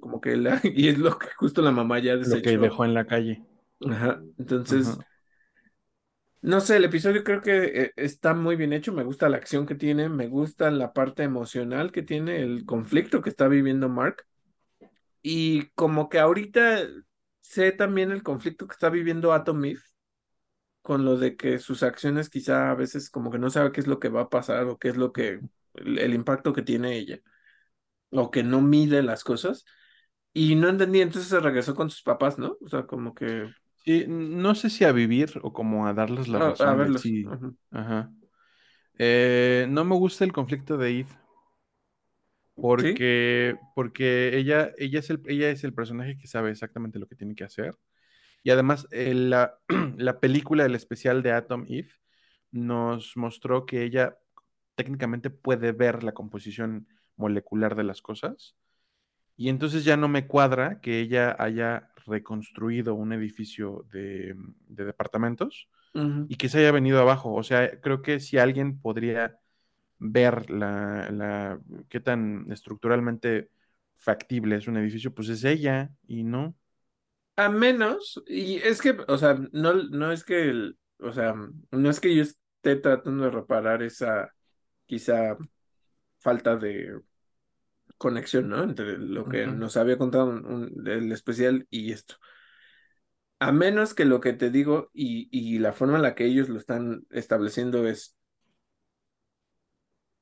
[0.00, 2.34] como que la, y es lo que justo la mamá ya desechó.
[2.34, 3.44] Lo que dejó en la calle.
[3.88, 4.98] Ajá, entonces,
[6.42, 9.66] no sé, el episodio creo que eh, está muy bien hecho, me gusta la acción
[9.66, 14.26] que tiene, me gusta la parte emocional que tiene, el conflicto que está viviendo Mark
[15.22, 16.80] y como que ahorita
[17.48, 19.80] sé también el conflicto que está viviendo Atom Eve
[20.82, 23.86] con lo de que sus acciones quizá a veces como que no sabe qué es
[23.86, 25.40] lo que va a pasar o qué es lo que
[25.74, 27.18] el, impacto que tiene ella
[28.10, 29.64] o que no mide las cosas
[30.32, 32.56] y no entendí, entonces se regresó con sus papás, ¿no?
[32.60, 33.48] O sea, como que...
[33.84, 36.68] Sí, no sé si a vivir o como a darles la razón.
[36.68, 37.00] A, verlos.
[37.00, 37.24] Sí.
[37.70, 38.12] Ajá.
[38.98, 41.08] Eh, no me gusta el conflicto de Eve.
[42.56, 47.16] Porque, porque ella, ella, es el, ella es el personaje que sabe exactamente lo que
[47.16, 47.76] tiene que hacer.
[48.42, 49.58] Y además, eh, la,
[49.96, 51.90] la película, el especial de Atom Eve,
[52.50, 54.16] nos mostró que ella
[54.74, 58.56] técnicamente puede ver la composición molecular de las cosas.
[59.36, 64.34] Y entonces ya no me cuadra que ella haya reconstruido un edificio de,
[64.68, 65.68] departamentos
[66.28, 67.34] y que se haya venido abajo.
[67.34, 69.38] O sea, creo que si alguien podría
[69.98, 73.50] ver la, la qué tan estructuralmente
[73.96, 76.56] factible es un edificio, pues es ella y no.
[77.36, 81.34] A menos, y es que, o sea, no, no es que, el, o sea,
[81.70, 84.32] no es que yo esté tratando de reparar esa
[84.86, 85.36] quizá
[86.18, 87.00] falta de
[87.98, 88.62] conexión, ¿no?
[88.62, 90.32] Entre lo que nos había contado
[90.86, 92.16] el especial y esto.
[93.38, 96.48] A menos que lo que te digo y, y la forma en la que ellos
[96.48, 98.16] lo están estableciendo es,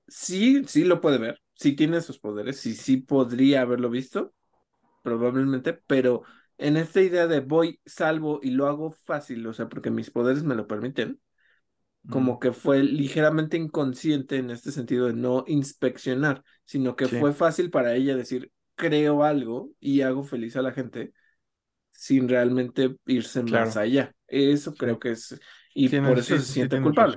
[0.07, 4.35] sí, sí lo puede ver, sí tiene sus poderes, sí, sí podría haberlo visto,
[5.03, 6.23] probablemente, pero
[6.59, 10.45] en esta idea de voy, salvo y lo hago fácil, o sea, porque mis poderes
[10.45, 11.21] me lo permiten,
[12.11, 17.71] como que fue ligeramente inconsciente en este sentido de no inspeccionar, sino que fue fácil
[17.71, 21.13] para ella decir, creo algo y hago feliz a la gente
[21.91, 24.15] sin realmente irse más allá.
[24.27, 25.41] Eso creo que es,
[25.75, 27.17] y por eso se siente culpable.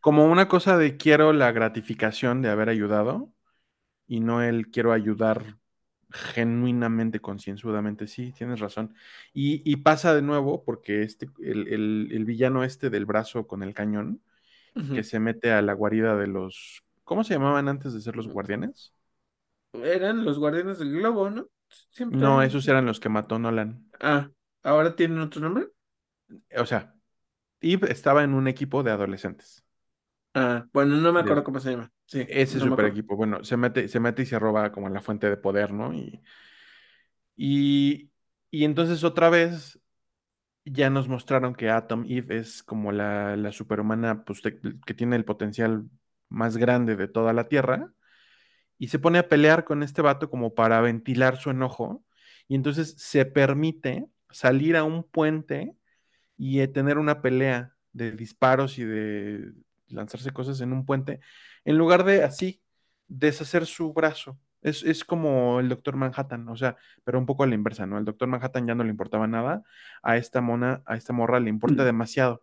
[0.00, 3.30] Como una cosa de quiero la gratificación de haber ayudado
[4.06, 5.58] y no el quiero ayudar
[6.10, 8.94] genuinamente, concienzudamente, sí, tienes razón.
[9.32, 14.22] Y, pasa de nuevo porque este, el, villano este del brazo con el cañón,
[14.92, 16.82] que se mete a la guarida de los...
[17.04, 18.92] ¿Cómo se llamaban antes de ser los guardianes?
[19.72, 21.48] Eran los guardianes del globo, ¿no?
[22.10, 23.88] No, esos eran los que mató Nolan.
[24.00, 24.30] Ah,
[24.62, 25.68] ¿ahora tienen otro nombre?
[26.56, 26.93] O sea,
[27.64, 29.64] Eve estaba en un equipo de adolescentes.
[30.34, 31.92] Ah, bueno, no me acuerdo cómo se llama.
[32.06, 33.16] Sí, Ese super equipo.
[33.16, 35.94] Bueno, se mete, se mete y se roba como la fuente de poder, ¿no?
[35.94, 36.20] Y,
[38.50, 39.80] y, entonces otra vez
[40.64, 45.24] ya nos mostraron que Atom Eve es como la, la superhumana pues, que tiene el
[45.24, 45.88] potencial
[46.28, 47.92] más grande de toda la Tierra.
[48.76, 52.04] Y se pone a pelear con este vato como para ventilar su enojo.
[52.48, 55.76] Y entonces se permite salir a un puente
[56.36, 59.52] y eh, tener una pelea de disparos y de
[59.88, 61.20] lanzarse cosas en un puente,
[61.64, 62.60] en lugar de así
[63.08, 64.38] deshacer su brazo.
[64.62, 67.98] Es, como el Doctor Manhattan, o sea, pero un poco a la inversa, ¿no?
[67.98, 69.62] El Doctor Manhattan ya no le importaba nada,
[70.02, 71.86] a esta mona, a esta morra le importa mm.
[71.86, 72.42] demasiado.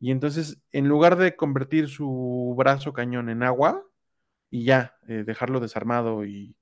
[0.00, 3.82] Y entonces, en lugar de convertir su brazo cañón en agua
[4.50, 6.56] y ya, eh, dejarlo desarmado y,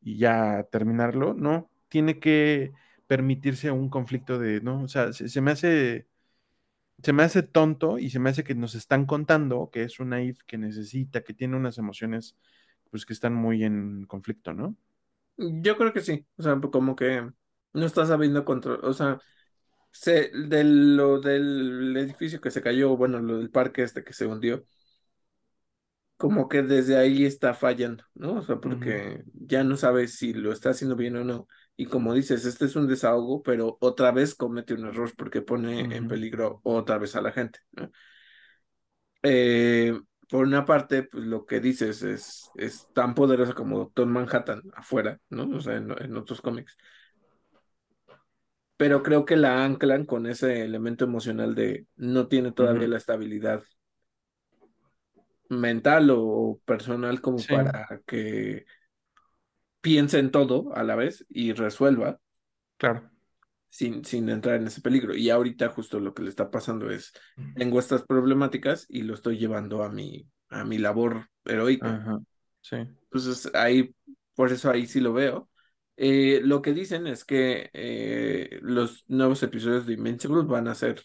[0.00, 2.72] ya terminarlo, no, tiene que
[3.08, 4.82] permitirse un conflicto de, ¿no?
[4.84, 6.08] O sea, se me hace
[7.02, 10.20] se me hace tonto y se me hace que nos están contando que es una
[10.22, 12.36] Eve que necesita, que tiene unas emociones
[12.90, 14.76] pues que están muy en conflicto, ¿no?
[15.36, 17.30] Yo creo que sí, o sea, como que
[17.72, 19.20] no está sabiendo control, o sea,
[19.92, 24.26] se, de lo del edificio que se cayó, bueno, lo del parque este que se
[24.26, 24.64] hundió,
[26.18, 28.34] como que desde ahí está fallando, ¿no?
[28.34, 31.46] O sea, porque ya no sabe si lo está haciendo bien o no.
[31.76, 35.96] Y como dices, este es un desahogo, pero otra vez comete un error porque pone
[35.96, 37.60] en peligro otra vez a la gente.
[37.70, 37.90] ¿no?
[39.22, 39.96] Eh,
[40.28, 45.20] por una parte, pues lo que dices es, es tan poderosa como Doctor Manhattan afuera,
[45.30, 45.56] ¿no?
[45.56, 46.76] O sea, en, otros cómics.
[48.76, 53.62] Pero creo que la anclan con ese elemento emocional de no tiene todavía la estabilidad
[55.48, 58.66] mental o personal como para que
[59.80, 62.20] piense en todo a la vez y resuelva.
[62.76, 63.10] Claro.
[63.68, 65.14] sin, sin entrar en ese peligro.
[65.14, 67.12] Y ahorita justo lo que le está pasando es,
[67.54, 72.20] tengo estas problemáticas y lo estoy llevando a mi, a mi labor heroica.
[72.60, 72.76] Sí.
[72.76, 73.94] Entonces ahí,
[74.34, 75.50] por eso ahí sí lo veo.
[75.96, 81.02] Eh, lo que dicen es que eh, los nuevos episodios de Invincible van a ser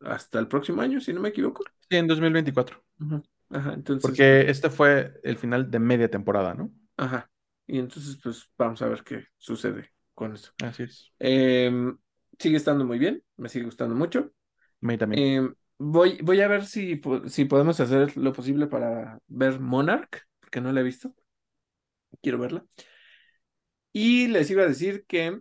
[0.00, 1.64] hasta el próximo año, si no me equivoco.
[1.88, 2.82] Sí, en 2024.
[3.00, 4.02] Ajá, entonces.
[4.02, 6.70] Porque este fue el final de media temporada, ¿no?
[6.96, 7.30] Ajá.
[7.66, 10.52] Y entonces, pues vamos a ver qué sucede con eso.
[10.62, 11.12] Así es.
[11.18, 11.96] Em,
[12.38, 14.32] sigue estando muy bien, me sigue gustando mucho.
[14.80, 15.22] Me también.
[15.22, 20.60] Em, voy, voy a ver si, si podemos hacer lo posible para ver Monarch, porque
[20.60, 21.14] no la he visto.
[22.22, 22.64] Quiero verla.
[23.92, 25.40] Y les iba a decir que,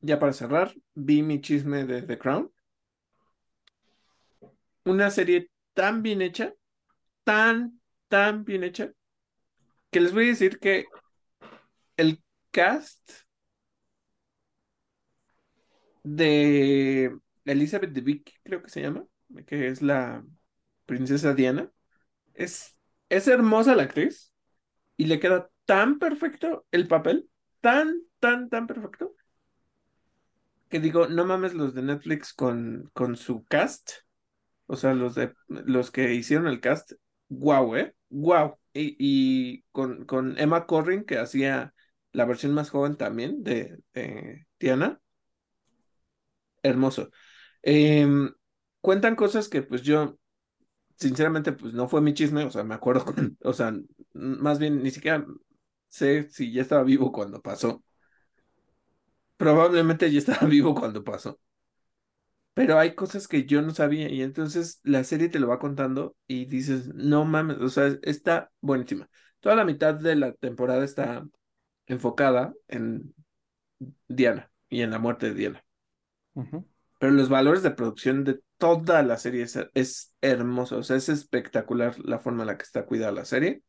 [0.00, 2.52] ya para cerrar, vi mi chisme de The Crown.
[4.84, 6.54] Una serie tan bien hecha,
[7.22, 7.78] tan,
[8.08, 8.92] tan bien hecha,
[9.90, 10.86] que les voy a decir que
[11.98, 13.10] el cast
[16.02, 19.04] de Elizabeth de Vick, creo que se llama,
[19.46, 20.24] que es la
[20.86, 21.70] princesa Diana,
[22.32, 22.74] es,
[23.10, 24.32] es hermosa la actriz
[24.96, 27.28] y le queda tan perfecto el papel,
[27.60, 29.14] tan, tan, tan perfecto,
[30.70, 34.05] que digo, no mames los de Netflix con, con su cast,
[34.66, 36.92] o sea, los de los que hicieron el cast,
[37.28, 38.56] wow, eh, wow.
[38.74, 41.74] Y, con, con, Emma Corrin, que hacía
[42.12, 45.00] la versión más joven también de, de Diana.
[46.62, 47.10] Hermoso.
[47.62, 48.32] Em,
[48.80, 50.18] cuentan cosas que pues yo,
[50.96, 53.04] sinceramente, pues no fue mi chisme, o sea, me acuerdo,
[53.42, 53.74] o sea,
[54.12, 55.26] más bien ni siquiera
[55.88, 57.82] sé si ya estaba vivo cuando pasó.
[59.36, 61.38] Probablemente ya estaba vivo cuando pasó.
[62.56, 66.16] Pero hay cosas que yo no sabía y entonces la serie te lo va contando
[66.26, 69.10] y dices, no mames, o sea, está buenísima.
[69.40, 71.26] Toda la mitad de la temporada está
[71.86, 73.14] enfocada en
[74.08, 75.64] Diana y en la muerte de Diana.
[76.98, 81.10] Pero los valores de producción de toda la serie es, es, hermoso, o sea, es
[81.10, 83.62] espectacular la forma en la que está cuidada la serie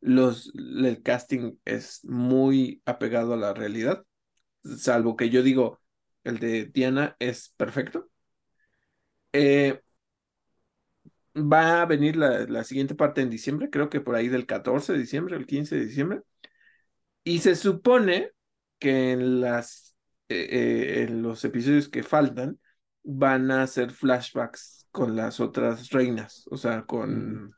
[0.00, 4.04] los, el casting es muy apegado a la realidad,
[4.64, 5.80] salvo que yo digo,
[6.24, 8.09] el de Diana es perfecto.
[9.32, 9.80] Eh,
[11.36, 14.92] va a venir la, la, siguiente parte en diciembre, creo que por ahí del 14
[14.92, 16.22] de diciembre, el 15 de diciembre.
[17.24, 18.32] Y se supone
[18.78, 19.94] que en, las,
[20.28, 22.58] eh, eh, en los episodios que faltan
[23.02, 27.44] van a ser flashbacks con las otras reinas, o sea, con...
[27.44, 27.50] Mm.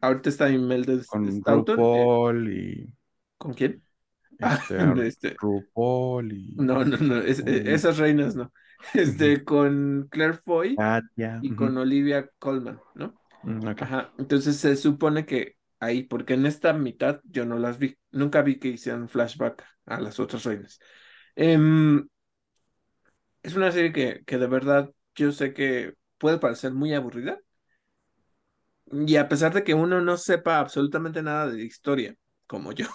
[0.00, 2.94] Ahorita está Imelda Con RuPaul y.
[3.36, 3.82] ¿Con quién?
[4.38, 5.36] Este, ah, este...
[5.40, 6.54] RuPaul y.
[6.54, 7.16] No, no, no.
[7.18, 8.52] esas reinas no.
[8.94, 10.76] Este, con Claire Foy
[11.42, 13.14] y con Olivia Colman, ¿no?
[13.44, 14.12] Mm, Ajá.
[14.18, 17.96] Entonces se supone que ahí, porque en esta mitad yo no las vi.
[18.10, 20.80] Nunca vi que hicieran flashback a las otras reinas.
[21.36, 22.08] Em,
[23.42, 27.38] es una serie que, que de verdad yo sé que puede parecer muy aburrida,
[28.90, 32.14] y a pesar de que uno no sepa absolutamente nada de historia,
[32.46, 32.86] como yo,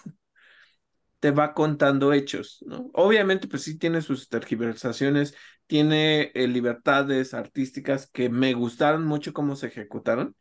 [1.23, 2.91] te va contando hechos, ¿no?
[2.93, 5.33] Obviamente, pues sí tiene sus tergiversaciones,
[5.67, 10.35] tiene eh, libertades artísticas que me gustaron mucho cómo se ejecutaron,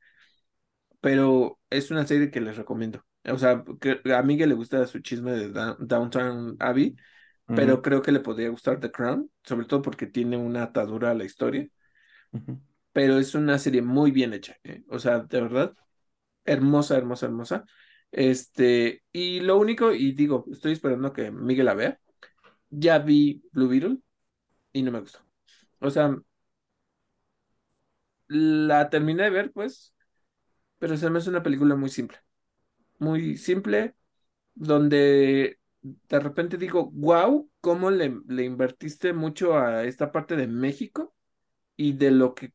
[1.00, 3.04] pero es una serie que les recomiendo.
[3.24, 6.96] O sea, que a Miguel le gusta su chisme de Downtown Abbey,
[7.52, 11.14] pero creo que le podría gustar The Crown, sobre todo porque tiene una atadura a
[11.14, 11.68] la historia
[12.92, 14.84] pero es una serie muy bien hecha, ¿eh?
[14.88, 15.74] o sea, de verdad,
[16.44, 17.64] hermosa, hermosa, hermosa.
[18.12, 22.00] Este, y lo único, y digo, estoy esperando que Miguel la vea,
[22.70, 23.98] ya vi Blue Beetle
[24.72, 25.20] y no me gustó.
[25.80, 26.16] O sea,
[28.28, 29.94] la terminé de ver, pues,
[30.78, 32.18] pero se me hace una película muy simple,
[32.98, 33.96] muy simple,
[34.54, 41.14] donde de repente digo, wow, ¿cómo le, le invertiste mucho a esta parte de México
[41.76, 42.52] y de lo que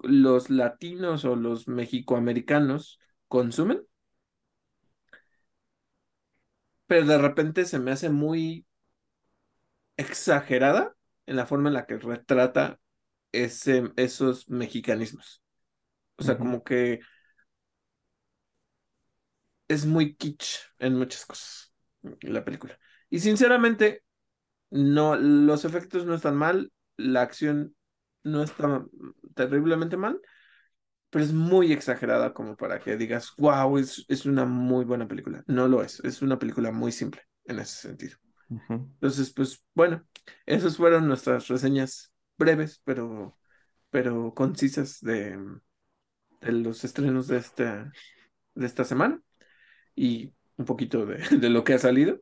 [0.00, 3.82] los latinos o los mexicoamericanos consumen,
[6.88, 8.66] pero de repente se me hace muy
[9.96, 10.96] exagerada
[11.26, 12.80] en la forma en la que retrata
[13.32, 15.42] ese, esos mexicanismos.
[16.16, 17.00] O sea, como que
[19.68, 21.72] es muy kitsch en muchas cosas
[22.22, 22.78] la película.
[23.10, 24.02] Y sinceramente,
[24.70, 27.76] no, los efectos no están mal, la acción
[28.24, 28.84] no está
[29.34, 30.20] terriblemente mal,
[31.10, 35.44] pero es muy exagerada como para que digas, wow, es, es una muy buena película.
[35.46, 38.16] No lo es, es una película muy simple en ese sentido.
[39.00, 40.06] Entonces, pues bueno,
[40.46, 43.38] esas fueron nuestras reseñas breves, pero,
[43.90, 45.38] pero concisas de,
[46.40, 47.92] de los estrenos de esta,
[48.54, 49.20] de esta semana
[49.96, 52.20] y un poquito de, de lo que ha salido.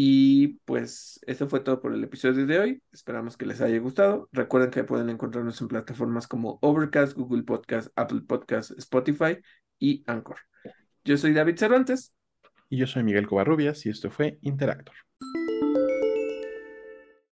[0.00, 2.82] Y pues eso fue todo por el episodio de hoy.
[2.92, 4.28] Esperamos que les haya gustado.
[4.30, 9.38] Recuerden que pueden encontrarnos en plataformas como Overcast, Google Podcast, Apple Podcast, Spotify
[9.76, 10.36] y Anchor.
[11.04, 12.14] Yo soy David Cervantes.
[12.68, 14.94] Y yo soy Miguel Covarrubias y esto fue Interactor.